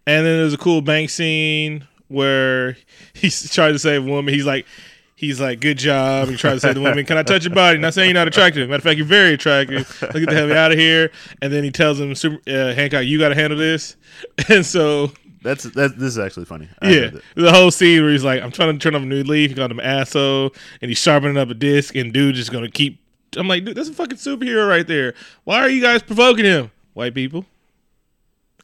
and 0.07 0.27
then 0.27 0.39
there's 0.39 0.55
a 0.55 0.59
cool 0.59 0.81
bank 0.81 1.11
scene 1.11 1.87
where 2.09 2.77
he's 3.15 3.49
trying 3.53 3.75
to 3.75 3.79
save 3.79 4.05
a 4.05 4.11
woman. 4.11 4.35
He's 4.35 4.47
like, 4.47 4.67
he's 5.21 5.39
like, 5.41 5.61
"Good 5.61 5.79
job." 5.79 6.29
He 6.29 6.37
tries 6.37 6.55
to 6.55 6.61
save 6.61 6.75
the 6.75 6.81
woman. 6.81 7.05
Can 7.05 7.19
I 7.19 7.23
touch 7.23 7.45
your 7.45 7.55
body? 7.55 7.79
Not 7.79 7.93
saying 7.93 8.09
you're 8.09 8.15
not 8.15 8.27
attractive. 8.27 8.69
Matter 8.69 8.79
of 8.79 8.83
fact, 8.83 8.97
you're 8.97 9.07
very 9.07 9.35
attractive. 9.35 9.99
Let's 10.01 10.19
get 10.19 10.29
the 10.31 10.35
hell 10.35 10.53
out 10.53 10.73
of 10.73 10.79
here. 10.79 11.11
And 11.43 11.53
then 11.53 11.63
he 11.63 11.71
tells 11.71 12.01
him, 12.01 12.15
Super, 12.15 12.39
uh, 12.51 12.75
"Hancock, 12.75 13.05
you 13.05 13.19
got 13.19 13.29
to 13.29 13.35
handle 13.35 13.59
this." 13.59 13.97
And 14.49 14.65
so, 14.65 15.13
That's 15.43 15.65
that. 15.65 15.99
This 15.99 16.09
is 16.09 16.19
actually 16.19 16.47
funny. 16.47 16.69
I 16.81 16.91
yeah, 16.91 17.11
the 17.35 17.53
whole 17.53 17.71
scene 17.71 18.03
where 18.03 18.11
he's 18.11 18.25
like, 18.25 18.43
"I'm 18.43 18.51
trying 18.51 18.73
to 18.73 18.83
turn 18.83 18.95
off 18.95 19.03
a 19.03 19.07
new 19.07 19.23
leaf." 19.23 19.51
He 19.51 19.55
got 19.55 19.71
him 19.71 19.79
an 19.79 19.87
asshole, 19.87 20.55
and 20.81 20.91
he's 20.91 20.99
sharpening 20.99 21.37
up 21.37 21.51
a 21.51 21.55
disc, 21.55 21.95
and 21.95 22.13
dude 22.13 22.35
just 22.35 22.51
gonna 22.51 22.71
keep. 22.71 22.99
I'm 23.37 23.47
like, 23.47 23.65
dude, 23.65 23.77
that's 23.77 23.89
a 23.89 23.93
fucking 23.93 24.19
superhero 24.19 24.69
right 24.69 24.87
there. 24.87 25.15
Why 25.45 25.61
are 25.61 25.69
you 25.69 25.81
guys 25.81 26.03
provoking 26.03 26.47
him, 26.47 26.71
white 26.95 27.15
people? 27.15 27.45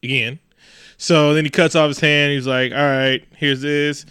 Again. 0.02 0.40
So 0.98 1.34
then 1.34 1.44
he 1.44 1.50
cuts 1.50 1.76
off 1.76 1.88
his 1.88 2.00
hand. 2.00 2.32
He's 2.32 2.46
like, 2.46 2.72
"All 2.72 2.78
right, 2.78 3.22
here's 3.36 3.60
this." 3.60 4.06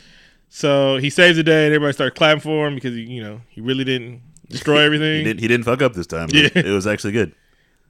So 0.57 0.95
he 0.97 1.09
saves 1.09 1.35
the 1.35 1.43
day, 1.43 1.65
and 1.65 1.73
everybody 1.75 1.91
starts 1.91 2.17
clapping 2.17 2.39
for 2.39 2.65
him 2.65 2.75
because 2.75 2.93
he, 2.95 3.01
you 3.01 3.21
know, 3.21 3.41
he 3.49 3.59
really 3.59 3.83
didn't 3.83 4.21
destroy 4.47 4.77
He 4.79 4.85
everything. 4.85 5.23
didn't. 5.25 5.39
He 5.41 5.49
didn't 5.49 5.65
fuck 5.65 5.81
up 5.81 5.93
this 5.95 6.07
time. 6.07 6.29
Yeah. 6.31 6.47
It 6.55 6.71
was 6.71 6.87
actually 6.87 7.11
good. 7.11 7.35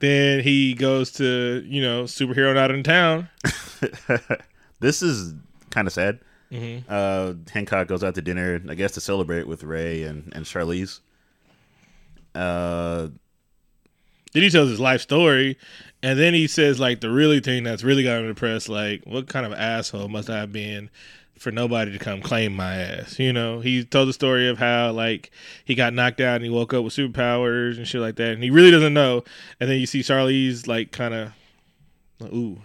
then 0.00 0.40
he 0.40 0.74
goes 0.74 1.12
to, 1.12 1.64
you 1.64 1.80
know, 1.80 2.02
superhero 2.04 2.52
night 2.56 2.72
in 2.72 2.82
town. 2.82 3.28
this 4.80 5.00
is 5.00 5.32
kind 5.70 5.86
of 5.86 5.92
sad. 5.92 6.18
Mhm. 6.50 6.82
Uh, 6.88 7.34
Hancock 7.52 7.86
goes 7.86 8.02
out 8.02 8.16
to 8.16 8.20
dinner, 8.20 8.60
I 8.68 8.74
guess, 8.74 8.90
to 8.92 9.00
celebrate 9.00 9.46
with 9.46 9.62
Ray 9.62 10.02
and 10.02 10.32
and 10.34 10.44
Charlize. 10.44 10.98
Uh, 12.34 13.08
Then 14.32 14.42
he 14.42 14.50
tells 14.50 14.68
his 14.70 14.80
life 14.80 15.00
story, 15.00 15.56
and 16.02 16.18
then 16.18 16.34
he 16.34 16.46
says 16.48 16.78
like 16.80 17.00
the 17.00 17.10
really 17.10 17.38
thing 17.38 17.62
that's 17.62 17.84
really 17.84 18.02
got 18.02 18.18
him 18.20 18.26
depressed. 18.26 18.68
Like, 18.68 19.02
what 19.06 19.28
kind 19.28 19.46
of 19.46 19.52
asshole 19.52 20.08
must 20.08 20.28
I 20.28 20.38
have 20.38 20.52
been 20.52 20.90
for 21.38 21.50
nobody 21.50 21.92
to 21.92 21.98
come 21.98 22.20
claim 22.20 22.54
my 22.54 22.74
ass? 22.76 23.18
You 23.18 23.32
know, 23.32 23.60
he 23.60 23.84
told 23.84 24.08
the 24.08 24.12
story 24.12 24.48
of 24.48 24.58
how 24.58 24.92
like 24.92 25.30
he 25.64 25.74
got 25.74 25.92
knocked 25.94 26.20
out 26.20 26.36
and 26.36 26.44
he 26.44 26.50
woke 26.50 26.72
up 26.74 26.84
with 26.84 26.94
superpowers 26.94 27.76
and 27.76 27.86
shit 27.86 28.00
like 28.00 28.16
that, 28.16 28.32
and 28.32 28.42
he 28.42 28.50
really 28.50 28.70
doesn't 28.70 28.94
know. 28.94 29.24
And 29.60 29.70
then 29.70 29.78
you 29.78 29.86
see 29.86 30.00
Charlize 30.00 30.66
like 30.66 30.92
kind 30.92 31.14
of, 31.14 31.32
ooh. 32.22 32.62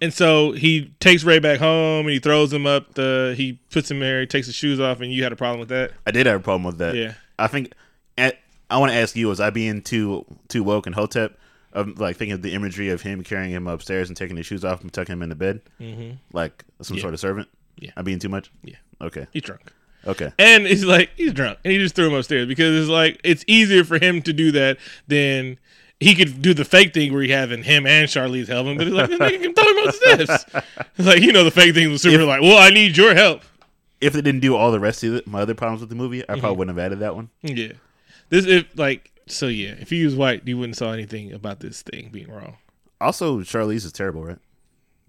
And 0.00 0.14
so 0.14 0.52
he 0.52 0.92
takes 1.00 1.24
Ray 1.24 1.40
back 1.40 1.58
home 1.58 2.06
and 2.06 2.10
he 2.10 2.20
throws 2.20 2.52
him 2.52 2.66
up 2.66 2.94
the. 2.94 3.34
He 3.36 3.54
puts 3.70 3.90
him 3.90 3.98
there. 3.98 4.20
He 4.20 4.26
takes 4.26 4.46
his 4.46 4.54
shoes 4.54 4.78
off, 4.78 5.00
and 5.00 5.12
you 5.12 5.22
had 5.24 5.32
a 5.32 5.36
problem 5.36 5.58
with 5.58 5.70
that. 5.70 5.90
I 6.06 6.12
did 6.12 6.26
have 6.26 6.40
a 6.40 6.42
problem 6.42 6.62
with 6.64 6.78
that. 6.78 6.94
Yeah. 6.94 7.14
I 7.38 7.48
think. 7.48 7.72
At, 8.16 8.38
I 8.70 8.78
want 8.78 8.92
to 8.92 8.98
ask 8.98 9.16
you: 9.16 9.26
Was 9.28 9.40
I 9.40 9.50
being 9.50 9.82
too 9.82 10.24
too 10.48 10.62
woke 10.62 10.86
and 10.86 10.94
hotep? 10.94 11.36
Of 11.72 12.00
like 12.00 12.16
thinking 12.16 12.32
of 12.32 12.42
the 12.42 12.54
imagery 12.54 12.88
of 12.88 13.02
him 13.02 13.22
carrying 13.22 13.50
him 13.50 13.66
upstairs 13.66 14.08
and 14.08 14.16
taking 14.16 14.36
his 14.36 14.46
shoes 14.46 14.64
off 14.64 14.80
and 14.80 14.90
tucking 14.92 15.12
him 15.12 15.22
in 15.22 15.28
the 15.28 15.34
bed, 15.34 15.60
Mm-hmm. 15.78 16.12
like 16.32 16.64
some 16.80 16.96
Yeah. 16.96 17.02
sort 17.02 17.14
of 17.14 17.20
servant. 17.20 17.48
Yeah. 17.78 17.90
I'm 17.96 18.04
being 18.04 18.18
too 18.18 18.28
much. 18.28 18.50
Yeah. 18.62 18.76
Okay. 19.00 19.26
He's 19.32 19.42
drunk. 19.42 19.72
Okay. 20.06 20.32
And 20.38 20.66
he's 20.66 20.84
like, 20.84 21.10
he's 21.16 21.32
drunk. 21.32 21.58
And 21.64 21.72
he 21.72 21.78
just 21.78 21.94
threw 21.94 22.06
him 22.06 22.14
upstairs 22.14 22.46
because 22.46 22.80
it's 22.80 22.88
like, 22.90 23.20
it's 23.24 23.44
easier 23.46 23.84
for 23.84 23.98
him 23.98 24.22
to 24.22 24.32
do 24.32 24.52
that 24.52 24.78
than 25.06 25.58
he 26.00 26.14
could 26.14 26.40
do 26.40 26.54
the 26.54 26.64
fake 26.64 26.94
thing 26.94 27.12
where 27.12 27.22
he 27.22 27.30
having 27.30 27.64
him 27.64 27.86
and 27.86 28.08
Charlize 28.08 28.46
help 28.48 28.66
him. 28.66 28.76
But 28.78 28.86
he's 28.86 28.94
like, 28.94 29.08
this 29.10 29.18
nigga 29.18 29.42
can 29.42 29.54
throw 29.54 29.64
him 29.64 29.78
up 29.78 29.84
the 29.86 29.92
steps. 30.26 30.44
It's 30.96 31.06
like, 31.06 31.20
you 31.22 31.32
know, 31.32 31.44
the 31.44 31.50
fake 31.50 31.74
thing 31.74 31.90
was 31.90 32.02
super 32.02 32.24
like, 32.24 32.40
well, 32.40 32.56
I 32.58 32.70
need 32.70 32.96
your 32.96 33.14
help. 33.14 33.42
If 34.00 34.12
they 34.12 34.20
didn't 34.22 34.40
do 34.40 34.54
all 34.54 34.70
the 34.70 34.78
rest 34.80 35.02
of 35.02 35.14
it, 35.14 35.26
my 35.26 35.40
other 35.40 35.54
problems 35.56 35.80
with 35.80 35.90
the 35.90 35.96
movie, 35.96 36.22
I 36.22 36.32
Mm-hmm. 36.32 36.40
probably 36.40 36.58
wouldn't 36.58 36.78
have 36.78 36.84
added 36.86 37.00
that 37.00 37.16
one. 37.16 37.30
Yeah. 37.42 37.72
This, 38.28 38.46
if 38.46 38.66
like, 38.78 39.10
so 39.26 39.48
yeah, 39.48 39.74
if 39.80 39.90
he 39.90 40.04
was 40.04 40.14
white, 40.14 40.46
you 40.46 40.56
wouldn't 40.56 40.76
saw 40.76 40.92
anything 40.92 41.32
about 41.32 41.58
this 41.60 41.82
thing 41.82 42.10
being 42.12 42.30
wrong. 42.30 42.56
Also, 43.00 43.40
Charlize 43.40 43.84
is 43.84 43.92
terrible, 43.92 44.24
right? 44.24 44.38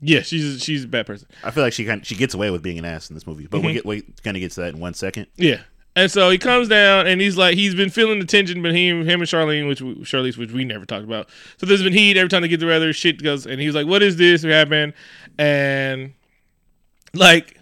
Yeah, 0.01 0.21
she's 0.21 0.63
she's 0.63 0.85
a 0.85 0.88
bad 0.88 1.05
person. 1.05 1.27
I 1.43 1.51
feel 1.51 1.63
like 1.63 1.73
she 1.73 1.85
kind 1.85 2.01
of, 2.01 2.07
she 2.07 2.15
gets 2.15 2.33
away 2.33 2.49
with 2.51 2.62
being 2.63 2.77
an 2.79 2.85
ass 2.85 3.09
in 3.09 3.15
this 3.15 3.27
movie, 3.27 3.47
but 3.47 3.57
Mm-hmm. 3.57 3.65
we'll 3.65 3.73
get 3.73 3.85
we 3.85 4.03
gonna 4.23 4.39
get 4.39 4.51
to 4.51 4.62
that 4.62 4.73
in 4.73 4.79
one 4.79 4.93
second. 4.93 5.27
Yeah. 5.35 5.62
And 5.95 6.09
so 6.09 6.29
he 6.29 6.38
comes 6.38 6.69
down 6.69 7.07
and 7.07 7.19
he's 7.19 7.35
like 7.35 7.55
he's 7.55 7.75
been 7.75 7.89
feeling 7.89 8.19
the 8.19 8.25
tension 8.25 8.62
between 8.62 9.01
him 9.05 9.19
and 9.19 9.29
Charlene, 9.29 9.67
which 9.67 9.81
we, 9.81 9.95
Charlize, 9.95 10.38
which 10.38 10.51
we 10.51 10.63
never 10.63 10.85
talked 10.85 11.03
about. 11.03 11.29
So 11.57 11.65
there's 11.65 11.83
been 11.83 11.91
heat 11.93 12.15
every 12.15 12.29
time 12.29 12.41
they 12.43 12.47
get 12.47 12.59
together. 12.62 12.93
Shit 12.93 13.21
goes, 13.21 13.45
and 13.45 13.59
he's 13.59 13.75
like, 13.75 13.88
"What 13.88 14.01
is 14.01 14.15
this? 14.15 14.43
What 14.43 14.53
happened?" 14.53 14.93
And 15.38 16.13
like 17.13 17.59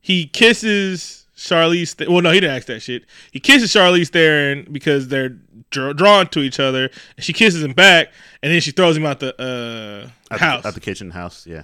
he 0.00 0.26
kisses 0.26 1.26
Charlize. 1.36 1.96
Th- 1.96 2.08
well, 2.08 2.22
no, 2.22 2.30
he 2.30 2.40
didn't 2.40 2.56
ask 2.56 2.66
that 2.68 2.80
shit. 2.80 3.04
He 3.32 3.40
kisses 3.40 3.72
Charlize 3.72 4.08
Theron 4.08 4.66
because 4.70 5.08
they're 5.08 5.36
drawn 5.70 6.26
to 6.28 6.40
each 6.40 6.60
other. 6.60 6.90
And 7.16 7.24
she 7.24 7.32
kisses 7.32 7.62
him 7.62 7.72
back, 7.72 8.12
and 8.42 8.52
then 8.52 8.60
she 8.60 8.70
throws 8.70 8.96
him 8.96 9.06
out 9.06 9.20
the 9.20 9.34
uh, 9.40 10.34
Out 10.34 10.40
house. 10.40 10.62
the, 10.62 10.68
out 10.68 10.74
the 10.74 10.80
kitchen 10.80 11.10
house, 11.10 11.46
yeah. 11.46 11.62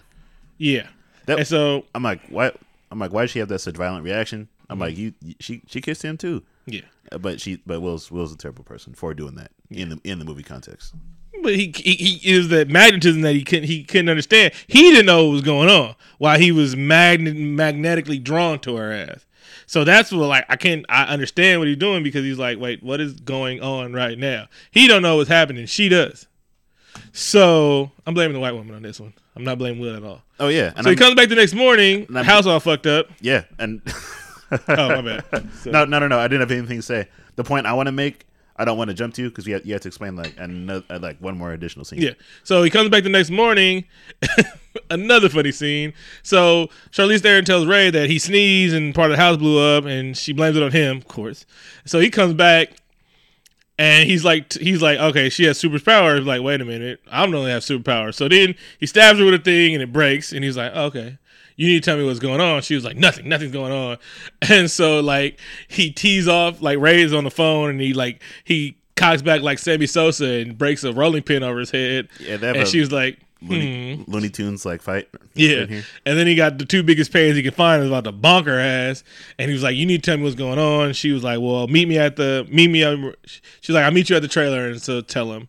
yeah. 0.59 0.88
That- 1.27 1.38
and 1.38 1.47
so 1.47 1.85
I'm 1.95 2.03
like, 2.03 2.21
why? 2.29 2.53
I'm 2.91 2.99
like, 2.99 3.12
why 3.12 3.23
did 3.23 3.31
she 3.31 3.38
have 3.38 3.49
that 3.49 3.61
such 3.61 3.77
violent 3.77 4.05
reaction? 4.05 4.49
I'm 4.69 4.77
Mm-hmm. 4.77 4.83
like, 4.83 4.97
you, 4.97 5.12
she 5.41 5.62
she 5.67 5.81
kissed 5.81 6.03
him 6.03 6.17
too, 6.17 6.43
yeah. 6.67 6.81
Uh, 7.11 7.19
but 7.19 7.41
she 7.41 7.61
but 7.67 7.81
Will's 7.81 8.11
Will's 8.11 8.33
a 8.33 8.37
terrible 8.37 8.65
person 8.65 8.95
for 8.95 9.12
doing 9.15 9.35
that 9.37 9.51
in 9.71 9.88
the 9.91 10.01
in 10.05 10.19
the 10.19 10.25
movie 10.25 10.43
context. 10.43 10.95
But 11.43 11.55
he, 11.57 11.73
he 11.77 11.95
he 11.95 12.31
is 12.31 12.49
that 12.49 12.69
magnetism 12.69 13.23
that 13.23 13.35
he 13.35 13.43
couldn't 13.45 13.65
he 13.65 13.83
couldn't 13.85 14.09
understand. 14.09 14.53
He 14.69 14.83
didn't 14.91 15.07
know 15.07 15.25
what 15.27 15.33
was 15.33 15.43
going 15.43 15.69
on 15.69 15.95
Why 16.19 16.38
he 16.38 16.53
was 16.53 16.77
magnet 16.77 17.35
magnetically 17.37 18.19
drawn 18.19 18.59
to 18.61 18.77
her 18.77 18.93
ass. 18.93 19.27
So 19.73 19.85
that's 19.85 20.13
what 20.13 20.27
like 20.29 20.45
I 20.51 20.57
can't 20.57 20.85
I 20.91 21.05
understand 21.05 21.59
what 21.59 21.67
he's 21.67 21.79
doing 21.79 22.03
because 22.03 22.25
he's 22.25 22.37
like, 22.38 22.59
wait, 22.61 22.83
what 22.83 23.01
is 23.01 23.15
going 23.15 23.63
on 23.63 23.94
right 23.94 24.19
now? 24.19 24.49
He 24.71 24.87
don't 24.87 25.01
know 25.01 25.17
what's 25.17 25.31
happening. 25.31 25.65
She 25.65 25.88
does. 25.88 26.27
So 27.13 27.90
I'm 28.07 28.13
blaming 28.13 28.35
the 28.35 28.40
white 28.40 28.53
woman 28.53 28.75
on 28.75 28.83
this 28.83 29.01
one. 29.01 29.15
I'm 29.35 29.44
not 29.44 29.57
blaming 29.57 29.81
Will 29.81 29.96
at 29.96 30.05
all. 30.05 30.21
Oh 30.38 30.49
yeah, 30.49 30.73
and 30.77 30.85
So 30.85 30.90
he 30.90 30.96
I'm- 30.96 30.96
comes 30.99 31.15
back 31.15 31.31
the 31.31 31.37
next 31.37 31.55
morning, 31.55 32.07
I'm- 32.15 32.23
house 32.27 32.44
all 32.44 32.61
fucked 32.61 32.87
up. 32.87 33.07
yeah, 33.23 33.44
and 33.59 33.81
Oh 34.69 35.01
my 35.01 35.01
bad. 35.01 35.49
So- 35.63 35.71
no, 35.71 35.87
no, 35.87 35.99
no, 35.99 36.07
no. 36.09 36.19
I 36.19 36.29
didn't 36.29 36.40
have 36.40 36.51
anything 36.51 36.77
to 36.81 36.83
say. 36.83 37.09
The 37.37 37.44
point 37.44 37.65
I 37.67 37.73
want 37.73 37.87
to 37.87 37.92
make, 37.92 38.27
I 38.57 38.65
don't 38.65 38.77
want 38.77 38.88
to 38.88 38.94
jump 38.94 39.15
to 39.15 39.29
because 39.29 39.46
you 39.46 39.55
have, 39.55 39.67
you 39.67 39.73
have 39.73 39.83
to 39.83 39.88
explain 39.88 40.17
like 40.17 40.35
another, 40.38 40.85
uh, 40.90 40.98
like 41.00 41.19
one 41.19 41.37
more 41.37 41.53
additional 41.53 41.85
scene. 41.85 42.00
Yeah. 42.00 42.13
So 42.44 42.63
he 42.63 42.71
comes 42.71 42.90
back 42.90 43.03
the 43.03 43.09
next 43.09 43.31
morning, 43.31 43.85
another 44.90 45.29
funny 45.29 45.53
scene. 45.53 45.94
So 46.23 46.69
Charlize 46.90 47.21
Theron 47.21 47.44
tells 47.44 47.67
Ray 47.67 47.90
that 47.90 48.11
he 48.11 48.19
sneezed 48.19 48.75
and 48.75 48.94
part 48.94 49.11
of 49.11 49.17
the 49.17 49.23
house 49.23 49.37
blew 49.37 49.59
up, 49.59 49.85
and 49.85 50.17
she 50.17 50.33
blames 50.33 50.57
it 50.57 50.63
on 50.63 50.73
him, 50.73 50.98
of 50.98 51.09
course. 51.09 51.46
So 51.87 51.98
he 51.98 52.11
comes 52.11 52.35
back, 52.35 52.71
and 53.79 54.09
he's 54.09 54.25
like, 54.25 54.53
he's 54.53 54.83
like, 54.83 54.98
okay, 54.98 55.29
she 55.29 55.44
has 55.44 55.61
superpowers. 55.61 56.25
Like, 56.27 56.42
wait 56.42 56.61
a 56.61 56.65
minute, 56.65 57.00
I 57.11 57.25
don't 57.25 57.35
only 57.35 57.50
have 57.50 57.63
superpowers. 57.63 58.15
So 58.15 58.29
then 58.29 58.55
he 58.79 58.87
stabs 58.87 59.19
her 59.19 59.25
with 59.25 59.35
a 59.35 59.38
thing, 59.38 59.75
and 59.75 59.83
it 59.83 59.92
breaks, 59.92 60.33
and 60.33 60.44
he's 60.44 60.57
like, 60.57 60.75
okay. 60.75 61.19
You 61.57 61.69
need 61.69 61.83
to 61.83 61.90
tell 61.90 61.96
me 61.96 62.05
what's 62.05 62.19
going 62.19 62.40
on. 62.40 62.63
She 62.63 62.75
was 62.75 62.85
like, 62.85 62.96
nothing, 62.96 63.29
nothing's 63.29 63.53
going 63.53 63.73
on. 63.73 63.98
And 64.48 64.71
so 64.71 65.00
like 65.00 65.38
he 65.69 65.90
tees 65.90 66.27
off, 66.27 66.61
like 66.61 66.79
Ray's 66.79 67.13
on 67.13 67.25
the 67.25 67.31
phone, 67.31 67.71
and 67.71 67.81
he 67.81 67.94
like 67.94 68.23
he 68.44 68.77
cocks 68.96 69.23
back 69.23 69.40
like 69.40 69.59
Sammy 69.59 69.87
Sosa 69.87 70.27
and 70.27 70.59
breaks 70.59 70.85
a 70.85 70.92
rolling 70.92 71.23
pin 71.23 71.42
over 71.42 71.61
his 71.61 71.71
head. 71.71 72.09
Yeah, 72.21 72.37
have 72.38 72.57
and 72.57 72.69
she 72.69 72.81
was 72.81 72.90
like, 72.90 73.19
Looney, 73.42 73.96
hmm. 73.96 74.11
Looney 74.11 74.29
Tunes 74.29 74.65
like 74.65 74.83
fight. 74.83 75.09
Yeah. 75.35 75.67
And 76.07 76.19
then 76.19 76.27
he 76.27 76.35
got 76.35 76.59
the 76.59 76.65
two 76.65 76.83
biggest 76.83 77.13
pains 77.13 77.37
he 77.37 77.42
could 77.42 77.55
find 77.55 77.83
is 77.83 77.88
about 77.88 78.05
to 78.05 78.13
bonk 78.13 78.46
her 78.46 78.59
ass. 78.59 79.03
And 79.38 79.48
he 79.48 79.53
was 79.53 79.63
like, 79.63 79.75
You 79.75 79.87
need 79.87 80.03
to 80.03 80.11
tell 80.11 80.17
me 80.17 80.25
what's 80.25 80.37
going 80.37 80.59
on. 80.59 80.92
She 80.92 81.13
was 81.13 81.25
like, 81.25 81.40
Well, 81.40 81.67
meet 81.67 81.88
me 81.88 81.98
at 81.98 82.17
the 82.17 82.46
meet 82.50 82.69
me 82.69 82.83
she's 83.61 83.75
like, 83.75 83.85
I'll 83.85 83.90
meet 83.90 84.11
you 84.11 84.17
at 84.17 84.23
the 84.23 84.29
trailer 84.29 84.67
and 84.67 84.81
so 84.81 85.00
tell 85.00 85.33
him. 85.33 85.48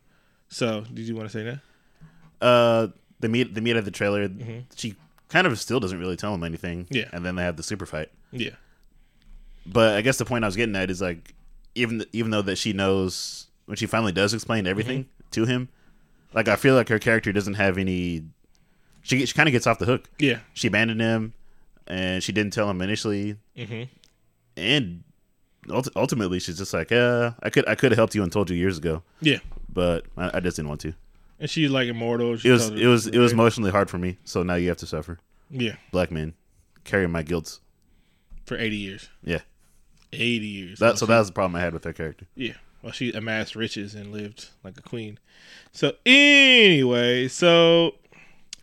So 0.49 0.81
did 0.81 1.07
you 1.07 1.15
want 1.15 1.29
to 1.29 1.37
say 1.37 1.43
that? 1.43 2.45
Uh, 2.45 2.87
they 3.19 3.27
meet 3.27 3.53
they 3.53 3.61
meet 3.61 3.75
at 3.75 3.85
the 3.85 3.91
trailer. 3.91 4.29
She 4.75 4.95
kind 5.33 5.45
of 5.47 5.59
still 5.59 5.79
doesn't 5.81 5.99
really 5.99 6.15
tell 6.15 6.33
him 6.33 6.43
anything. 6.43 6.87
Yeah. 6.89 7.09
and 7.11 7.25
then 7.25 7.35
they 7.35 7.43
have 7.43 7.57
the 7.57 7.63
super 7.63 7.85
fight. 7.85 8.09
Yeah. 8.31 8.51
But 9.65 9.95
I 9.95 10.01
guess 10.01 10.17
the 10.17 10.25
point 10.25 10.43
I 10.43 10.47
was 10.47 10.55
getting 10.55 10.75
at 10.75 10.89
is 10.91 11.01
like, 11.01 11.33
even 11.75 12.05
even 12.13 12.31
though 12.31 12.41
that 12.43 12.57
she 12.57 12.71
knows 12.73 13.47
when 13.65 13.77
she 13.77 13.85
finally 13.85 14.11
does 14.11 14.33
explain 14.33 14.67
everything 14.67 15.07
to 15.31 15.45
him, 15.45 15.69
like 16.33 16.47
I 16.47 16.55
feel 16.55 16.75
like 16.75 16.89
her 16.89 16.99
character 16.99 17.31
doesn't 17.31 17.55
have 17.55 17.77
any. 17.77 18.23
She 19.01 19.25
she 19.25 19.33
kind 19.33 19.49
of 19.49 19.53
gets 19.53 19.65
off 19.67 19.79
the 19.79 19.85
hook. 19.85 20.09
Yeah. 20.19 20.39
She 20.53 20.67
abandoned 20.67 21.01
him, 21.01 21.33
and 21.87 22.21
she 22.23 22.31
didn't 22.31 22.53
tell 22.53 22.69
him 22.69 22.81
initially, 22.81 23.37
hmm 23.57 23.83
and 24.55 25.03
ult- 25.69 25.89
ultimately 25.95 26.39
she's 26.39 26.59
just 26.59 26.73
like, 26.75 26.91
uh, 26.91 27.31
I 27.41 27.49
could 27.49 27.67
I 27.67 27.73
could 27.75 27.91
have 27.91 27.97
helped 27.97 28.13
you 28.15 28.21
and 28.21 28.31
told 28.31 28.49
you 28.51 28.55
years 28.55 28.77
ago, 28.77 29.01
Yeah. 29.21 29.39
but 29.71 30.05
I, 30.15 30.31
I 30.35 30.39
just 30.41 30.57
didn't 30.57 30.69
want 30.69 30.81
to. 30.81 30.93
And 31.39 31.49
she's 31.49 31.69
like 31.69 31.87
immortal. 31.87 32.37
She 32.37 32.49
It 32.49 32.51
was 32.51 32.69
it 32.69 32.87
was 32.87 33.07
it 33.07 33.17
was 33.17 33.31
emotionally 33.33 33.71
hard 33.71 33.89
for 33.89 33.97
me, 33.97 34.17
so 34.23 34.43
now 34.43 34.55
you 34.55 34.69
have 34.69 34.77
to 34.77 34.85
suffer. 34.87 35.19
Yeah. 35.49 35.75
Black 35.91 36.11
man 36.11 36.33
carrying 36.83 37.11
my 37.11 37.23
guilt. 37.23 37.59
For 38.45 38.57
eighty 38.57 38.75
years. 38.77 39.09
Yeah, 39.23 39.41
Eighty 40.11 40.47
years. 40.47 40.79
that 40.79 40.97
so 40.97 41.05
that 41.05 41.17
was 41.19 41.27
the 41.27 41.33
problem 41.33 41.55
I 41.55 41.61
had 41.61 41.73
with 41.73 41.83
her 41.85 41.93
character. 41.93 42.27
Yeah. 42.35 42.53
Well, 42.81 42.91
she 42.91 43.13
amassed 43.13 43.55
riches 43.55 43.95
and 43.95 44.11
lived 44.11 44.49
like 44.63 44.77
a 44.77 44.81
queen. 44.81 45.17
So 45.71 45.93
anyway, 46.05 47.29
so 47.29 47.95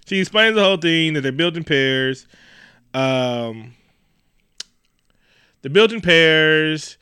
she 0.06 0.20
explains 0.20 0.54
the 0.56 0.62
whole 0.62 0.76
thing 0.76 1.14
that 1.14 1.22
they're 1.22 1.32
built 1.32 1.56
in 1.56 1.64
pairs. 1.64 2.26
Um, 2.92 3.74
they're 5.62 5.70
built 5.70 5.92
in 5.92 6.00
pairs. 6.02 6.98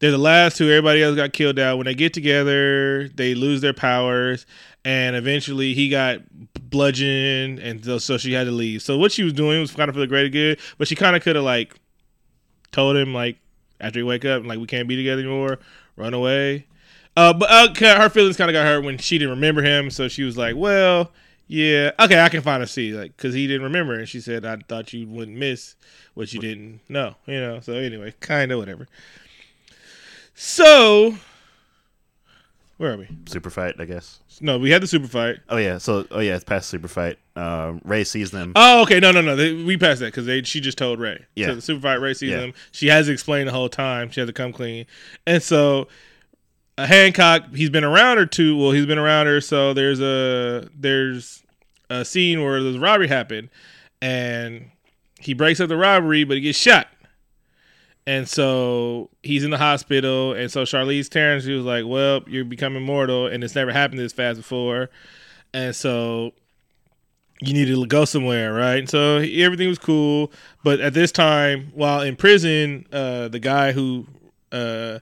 They're 0.00 0.12
the 0.12 0.18
last 0.18 0.56
two. 0.56 0.70
Everybody 0.70 1.02
else 1.02 1.16
got 1.16 1.32
killed 1.32 1.58
out. 1.58 1.76
When 1.76 1.86
they 1.86 1.94
get 1.94 2.14
together, 2.14 3.08
they 3.08 3.34
lose 3.34 3.60
their 3.60 3.72
powers, 3.72 4.46
and 4.84 5.16
eventually 5.16 5.74
he 5.74 5.88
got 5.88 6.20
bludgeoned, 6.70 7.58
and 7.58 7.84
so, 7.84 7.98
so 7.98 8.16
she 8.16 8.32
had 8.32 8.44
to 8.44 8.52
leave. 8.52 8.82
So 8.82 8.96
what 8.96 9.12
she 9.12 9.24
was 9.24 9.32
doing 9.32 9.60
was 9.60 9.72
kind 9.72 9.88
of 9.88 9.94
for 9.94 10.00
the 10.00 10.06
greater 10.06 10.28
good, 10.28 10.60
but 10.78 10.86
she 10.86 10.94
kind 10.94 11.16
of 11.16 11.22
could 11.22 11.36
have 11.36 11.44
like 11.44 11.74
told 12.70 12.96
him 12.96 13.12
like 13.12 13.38
after 13.80 13.98
he 13.98 14.02
wake 14.02 14.24
up, 14.24 14.44
like 14.44 14.58
we 14.58 14.66
can't 14.66 14.88
be 14.88 14.96
together 14.96 15.22
anymore, 15.22 15.58
run 15.96 16.14
away. 16.14 16.66
Uh, 17.16 17.32
but 17.32 17.50
uh, 17.50 18.00
her 18.00 18.08
feelings 18.08 18.36
kind 18.36 18.48
of 18.48 18.54
got 18.54 18.64
hurt 18.64 18.84
when 18.84 18.98
she 18.98 19.18
didn't 19.18 19.34
remember 19.34 19.62
him, 19.62 19.90
so 19.90 20.06
she 20.06 20.22
was 20.22 20.38
like, 20.38 20.54
"Well, 20.54 21.10
yeah, 21.48 21.90
okay, 21.98 22.20
I 22.20 22.28
can 22.28 22.42
find 22.42 22.62
a 22.62 22.66
see, 22.66 22.92
like, 22.92 23.16
because 23.16 23.34
he 23.34 23.48
didn't 23.48 23.64
remember." 23.64 23.94
And 23.94 24.08
she 24.08 24.20
said, 24.20 24.44
"I 24.44 24.56
thought 24.68 24.92
you 24.92 25.08
wouldn't 25.08 25.36
miss 25.36 25.74
what 26.14 26.32
you 26.32 26.38
didn't 26.38 26.80
know, 26.88 27.16
you 27.26 27.40
know." 27.40 27.58
So 27.58 27.72
anyway, 27.72 28.14
kind 28.20 28.52
of 28.52 28.60
whatever. 28.60 28.86
So, 30.40 31.16
where 32.76 32.92
are 32.92 32.96
we? 32.96 33.08
Super 33.26 33.50
fight, 33.50 33.74
I 33.80 33.86
guess. 33.86 34.20
No, 34.40 34.56
we 34.56 34.70
had 34.70 34.80
the 34.80 34.86
super 34.86 35.08
fight. 35.08 35.38
Oh 35.48 35.56
yeah, 35.56 35.78
so 35.78 36.06
oh 36.12 36.20
yeah, 36.20 36.36
it's 36.36 36.44
past 36.44 36.68
super 36.68 36.86
fight. 36.86 37.18
Uh, 37.34 37.74
Ray 37.82 38.04
sees 38.04 38.30
them. 38.30 38.52
Oh, 38.54 38.82
okay, 38.82 39.00
no, 39.00 39.10
no, 39.10 39.20
no. 39.20 39.34
They, 39.34 39.52
we 39.52 39.76
passed 39.76 39.98
that 39.98 40.06
because 40.06 40.26
they 40.26 40.42
she 40.44 40.60
just 40.60 40.78
told 40.78 41.00
Ray. 41.00 41.24
Yeah. 41.34 41.46
So 41.48 41.54
the 41.56 41.60
super 41.62 41.80
fight 41.80 41.96
Ray 41.96 42.14
sees 42.14 42.30
Yeah. 42.30 42.38
him. 42.38 42.54
She 42.70 42.86
has 42.86 43.08
explained 43.08 43.48
the 43.48 43.52
whole 43.52 43.68
time. 43.68 44.10
She 44.10 44.20
had 44.20 44.28
to 44.28 44.32
come 44.32 44.52
clean, 44.52 44.86
and 45.26 45.42
so 45.42 45.88
uh, 46.78 46.86
Hancock 46.86 47.52
he's 47.52 47.70
been 47.70 47.82
around 47.82 48.18
her 48.18 48.26
too. 48.26 48.56
Well, 48.56 48.70
he's 48.70 48.86
been 48.86 48.98
around 48.98 49.26
her. 49.26 49.40
So 49.40 49.74
there's 49.74 50.00
a 50.00 50.68
there's 50.72 51.42
a 51.90 52.04
scene 52.04 52.44
where 52.44 52.58
a 52.58 52.78
robbery 52.78 53.08
happened, 53.08 53.48
and 54.00 54.70
he 55.18 55.34
breaks 55.34 55.58
up 55.58 55.68
the 55.68 55.76
robbery, 55.76 56.22
but 56.22 56.36
he 56.36 56.42
gets 56.42 56.58
shot. 56.58 56.86
And 58.08 58.26
so 58.26 59.10
he's 59.22 59.44
in 59.44 59.50
the 59.50 59.58
hospital, 59.58 60.32
and 60.32 60.50
so 60.50 60.62
Charlize 60.62 61.08
Theron, 61.08 61.42
she 61.42 61.52
was 61.52 61.66
like, 61.66 61.84
"Well, 61.86 62.22
you're 62.26 62.46
becoming 62.46 62.82
mortal, 62.82 63.26
and 63.26 63.44
it's 63.44 63.54
never 63.54 63.70
happened 63.70 63.98
this 64.00 64.14
fast 64.14 64.38
before." 64.38 64.88
And 65.52 65.76
so 65.76 66.32
you 67.42 67.52
need 67.52 67.66
to 67.66 67.84
go 67.86 68.06
somewhere, 68.06 68.54
right? 68.54 68.78
And 68.78 68.88
so 68.88 69.20
he- 69.20 69.44
everything 69.44 69.68
was 69.68 69.78
cool, 69.78 70.32
but 70.64 70.80
at 70.80 70.94
this 70.94 71.12
time, 71.12 71.70
while 71.74 72.00
in 72.00 72.16
prison, 72.16 72.86
uh, 72.92 73.28
the 73.28 73.38
guy 73.40 73.72
who 73.72 74.06
uh, 74.52 75.00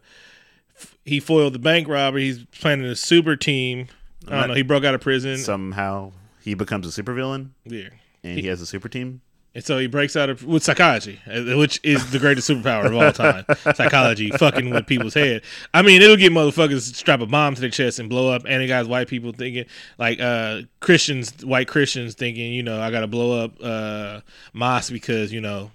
f- 0.76 0.96
he 1.04 1.20
foiled 1.20 1.52
the 1.52 1.60
bank 1.60 1.86
robbery, 1.86 2.24
he's 2.24 2.44
planning 2.60 2.86
a 2.86 2.96
super 2.96 3.36
team. 3.36 3.86
I 4.26 4.40
don't 4.40 4.48
know. 4.48 4.54
He 4.54 4.62
broke 4.62 4.82
out 4.84 4.94
of 4.96 5.00
prison. 5.00 5.38
Somehow 5.38 6.10
he 6.42 6.54
becomes 6.54 6.86
a 6.98 7.02
supervillain, 7.02 7.50
yeah. 7.64 7.90
and 8.24 8.36
he 8.36 8.48
has 8.48 8.60
a 8.60 8.66
super 8.66 8.88
team. 8.88 9.20
And 9.56 9.64
so 9.64 9.78
he 9.78 9.86
breaks 9.86 10.16
out 10.16 10.28
of 10.28 10.44
with 10.44 10.62
psychology, 10.62 11.18
uh, 11.26 11.56
which 11.56 11.80
is 11.82 12.10
the 12.10 12.18
greatest 12.18 12.46
superpower 12.46 12.84
of 12.84 12.94
all 12.94 13.10
time. 13.10 13.46
psychology, 13.74 14.30
fucking 14.38 14.68
with 14.68 14.86
people's 14.86 15.14
head. 15.14 15.40
I 15.72 15.80
mean, 15.80 16.02
it'll 16.02 16.18
get 16.18 16.30
motherfuckers 16.30 16.90
to 16.90 16.94
strap 16.94 17.22
a 17.22 17.26
bomb 17.26 17.54
to 17.54 17.62
their 17.62 17.70
chest 17.70 17.98
and 17.98 18.10
blow 18.10 18.30
up. 18.30 18.42
And 18.46 18.62
it 18.62 18.66
got 18.66 18.86
white 18.86 19.08
people 19.08 19.32
thinking, 19.32 19.64
like 19.96 20.20
uh, 20.20 20.60
Christians, 20.80 21.42
white 21.42 21.68
Christians 21.68 22.14
thinking, 22.14 22.52
you 22.52 22.62
know, 22.62 22.82
I 22.82 22.90
got 22.90 23.00
to 23.00 23.06
blow 23.06 23.44
up 23.44 23.52
uh, 23.62 24.20
mosques 24.52 24.90
because 24.90 25.32
you 25.32 25.40
know 25.40 25.70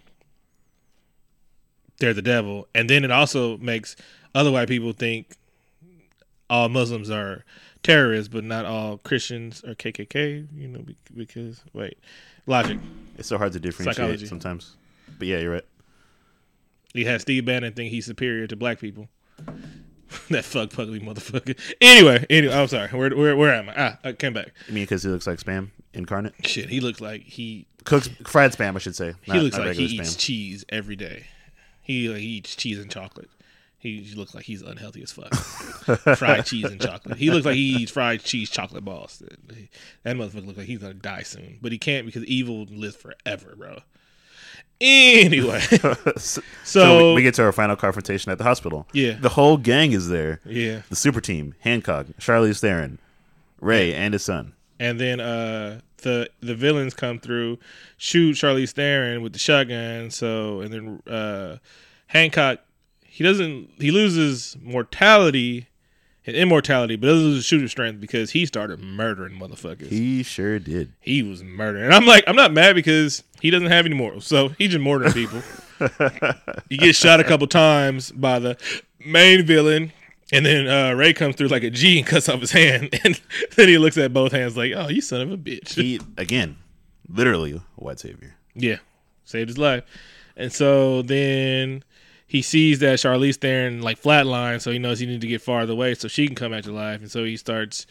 they're 1.98 2.14
the 2.14 2.22
devil. 2.22 2.68
And 2.76 2.88
then 2.88 3.04
it 3.04 3.10
also 3.10 3.58
makes 3.58 3.96
other 4.36 4.52
white 4.52 4.68
people 4.68 4.94
think 4.94 5.36
all 6.52 6.70
Muslims 6.70 7.10
are 7.10 7.44
terrorists, 7.82 8.32
but 8.32 8.44
not 8.44 8.66
all 8.66 9.00
Christians 9.00 9.64
are 9.64 9.74
KKK. 9.74 10.50
You 10.56 10.68
know, 10.68 10.86
because 11.16 11.64
wait, 11.74 11.98
logic. 12.52 12.78
It's 13.18 13.28
so 13.28 13.38
hard 13.38 13.54
to 13.54 13.60
differentiate 13.60 13.96
Psychology. 13.96 14.26
sometimes. 14.28 14.76
But 15.18 15.28
yeah, 15.28 15.40
you're 15.40 15.54
right. 15.54 15.66
He 16.94 17.06
had 17.06 17.22
Steve 17.22 17.46
Bannon 17.46 17.74
think 17.74 17.90
he's 17.90 18.06
superior 18.06 18.48
to 18.48 18.56
black 18.56 18.80
people. 18.80 19.08
that 20.30 20.44
fuck 20.44 20.78
ugly 20.78 21.00
motherfucker. 21.00 21.58
Anyway, 21.80 22.26
anyway, 22.30 22.54
I'm 22.54 22.68
sorry. 22.68 22.90
Where 22.90 23.16
where 23.16 23.36
where 23.36 23.54
am 23.54 23.70
I? 23.70 23.74
Ah, 23.78 23.98
I 24.04 24.12
came 24.14 24.34
back. 24.34 24.54
I 24.68 24.72
mean, 24.72 24.84
because 24.84 25.04
he 25.04 25.10
looks 25.10 25.26
like 25.26 25.40
spam 25.40 25.70
incarnate, 25.94 26.34
Shit, 26.46 26.70
he 26.70 26.80
looks 26.82 27.02
like 27.02 27.24
he 27.24 27.66
cooks 27.86 28.10
fried 28.26 28.52
spam, 28.52 28.76
I 28.76 28.80
should 28.80 28.96
say. 28.96 29.14
he 29.24 29.40
looks 29.40 29.58
like 29.58 29.76
he 29.76 29.84
regular 29.86 30.04
eats 30.04 30.16
cheese 30.16 30.66
every 30.70 30.96
day. 30.96 31.28
He, 31.82 32.10
like, 32.10 32.20
he 32.20 32.28
eats 32.28 32.56
cheese 32.56 32.78
and 32.80 32.92
chocolate. 32.92 33.30
He 33.82 34.14
looks 34.16 34.36
like 34.36 34.46
he's 34.46 34.62
unhealthy 34.62 35.02
as 35.02 35.12
fuck. 35.12 35.34
fried 36.18 36.46
cheese 36.46 36.66
and 36.66 36.80
chocolate. 36.80 37.18
He 37.18 37.32
looks 37.32 37.46
like 37.46 37.56
he 37.56 37.78
eats 37.82 37.92
fried 37.92 38.24
cheese 38.24 38.50
chocolate 38.50 38.86
balls. 38.86 39.22
That 40.04 40.16
motherfucker 40.16 40.46
looks 40.46 40.58
like 40.60 40.68
he's 40.68 40.80
gonna 40.80 40.94
die 40.94 41.24
soon, 41.24 41.58
but 41.62 41.72
he 41.72 41.78
can't 41.80 42.06
because 42.06 42.24
evil 42.26 42.66
lives 42.70 42.96
forever, 42.96 43.56
bro. 43.58 43.80
Anyway, 44.80 45.60
so, 46.18 46.42
so, 46.64 47.14
we, 47.14 47.22
get 47.22 47.36
to 47.36 47.44
our 47.44 47.52
final 47.52 47.76
confrontation 47.76 48.32
at 48.32 48.40
the 48.40 48.44
hospital. 48.44 48.88
Yeah. 48.94 49.14
the 49.20 49.30
whole 49.30 49.58
gang 49.58 49.92
is 49.92 50.10
there. 50.10 50.42
yeah, 50.46 50.82
The 50.90 50.96
super 50.96 51.22
team: 51.22 51.54
Hancock, 51.60 52.08
Charlize 52.20 52.60
Theron, 52.62 52.98
Ray, 53.60 53.94
and 53.94 54.14
his 54.14 54.24
son. 54.24 54.54
and 54.80 55.00
then 55.00 55.20
uh 55.20 55.82
the 55.98 56.30
the 56.40 56.56
villains 56.56 56.96
come 56.96 57.20
through, 57.20 57.60
shoot 57.98 58.36
Charlize 58.36 58.72
Theron 58.72 59.22
with 59.22 59.34
the 59.34 59.40
shotgun. 59.40 60.10
So 60.10 60.62
and 60.62 60.74
then 60.74 61.14
uh 61.14 61.58
Hancock 62.08 62.60
he 63.12 63.26
doesn't 63.26 63.70
he 63.78 63.92
loses 63.92 64.56
mortality 64.64 65.68
and 66.26 66.34
immortality, 66.34 66.96
but 66.96 67.08
doesn't 67.08 67.24
lose 67.26 67.44
shooter 67.46 67.68
strength 67.68 68.00
because 68.00 68.32
he 68.32 68.46
started 68.46 68.80
murdering 68.80 69.38
motherfuckers. 69.38 69.88
He, 69.90 70.18
He 70.18 70.24
sure 70.24 70.60
did. 70.60 70.94
He 71.02 71.22
was 71.22 71.44
murdering. 71.44 71.84
And 71.86 71.94
I'm 71.94 72.06
like, 72.06 72.24
I'm 72.26 72.38
not 72.38 72.54
mad 72.54 72.74
because 72.74 73.24
he 73.42 73.50
doesn't 73.50 73.68
have 73.70 73.86
any 73.86 73.96
morals. 73.96 74.26
So 74.26 74.50
he's 74.50 74.72
just 74.72 74.82
murdering 74.82 75.12
people. 75.12 75.42
he 76.70 76.78
gets 76.78 76.98
shot 76.98 77.20
a 77.20 77.26
couple 77.26 77.48
times 77.48 78.12
by 78.14 78.40
the 78.40 78.58
main 79.06 79.46
villain. 79.46 79.92
And 80.32 80.46
then 80.46 80.68
uh, 80.70 80.94
Ray 80.94 81.12
comes 81.12 81.36
through 81.36 81.50
like 81.50 81.64
a 81.64 81.70
G 81.70 81.98
and 81.98 82.08
cuts 82.08 82.30
off 82.30 82.40
his 82.40 82.52
hand. 82.52 82.98
And 83.04 83.20
then 83.58 83.68
he 83.68 83.78
looks 83.78 83.98
at 83.98 84.14
both 84.14 84.32
hands 84.32 84.56
like, 84.56 84.72
oh, 84.74 84.88
you 84.88 85.02
son 85.02 85.20
of 85.20 85.32
a 85.34 85.38
bitch. 85.38 85.74
He 85.74 86.00
again, 86.18 86.56
literally 87.10 87.52
a 87.52 87.60
white 87.76 88.00
savior. 88.00 88.36
Yeah, 88.56 88.78
saved 89.26 89.50
his 89.50 89.58
life. 89.58 89.84
And 90.38 90.54
so 90.54 91.02
then 91.02 91.84
he 92.32 92.42
sees 92.42 92.80
that 92.80 92.98
Charlize 92.98 93.36
Theron 93.36 93.82
like 93.82 94.02
flatline, 94.02 94.62
so 94.62 94.72
he 94.72 94.80
knows 94.80 95.00
he 95.00 95.06
needs 95.06 95.20
to 95.20 95.28
get 95.28 95.42
farther 95.42 95.74
away 95.74 95.96
so 95.96 96.08
she 96.08 96.28
can 96.28 96.34
come 96.34 96.54
back 96.54 96.64
to 96.64 96.72
life. 96.72 97.02
And 97.02 97.12
so 97.12 97.26
he 97.26 97.36
starts 97.36 97.86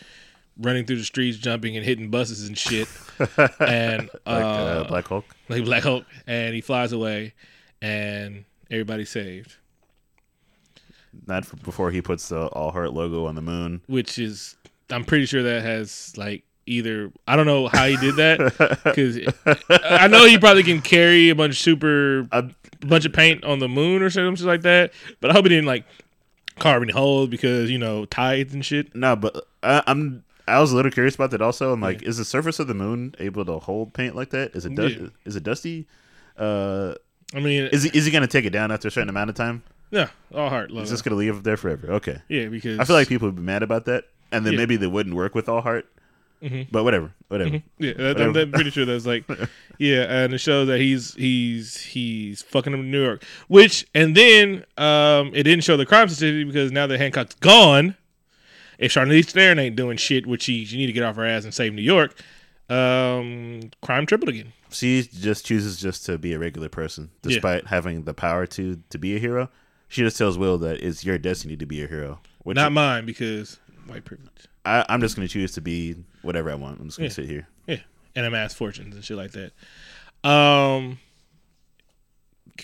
running 0.57 0.87
through 0.87 0.97
the 0.97 1.05
streets, 1.05 1.37
jumping 1.37 1.77
and 1.77 1.85
hitting 1.85 2.09
buses 2.09 2.49
and 2.49 2.57
shit, 2.57 2.89
and 3.61 4.09
like 4.25 4.25
uh, 4.27 4.31
uh, 4.31 4.89
Black 4.89 5.07
Hulk. 5.09 5.27
like 5.51 5.63
Black 5.67 5.83
Hulk, 5.83 6.07
and 6.27 6.55
he 6.55 6.63
flies 6.63 6.93
away, 6.93 7.35
and 7.83 8.47
everybody's 8.71 9.11
saved. 9.11 9.57
Not 11.27 11.45
before 11.63 11.91
he 11.91 12.01
puts 12.01 12.31
the 12.31 12.47
All 12.47 12.71
Heart 12.73 12.95
logo 12.95 13.27
on 13.27 13.35
the 13.35 13.43
moon. 13.43 13.83
Which 13.89 14.19
is, 14.19 14.57
I'm 14.89 15.05
pretty 15.05 15.27
sure 15.27 15.43
that 15.43 15.63
has 15.63 16.15
like 16.17 16.45
either 16.65 17.13
I 17.29 17.37
don't 17.37 17.45
know 17.47 17.69
how 17.69 17.85
he 17.85 17.97
did 17.99 18.17
that 18.17 18.81
because 18.85 19.19
I 19.69 20.07
know 20.07 20.25
he 20.25 20.39
probably 20.39 20.63
can 20.63 20.81
carry 20.81 21.29
a 21.29 21.35
bunch 21.35 21.57
of 21.57 21.59
super 21.59 22.27
I'm- 22.33 22.55
bunch 22.81 23.05
of 23.07 23.13
paint 23.13 23.45
on 23.45 23.59
the 23.59 23.69
moon 23.69 24.03
or 24.03 24.11
something 24.11 24.47
like 24.47 24.63
that. 24.63 24.93
But 25.21 25.31
I 25.31 25.33
hope 25.35 25.45
he 25.45 25.49
didn't 25.51 25.67
like 25.67 25.85
carve 26.59 26.83
any 26.83 26.93
holes 26.93 27.29
because 27.29 27.71
you 27.71 27.79
know 27.79 28.05
tides 28.07 28.53
and 28.55 28.65
shit. 28.65 28.95
No, 28.95 29.17
but 29.17 29.47
I, 29.63 29.83
I'm. 29.87 30.25
I 30.49 30.59
was 30.59 30.73
a 30.73 30.77
little 30.77 30.91
curious 30.91 31.15
about 31.15 31.31
that. 31.31 31.41
Also, 31.43 31.73
I'm 31.73 31.81
like, 31.81 32.03
is 32.03 32.17
the 32.19 32.25
surface 32.25 32.59
of 32.59 32.67
the 32.67 32.75
moon 32.75 33.15
able 33.21 33.45
to 33.45 33.59
hold 33.61 33.95
paint 33.95 34.17
like 34.17 34.31
that? 34.31 34.57
Is 34.57 34.65
it 34.67 34.75
du- 34.75 34.89
Yeah. 34.89 35.09
is 35.25 35.37
it 35.37 35.45
dusty? 35.45 35.87
Uh, 36.37 36.95
I 37.35 37.39
mean, 37.41 37.69
is 37.73 37.85
he 37.85 37.91
is 37.97 38.05
he 38.05 38.11
gonna 38.11 38.27
take 38.27 38.45
it 38.45 38.51
down 38.51 38.73
after 38.73 38.89
a 38.89 38.91
certain 38.91 39.09
amount 39.11 39.31
of 39.31 39.37
time? 39.37 39.63
yeah, 39.93 40.09
all 40.35 40.49
heart 40.49 40.71
logo. 40.71 40.83
Is 40.83 40.91
this 40.91 41.03
gonna 41.03 41.17
leave 41.17 41.37
it 41.37 41.45
there 41.45 41.57
forever? 41.57 41.93
Okay. 41.95 42.21
yeah, 42.29 42.47
because 42.47 42.79
I 42.79 42.85
feel 42.85 42.97
like 42.97 43.09
people 43.09 43.29
would 43.29 43.37
be 43.37 43.43
mad 43.43 43.63
about 43.63 43.85
that, 43.85 44.05
and 44.33 44.45
then 44.45 44.55
Yeah. 44.55 44.59
maybe 44.59 44.77
they 44.77 44.87
wouldn't 44.87 45.15
work 45.15 45.35
with 45.35 45.49
All 45.49 45.61
Heart. 45.61 45.87
Mhm. 46.43 46.69
But 46.73 46.85
whatever, 46.85 47.13
whatever. 47.29 47.63
Yeah, 47.79 47.93
that, 47.95 48.21
I'm, 48.21 48.35
I'm 48.37 48.51
pretty 48.53 48.71
sure 48.71 48.85
that's 48.87 49.05
like, 49.07 49.25
yeah, 49.79 50.03
and 50.09 50.33
it 50.33 50.39
shows 50.39 50.69
that 50.69 50.81
he's 50.81 51.15
he's 51.15 51.77
he's 51.81 52.41
fucking 52.43 52.73
him 52.73 52.81
in 52.81 52.91
New 52.91 53.03
York. 53.03 53.23
Which 53.49 53.87
and 53.95 54.17
then 54.17 54.65
um, 54.79 55.29
it 55.35 55.43
didn't 55.43 55.65
show 55.65 55.77
the 55.77 55.85
crime 55.87 56.09
statistic 56.09 56.47
because 56.47 56.73
now 56.73 56.87
that 56.87 56.99
Hancock's 56.99 57.35
gone, 57.37 57.95
if 58.79 58.93
Charlize 58.93 59.27
Theron 59.31 59.59
ain't 59.59 59.77
doing 59.77 59.99
shit, 59.99 60.27
which 60.27 60.43
she 60.45 60.55
you 60.55 60.79
need 60.79 60.87
to 60.87 60.93
get 60.93 61.03
off 61.03 61.17
her 61.17 61.27
ass 61.27 61.45
and 61.45 61.53
save 61.53 61.75
New 61.75 61.83
York, 61.83 62.19
um, 62.71 63.71
crime 63.83 64.07
tripled 64.07 64.29
again. 64.31 64.53
She 64.71 65.03
just 65.03 65.45
chooses 65.45 65.81
just 65.81 66.07
to 66.07 66.17
be 66.17 66.33
a 66.33 66.39
regular 66.39 66.69
person, 66.69 67.11
Yeah. 67.23 67.33
despite 67.35 67.67
having 67.67 68.05
the 68.05 68.15
power 68.15 68.47
to 68.47 68.81
to 68.89 68.99
be 68.99 69.17
a 69.17 69.19
hero. 69.19 69.51
She 69.89 70.03
just 70.03 70.17
tells 70.17 70.39
Will 70.39 70.57
that 70.59 70.81
it's 70.81 71.05
your 71.05 71.19
destiny 71.19 71.57
to 71.57 71.67
be 71.67 71.83
a 71.83 71.89
hero. 71.89 72.21
Which 72.45 72.55
Not 72.55 72.73
mine 72.73 73.05
because 73.05 73.59
white 73.87 74.05
privilege. 74.05 74.47
I, 74.71 74.87
I'm 74.89 75.01
just 75.01 75.17
gonna 75.17 75.29
choose 75.29 75.53
to 75.53 75.61
be 75.61 75.97
whatever 76.23 76.51
I 76.51 76.55
want. 76.55 76.81
I'm 76.81 76.87
just 76.87 76.99
gonna 76.99 77.09
Yeah. 77.09 77.13
sit 77.15 77.27
here. 77.27 77.49
Yeah, 77.67 77.79
and 78.15 78.27
amass 78.27 78.55
fortunes 78.55 78.95
and 78.95 79.05
shit 79.05 79.17
like 79.17 79.33
that. 79.33 79.53
Um, 80.29 80.99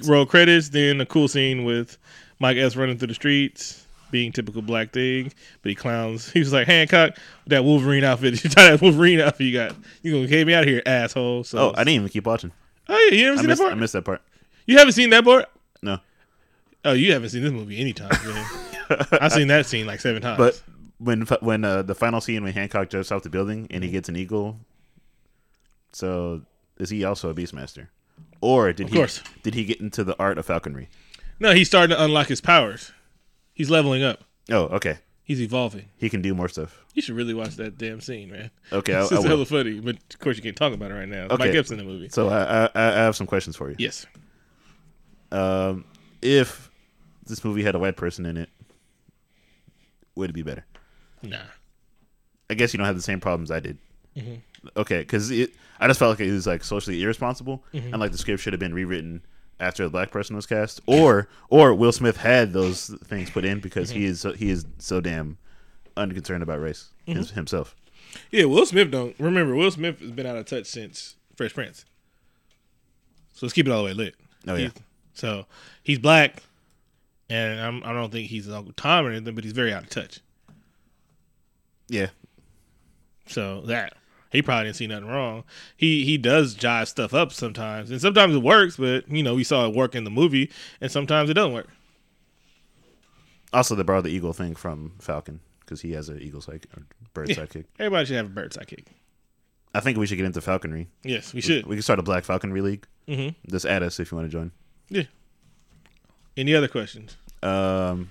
roll 0.04 0.26
credits. 0.26 0.68
Then 0.70 1.00
a 1.00 1.07
cool 1.07 1.28
scene 1.28 1.64
with 1.64 1.98
Mike 2.38 2.57
Epps 2.57 2.76
running 2.76 2.98
through 2.98 3.09
the 3.09 3.14
streets, 3.14 3.84
being 4.11 4.32
typical 4.32 4.62
black 4.62 4.92
thing, 4.92 5.32
but 5.62 5.68
he 5.68 5.74
clowns. 5.74 6.30
He 6.32 6.38
was 6.40 6.52
like 6.52 6.66
Hancock, 6.66 7.16
that 7.46 7.64
Wolverine 7.64 8.04
outfit. 8.04 8.34
You 8.44 8.50
that 8.50 8.80
Wolverine 8.80 9.20
outfit 9.20 9.46
you 9.46 9.52
got. 9.52 9.74
You 10.02 10.12
gonna 10.12 10.26
get 10.26 10.46
me 10.46 10.54
out 10.54 10.62
of 10.64 10.68
here, 10.68 10.82
asshole. 10.86 11.44
So, 11.44 11.59
Oh, 11.59 11.70
I 11.74 11.78
didn't 11.84 11.94
even 11.94 12.09
keep 12.09 12.26
watching. 12.26 12.52
Oh 12.88 13.09
yeah, 13.11 13.16
you 13.18 13.24
haven't 13.26 13.38
I 13.38 13.42
seen 13.42 13.48
missed, 13.48 13.59
that 13.61 13.64
I 13.64 13.68
part. 13.70 13.78
missed 13.78 13.92
that 13.94 14.04
part. 14.04 14.22
You 14.66 14.78
haven't 14.78 14.92
seen 14.92 15.11
that 15.11 15.24
part. 15.24 15.46
No, 15.82 15.98
Oh, 16.84 16.92
you 16.92 17.12
haven't 17.12 17.30
seen 17.30 17.42
this 17.42 17.52
movie 17.52 17.78
anytime. 17.80 18.11
Man. 18.24 18.46
I've 19.20 19.32
seen 19.32 19.48
that 19.48 19.66
scene 19.66 19.86
like 19.86 20.00
seven 20.00 20.22
times. 20.22 20.38
but 20.38 20.62
when 20.99 21.22
when 21.40 21.64
uh, 21.64 21.82
the 21.82 21.94
final 21.94 22.20
scene 22.20 22.42
when 22.44 22.53
Hancock 22.53 22.88
jumps 22.90 23.11
off 23.12 23.22
the 23.22 23.30
building 23.30 23.66
and 23.70 23.82
he 23.84 23.90
gets 23.90 24.09
an 24.09 24.16
eagle, 24.16 24.59
so 25.92 26.42
is 26.78 26.90
he 26.90 27.05
also 27.05 27.30
a 27.30 27.34
Beastmaster, 27.34 27.88
or 28.40 28.72
did 28.72 28.86
Of 28.86 28.92
he 28.92 28.97
course. 28.99 29.22
did 29.42 29.55
he 29.55 29.64
get 29.64 29.80
into 29.80 30.05
the 30.05 30.16
art 30.18 30.38
of 30.38 30.47
falconry? 30.47 30.88
no, 31.38 31.53
he's 31.53 31.68
starting 31.68 31.94
to 31.97 32.03
unlock 32.03 32.28
his 32.28 32.40
powers. 32.40 32.92
He's 33.53 33.68
leveling 33.70 34.03
up. 34.03 34.24
Oh, 34.51 34.64
okay. 34.76 34.99
He's 35.24 35.40
evolving. 35.42 35.88
He 35.97 36.09
can 36.09 36.22
do 36.22 36.34
more 36.34 36.49
stuff. 36.49 36.84
You 36.94 37.03
should 37.03 37.16
really 37.16 37.34
watch 37.34 37.57
that 37.57 37.76
damn 37.76 38.01
scene, 38.01 38.30
man. 38.30 38.51
Okay, 38.72 38.94
I, 38.94 39.03
It's 39.03 39.11
I 39.12 39.16
just 39.16 39.26
hella 39.26 39.44
funny, 39.44 39.80
but 39.80 39.97
of 40.12 40.18
course 40.20 40.36
you 40.36 40.42
can't 40.42 40.57
talk 40.57 40.72
about 40.72 40.90
it 40.92 40.94
right 40.94 41.09
now. 41.09 41.24
It's 41.24 41.32
Okay. 41.34 41.47
Mike 41.47 41.55
Epps 41.57 41.70
in 41.72 41.78
the 41.78 41.84
movie. 41.84 42.09
So 42.11 42.28
I, 42.28 42.66
I 42.66 42.70
I 42.74 42.82
have 43.03 43.16
some 43.16 43.26
questions 43.26 43.57
for 43.57 43.68
you. 43.68 43.76
Yes. 43.78 44.07
Um, 45.32 45.84
if 46.22 46.70
this 47.26 47.44
movie 47.44 47.64
had 47.64 47.74
a 47.74 47.78
white 47.78 47.97
person 47.97 48.24
in 48.24 48.36
it, 48.36 48.49
would 50.14 50.30
it 50.30 50.32
be 50.32 50.42
better? 50.42 50.64
Nah. 51.22 51.38
I 52.50 52.54
guess 52.54 52.72
you 52.72 52.78
don't 52.78 52.86
have 52.86 52.96
the 52.96 53.02
same 53.02 53.20
problems 53.20 53.50
I 53.50 53.60
did. 53.60 53.78
Mhm. 54.16 54.40
Okay, 54.76 55.00
because 55.00 55.30
it, 55.30 55.52
I 55.80 55.86
just 55.86 55.98
felt 55.98 56.18
like 56.18 56.26
it 56.26 56.32
was 56.32 56.46
like 56.46 56.64
socially 56.64 57.02
irresponsible, 57.02 57.62
Mm-hmm. 57.74 57.92
and 57.92 58.00
like 58.00 58.12
the 58.12 58.18
script 58.18 58.42
should 58.42 58.52
have 58.52 58.60
been 58.60 58.74
rewritten 58.74 59.22
after 59.60 59.84
a 59.84 59.90
black 59.90 60.10
person 60.10 60.36
was 60.36 60.46
cast, 60.46 60.80
or 60.86 61.28
or 61.48 61.74
Will 61.74 61.92
Smith 61.92 62.16
had 62.18 62.52
those 62.52 62.88
things 63.04 63.30
put 63.30 63.44
in 63.44 63.60
because 63.60 63.90
Mm-hmm. 63.90 63.98
he 64.00 64.04
is 64.06 64.20
so, 64.20 64.32
he 64.32 64.50
is 64.50 64.66
so 64.78 65.00
damn 65.00 65.38
unconcerned 65.96 66.42
about 66.42 66.60
race 66.60 66.90
Mm-hmm. 67.08 67.18
his, 67.18 67.30
himself. 67.32 67.74
Yeah, 68.30 68.44
Will 68.44 68.66
Smith 68.66 68.90
don't 68.90 69.14
remember. 69.18 69.54
Will 69.54 69.70
Smith 69.70 70.00
has 70.00 70.10
been 70.12 70.26
out 70.26 70.36
of 70.36 70.46
touch 70.46 70.66
since 70.66 71.16
Fresh 71.36 71.54
Prince. 71.54 71.84
So 73.34 73.44
let's 73.46 73.52
keep 73.52 73.66
it 73.66 73.70
all 73.72 73.78
the 73.82 73.86
way 73.86 73.92
lit. 73.94 74.14
Oh 74.48 74.54
yeah, 74.54 74.58
He's- 74.68 74.72
So 75.14 75.46
he's 75.82 75.98
black, 75.98 76.42
and 77.28 77.60
I'm, 77.60 77.82
I 77.84 77.92
don't 77.92 78.10
think 78.10 78.28
he's 78.28 78.48
Uncle 78.48 78.72
Tom 78.74 79.06
or 79.06 79.10
anything, 79.10 79.34
but 79.34 79.44
he's 79.44 79.52
very 79.52 79.72
out 79.72 79.82
of 79.84 79.90
touch. 79.90 80.20
Yeah. 81.89 82.09
So 83.26 83.62
that 83.62 83.95
he 84.30 84.43
probably 84.43 84.64
didn't 84.66 84.76
see 84.76 84.87
nothing 84.87 85.09
wrong. 85.09 85.45
He 85.76 86.05
he 86.05 86.16
does 86.18 86.55
jive 86.55 86.87
stuff 86.89 87.12
up 87.14 87.32
sometimes, 87.32 87.91
and 87.91 88.01
sometimes 88.01 88.34
it 88.34 88.43
works. 88.43 88.76
But 88.76 89.09
you 89.11 89.22
know, 89.22 89.34
we 89.34 89.45
saw 89.45 89.66
it 89.66 89.74
work 89.74 89.95
in 89.95 90.05
the 90.05 90.11
movie, 90.11 90.51
and 90.80 90.91
sometimes 90.91 91.30
it 91.30 91.34
doesn't 91.34 91.53
work. 91.53 91.68
Also, 93.53 93.74
they 93.74 93.82
borrowed 93.82 94.05
the 94.05 94.11
eagle 94.11 94.32
thing 94.32 94.55
from 94.55 94.93
Falcon 95.01 95.41
because 95.61 95.80
he 95.80 95.93
has 95.93 96.09
an 96.09 96.20
eagle 96.20 96.41
psychic 96.41 96.70
or 96.76 96.82
bird 97.14 97.28
Yeah. 97.28 97.37
sidekick. 97.37 97.64
Everybody 97.78 98.07
should 98.07 98.16
have 98.16 98.26
a 98.26 98.30
bird 98.30 98.53
sidekick. 98.53 98.87
I 99.74 99.80
think 99.80 99.99
we 99.99 100.07
should 100.07 100.16
get 100.16 100.26
into 100.26 100.41
falconry. 100.41 100.89
Yes, 101.05 101.34
we 101.34 101.41
should. 101.41 101.66
We 101.66 101.76
can 101.76 101.82
start 101.82 101.99
a 101.99 102.03
Black 102.03 102.24
Falconry 102.24 102.61
League. 102.62 102.87
Mm-hmm. 103.09 103.51
Just 103.51 103.66
add 103.66 103.82
us 103.82 104.01
if 104.01 104.11
you 104.11 104.16
want 104.16 104.30
to 104.30 104.32
join. 104.32 104.51
Yeah. 104.89 105.03
Any 106.37 106.55
other 106.55 106.68
questions? 106.68 107.16
Um, 107.43 108.09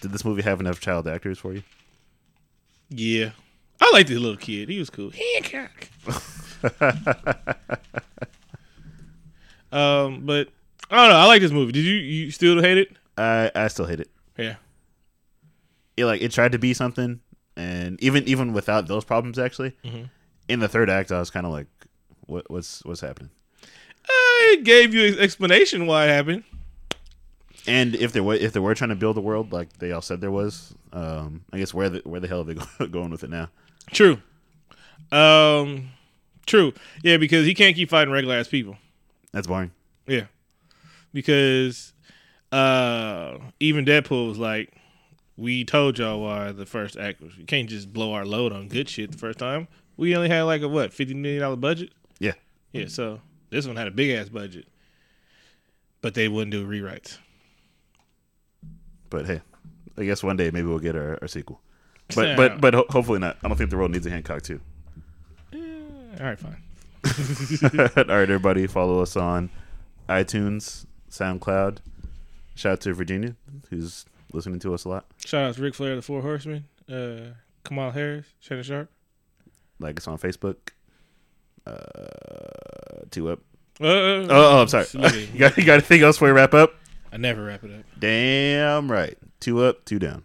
did 0.00 0.12
this 0.12 0.24
movie 0.24 0.42
have 0.42 0.60
enough 0.60 0.80
child 0.80 1.08
actors 1.08 1.38
for 1.38 1.52
you? 1.52 1.62
Yeah, 2.90 3.30
I 3.80 3.90
like 3.92 4.06
this 4.08 4.18
little 4.18 4.36
kid. 4.36 4.68
He 4.68 4.78
was 4.78 4.90
cool. 4.90 5.10
Hancock. 5.10 5.88
um, 9.72 10.22
but 10.26 10.48
I 10.90 10.96
don't 10.96 11.08
know. 11.10 11.16
I 11.16 11.24
like 11.26 11.40
this 11.42 11.52
movie. 11.52 11.72
Did 11.72 11.84
you 11.84 11.94
you 11.94 12.30
still 12.30 12.60
hate 12.60 12.78
it? 12.78 12.90
I 13.16 13.50
I 13.54 13.68
still 13.68 13.86
hate 13.86 14.00
it. 14.00 14.10
Yeah. 14.36 14.56
It 15.96 16.04
like 16.04 16.20
it 16.22 16.32
tried 16.32 16.52
to 16.52 16.58
be 16.58 16.74
something, 16.74 17.20
and 17.56 18.02
even 18.02 18.24
even 18.24 18.52
without 18.52 18.86
those 18.88 19.04
problems, 19.04 19.38
actually, 19.38 19.72
Mhm. 19.84 20.10
in 20.48 20.60
the 20.60 20.68
third 20.68 20.90
act, 20.90 21.12
I 21.12 21.18
was 21.20 21.30
kind 21.30 21.46
of 21.46 21.52
like, 21.52 21.66
what 22.26 22.50
what's 22.50 22.84
what's 22.84 23.00
happening? 23.00 23.30
I 24.08 24.60
gave 24.64 24.94
you 24.94 25.12
an 25.12 25.18
explanation 25.18 25.86
why 25.86 26.06
it 26.06 26.08
happened. 26.10 26.44
And 27.66 27.94
if 27.94 28.12
there 28.12 28.22
were 28.22 28.34
if 28.34 28.52
they 28.52 28.60
were 28.60 28.74
trying 28.74 28.90
to 28.90 28.96
build 28.96 29.18
a 29.18 29.20
world 29.20 29.52
like 29.52 29.72
they 29.78 29.92
all 29.92 30.00
said 30.00 30.20
there 30.20 30.30
was, 30.30 30.74
um, 30.92 31.44
I 31.52 31.58
guess 31.58 31.74
where 31.74 31.90
the 31.90 32.00
where 32.04 32.20
the 32.20 32.28
hell 32.28 32.40
are 32.40 32.44
they 32.44 32.86
going 32.86 33.10
with 33.10 33.24
it 33.24 33.30
now? 33.30 33.48
True. 33.92 34.20
Um, 35.12 35.90
true. 36.46 36.72
Yeah, 37.02 37.16
because 37.16 37.46
he 37.46 37.54
can't 37.54 37.76
keep 37.76 37.90
fighting 37.90 38.12
regular 38.12 38.36
ass 38.36 38.48
people. 38.48 38.76
That's 39.32 39.46
boring. 39.46 39.72
Yeah, 40.06 40.26
because 41.12 41.92
uh, 42.52 43.38
even 43.60 43.84
Deadpool 43.84 44.28
was 44.28 44.38
like, 44.38 44.72
"We 45.36 45.64
told 45.64 45.98
y'all 45.98 46.20
why 46.20 46.52
the 46.52 46.66
first 46.66 46.96
act 46.96 47.20
was. 47.20 47.36
You 47.36 47.44
can't 47.44 47.68
just 47.68 47.92
blow 47.92 48.12
our 48.12 48.24
load 48.24 48.52
on 48.52 48.68
good 48.68 48.88
shit 48.88 49.12
the 49.12 49.18
first 49.18 49.38
time. 49.38 49.68
We 49.96 50.16
only 50.16 50.28
had 50.28 50.42
like 50.42 50.62
a 50.62 50.68
what 50.68 50.92
fifty 50.92 51.14
million 51.14 51.42
dollar 51.42 51.56
budget. 51.56 51.92
Yeah. 52.18 52.32
Yeah. 52.72 52.86
So 52.88 53.20
this 53.50 53.66
one 53.66 53.76
had 53.76 53.88
a 53.88 53.92
big 53.92 54.10
ass 54.10 54.28
budget, 54.28 54.66
but 56.00 56.14
they 56.14 56.28
wouldn't 56.28 56.52
do 56.52 56.66
rewrites. 56.66 57.18
But 59.10 59.26
hey, 59.26 59.40
I 59.98 60.04
guess 60.04 60.22
one 60.22 60.36
day 60.36 60.50
maybe 60.50 60.66
we'll 60.68 60.78
get 60.78 60.96
our, 60.96 61.18
our 61.20 61.28
sequel. 61.28 61.60
But 62.14 62.28
Yeah. 62.28 62.36
but 62.36 62.60
but 62.60 62.74
ho- 62.74 62.86
hopefully 62.88 63.18
not. 63.18 63.36
I 63.44 63.48
don't 63.48 63.56
think 63.56 63.70
the 63.70 63.76
world 63.76 63.90
needs 63.90 64.06
a 64.06 64.10
Hancock 64.10 64.42
too. 64.42 64.60
Eh, 65.52 65.58
all 66.20 66.26
right, 66.26 66.38
fine. 66.38 66.56
All 67.96 68.04
right, 68.04 68.08
everybody, 68.08 68.66
follow 68.66 69.00
us 69.00 69.16
on 69.16 69.48
iTunes, 70.08 70.84
SoundCloud. 71.10 71.78
Shout 72.54 72.72
out 72.72 72.80
to 72.82 72.92
Virginia, 72.92 73.36
who's 73.70 74.04
listening 74.34 74.58
to 74.60 74.74
us 74.74 74.84
a 74.84 74.90
lot. 74.90 75.06
Shout 75.24 75.44
out 75.44 75.54
to 75.54 75.62
Ric 75.62 75.74
Flair, 75.74 75.96
the 75.96 76.02
Four 76.02 76.20
Horsemen, 76.20 76.64
uh, 76.92 77.32
Kamal 77.64 77.92
Harris, 77.92 78.26
Shannon 78.40 78.64
Sharpe. 78.64 78.90
Like 79.78 79.98
us 79.98 80.06
on 80.08 80.18
Facebook. 80.18 80.56
Uh, 81.66 83.04
two 83.10 83.30
up. 83.30 83.38
Uh, 83.80 83.86
Oh, 83.86 84.26
oh 84.28 84.60
I'm 84.62 84.68
sorry. 84.68 84.86
You, 85.32 85.38
got, 85.38 85.56
you 85.56 85.64
got 85.64 85.72
anything 85.74 86.02
else 86.02 86.16
before 86.16 86.28
we 86.28 86.32
wrap 86.32 86.52
up? 86.52 86.74
I 87.12 87.16
never 87.16 87.44
wrap 87.44 87.64
it 87.64 87.72
up. 87.72 87.84
Damn 87.98 88.90
right. 88.90 89.18
Two 89.40 89.62
up, 89.64 89.84
two 89.84 89.98
down. 89.98 90.22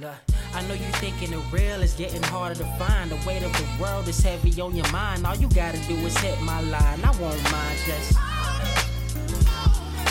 Look, 0.00 0.10
I 0.52 0.62
know 0.66 0.74
you 0.74 0.86
thinking 0.94 1.30
the 1.30 1.38
real 1.52 1.80
is 1.80 1.94
getting 1.94 2.22
harder 2.24 2.56
to 2.56 2.64
find. 2.78 3.12
The 3.12 3.16
weight 3.26 3.44
of 3.44 3.52
the 3.52 3.82
world 3.82 4.08
is 4.08 4.20
heavy 4.20 4.60
on 4.60 4.74
your 4.74 4.90
mind. 4.90 5.24
All 5.24 5.36
you 5.36 5.48
gotta 5.48 5.78
do 5.86 5.94
is 5.94 6.16
hit 6.18 6.40
my 6.40 6.60
line. 6.62 7.04
I 7.04 7.10
won't 7.20 7.40
mind 7.52 7.78
just 7.86 8.18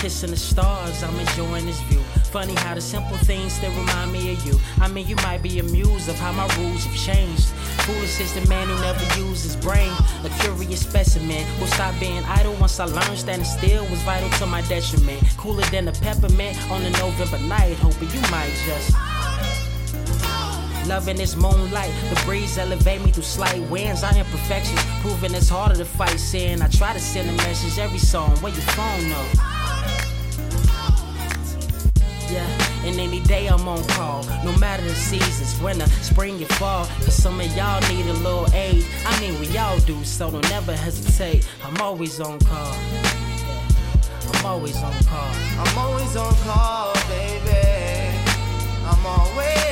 kissing 0.04 0.32
the 0.32 0.36
stars. 0.36 1.02
I'm 1.02 1.18
enjoying 1.18 1.66
this 1.66 1.80
view. 1.84 2.02
Funny 2.36 2.56
how 2.56 2.76
the 2.76 2.82
simple 2.82 3.16
things 3.20 3.54
still 3.54 3.72
remind 3.72 4.12
me 4.12 4.34
of 4.34 4.46
you. 4.46 4.60
I 4.82 4.90
mean, 4.90 5.08
you 5.08 5.16
might 5.28 5.42
be 5.42 5.60
amused 5.60 6.10
of 6.10 6.16
how 6.16 6.34
my 6.34 6.46
rules 6.58 6.84
have 6.84 6.94
changed. 6.94 7.48
Foolish 7.86 8.20
is 8.20 8.34
the 8.34 8.46
man 8.50 8.68
who 8.68 8.76
never 8.82 9.06
used 9.18 9.44
his 9.44 9.56
brain. 9.56 9.94
A 10.26 10.30
curious 10.42 10.82
specimen 10.82 11.48
will 11.58 11.68
stop 11.68 11.98
being 12.02 12.22
idle 12.26 12.54
once 12.56 12.82
I 12.82 12.86
learned 12.86 13.18
standing 13.18 13.48
still 13.48 13.86
was 13.86 14.02
vital 14.02 14.30
to 14.40 14.46
my 14.46 14.62
detriment. 14.64 15.24
Cooler 15.38 15.64
than 15.72 15.88
a 15.88 15.94
peppermint 15.94 16.60
on 16.70 16.82
a 16.82 16.90
November 17.00 17.40
night. 17.40 17.78
Hoping 17.78 18.12
you 18.12 18.20
might 18.30 18.52
just. 18.68 18.92
Loving 20.86 21.16
this 21.16 21.38
moonlight, 21.38 21.94
the 22.10 22.22
breeze 22.26 22.58
elevate 22.58 23.02
me 23.06 23.12
through 23.12 23.24
slight 23.24 23.62
winds. 23.70 24.04
I 24.04 24.20
imperfections, 24.20 24.82
proving 25.00 25.34
it's 25.34 25.48
harder 25.48 25.76
to 25.76 25.86
fight 25.86 26.20
sin. 26.20 26.62
I 26.62 26.68
try 26.68 26.92
to 26.92 27.00
send 27.00 27.30
a 27.30 27.34
message 27.48 27.80
every 27.80 28.00
song. 28.00 28.36
Where 28.42 28.52
your 28.52 28.68
phone 28.76 29.10
up? 29.14 29.53
And 32.40 33.00
any 33.00 33.22
day 33.22 33.48
I'm 33.48 33.68
on 33.68 33.84
call, 33.90 34.24
no 34.44 34.56
matter 34.58 34.84
the 34.84 34.96
seasons, 34.96 35.62
winter, 35.62 35.88
spring, 36.02 36.38
and 36.38 36.54
fall. 36.56 36.86
Cause 36.86 37.16
some 37.16 37.40
of 37.40 37.56
y'all 37.56 37.82
need 37.94 38.06
a 38.08 38.14
little 38.14 38.52
aid. 38.54 38.86
I 39.06 39.20
mean, 39.20 39.40
we 39.40 39.58
all 39.58 39.80
do, 39.80 40.04
so 40.04 40.32
don't 40.32 40.52
ever 40.52 40.76
hesitate. 40.76 41.48
I'm 41.64 41.80
always 41.82 42.20
on 42.20 42.40
call. 42.40 42.76
I'm 44.34 44.46
always 44.46 44.76
on 44.78 44.94
call. 45.04 45.34
I'm 45.60 45.78
always 45.78 46.16
on 46.16 46.34
call, 46.44 46.94
baby. 47.08 48.18
I'm 48.86 49.06
always. 49.06 49.63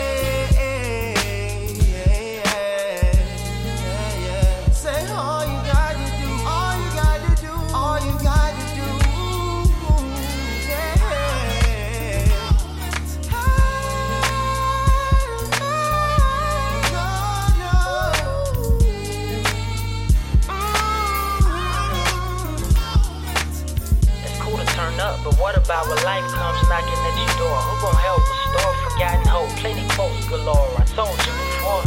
When 25.79 26.03
life 26.03 26.27
comes 26.33 26.67
knocking 26.67 26.99
at 27.07 27.15
your 27.15 27.31
door? 27.39 27.55
Who 27.55 27.81
gon' 27.81 27.95
help 27.95 28.21
restore 28.27 28.73
forgotten 28.83 29.27
hope? 29.27 29.49
Plenty 29.57 29.87
quotes 29.95 30.27
galore. 30.27 30.67
I 30.77 30.83
told 30.83 31.17
you 31.23 31.31
before. 31.31 31.83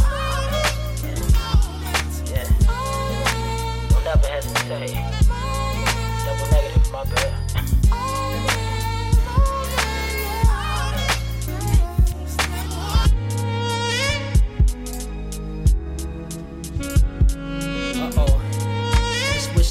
Yeah. 2.25 2.49
yeah. 2.49 2.49
Don't 3.89 4.07
ever 4.07 4.27
hesitate. 4.27 4.97
Double 6.25 6.47
negative, 6.51 6.91
my 6.91 7.03
bad. 7.05 7.41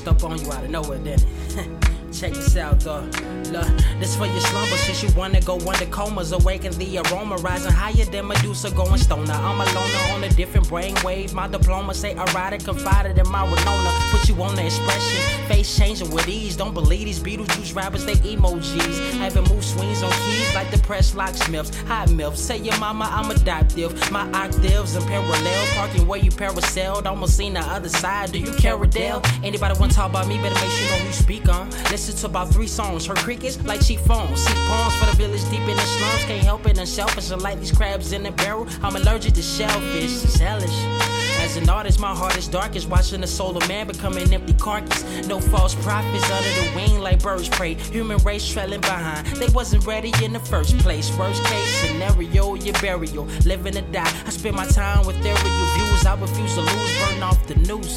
Up 0.07 0.23
on 0.23 0.37
you 0.37 0.53
out 0.53 0.63
of 0.63 0.69
nowhere, 0.69 0.99
didn't 0.99 1.25
it? 1.57 1.79
Check 2.25 2.33
this 2.33 2.57
out, 2.57 2.81
though. 2.81 3.05
Look, 3.53 3.69
this 4.01 4.17
for 4.17 4.25
your 4.25 4.41
slumber. 4.41 4.79
since 4.79 5.03
you 5.03 5.11
wanna 5.15 5.43
go 5.43 5.59
under 5.69 5.85
comas. 5.85 6.33
Awaken 6.33 6.73
the 6.79 6.97
aroma, 7.01 7.37
rising 7.37 7.71
higher 7.71 8.07
than 8.07 8.27
Medusa, 8.29 8.71
going 8.71 8.97
stoner. 8.97 9.35
I'm 9.35 9.61
a 9.61 9.65
loner 9.67 10.15
on 10.15 10.25
a 10.25 10.31
different 10.31 10.67
brainwave. 10.69 11.35
My 11.35 11.49
diploma 11.49 11.93
say 11.93 12.13
erotic, 12.13 12.65
confided 12.65 13.19
in 13.19 13.29
my 13.29 13.43
Winona. 13.43 13.91
Put 14.11 14.27
you 14.27 14.43
on 14.43 14.55
the 14.55 14.65
expression, 14.65 15.21
face 15.47 15.77
changing 15.77 16.11
with 16.11 16.29
ease. 16.29 16.57
Don't 16.57 16.75
believe 16.75 17.07
these 17.07 17.21
Beetlejuice 17.21 17.75
rappers, 17.75 18.05
they 18.05 18.15
emojis. 18.15 19.13
Having 19.19 19.45
move 19.45 19.65
swings 19.65 20.03
on 20.03 20.11
keys 20.11 20.55
like 20.55 20.71
the 20.71 20.79
press 20.79 21.15
locksmiths. 21.15 21.77
Hot 21.83 22.11
milk, 22.11 22.37
say 22.37 22.59
your 22.59 22.79
mama, 22.79 23.09
I'm 23.11 23.31
adoptive. 23.31 24.11
My 24.11 24.31
octaves 24.33 24.95
and 24.95 25.07
parallel, 25.07 25.67
parking 25.75 26.07
where 26.07 26.21
you 26.21 26.31
parasailed. 26.31 27.07
Almost 27.07 27.37
seen 27.37 27.55
the 27.55 27.61
other 27.61 27.89
side. 27.89 28.33
Do 28.33 28.39
you 28.39 28.53
care, 28.55 28.83
Adele? 28.83 29.23
Anybody 29.43 29.79
wanna 29.79 29.93
talk 29.93 30.11
about 30.11 30.29
me? 30.29 30.37
Better 30.39 30.55
make 30.55 30.71
sure 30.71 30.85
you 30.85 30.91
know 30.91 31.07
you 31.07 31.13
speak 31.13 31.49
on. 31.49 31.71
Listen 31.91 32.17
to 32.17 32.27
about 32.27 32.51
three 32.53 32.67
songs. 32.67 33.07
Her 33.07 33.15
crickets 33.15 33.63
like 33.65 33.85
cheap 33.85 34.01
phones. 34.01 34.45
See 34.45 34.55
poems 34.55 34.97
for 34.97 35.07
the 35.07 35.17
village 35.17 35.43
deep 35.51 35.61
in 35.61 35.77
the 35.77 35.83
slums. 35.83 36.25
Can't 36.25 36.45
help 36.45 36.67
it, 36.67 36.79
unselfish. 36.79 37.31
I 37.31 37.37
like 37.37 37.59
these 37.61 37.73
crabs 37.73 38.13
in 38.13 38.23
the 38.23 38.33
barrel. 38.33 38.67
I'm 38.83 38.97
allergic 38.97 39.35
to 39.35 39.43
shellfish. 39.43 40.25
It's 40.25 40.37
hellish. 40.37 41.24
As 41.45 41.59
an 41.59 41.69
artist, 41.69 42.01
my 42.01 42.15
heart 42.15 42.39
is 42.39 42.49
darkest, 42.49 42.89
watching 42.89 43.21
the 43.21 43.27
soul 43.27 43.55
of 43.55 43.69
man 43.69 43.87
become 43.87 44.17
an 44.17 44.33
empty 44.33 44.55
carcass. 44.55 45.05
No 45.29 45.39
false 45.39 45.75
prophets 45.75 46.31
under 46.31 46.49
the 46.49 46.73
wing 46.75 47.01
like 47.01 47.23
birds 47.23 47.51
prey. 47.51 47.75
Human 47.75 48.17
race 48.25 48.51
trailing 48.51 48.81
behind. 48.81 49.27
They 49.37 49.49
wasn't 49.49 49.87
ready 49.87 50.11
in 50.23 50.33
the 50.33 50.41
first 50.41 50.79
place. 50.79 51.15
Worst 51.19 51.45
case 51.45 51.81
scenario, 51.83 52.55
your 52.55 52.73
burial. 52.81 53.27
Living 53.45 53.77
or 53.77 53.83
die. 53.93 54.11
I 54.27 54.31
spend 54.31 54.57
my 54.57 54.65
time 54.65 55.07
with 55.07 55.23
their 55.23 55.37
views. 55.37 56.07
I 56.07 56.19
refuse 56.19 56.55
to 56.55 56.63
lose, 56.63 56.99
burn 56.99 57.23
off 57.23 57.47
the 57.47 57.57
noose. 57.57 57.95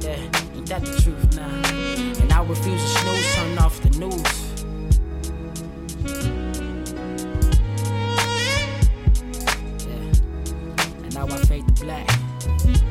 Yeah, 0.00 0.18
ain't 0.56 0.66
that 0.66 0.84
the 0.84 1.00
truth 1.00 1.36
now? 1.36 2.20
And 2.20 2.32
I 2.32 2.42
refuse 2.42 2.82
to 2.82 2.98
snooze, 2.98 3.34
turn 3.36 3.58
off 3.58 3.80
the 3.80 3.90
news. 3.90 4.50
black. 11.80 12.19
Bye. 12.46 12.89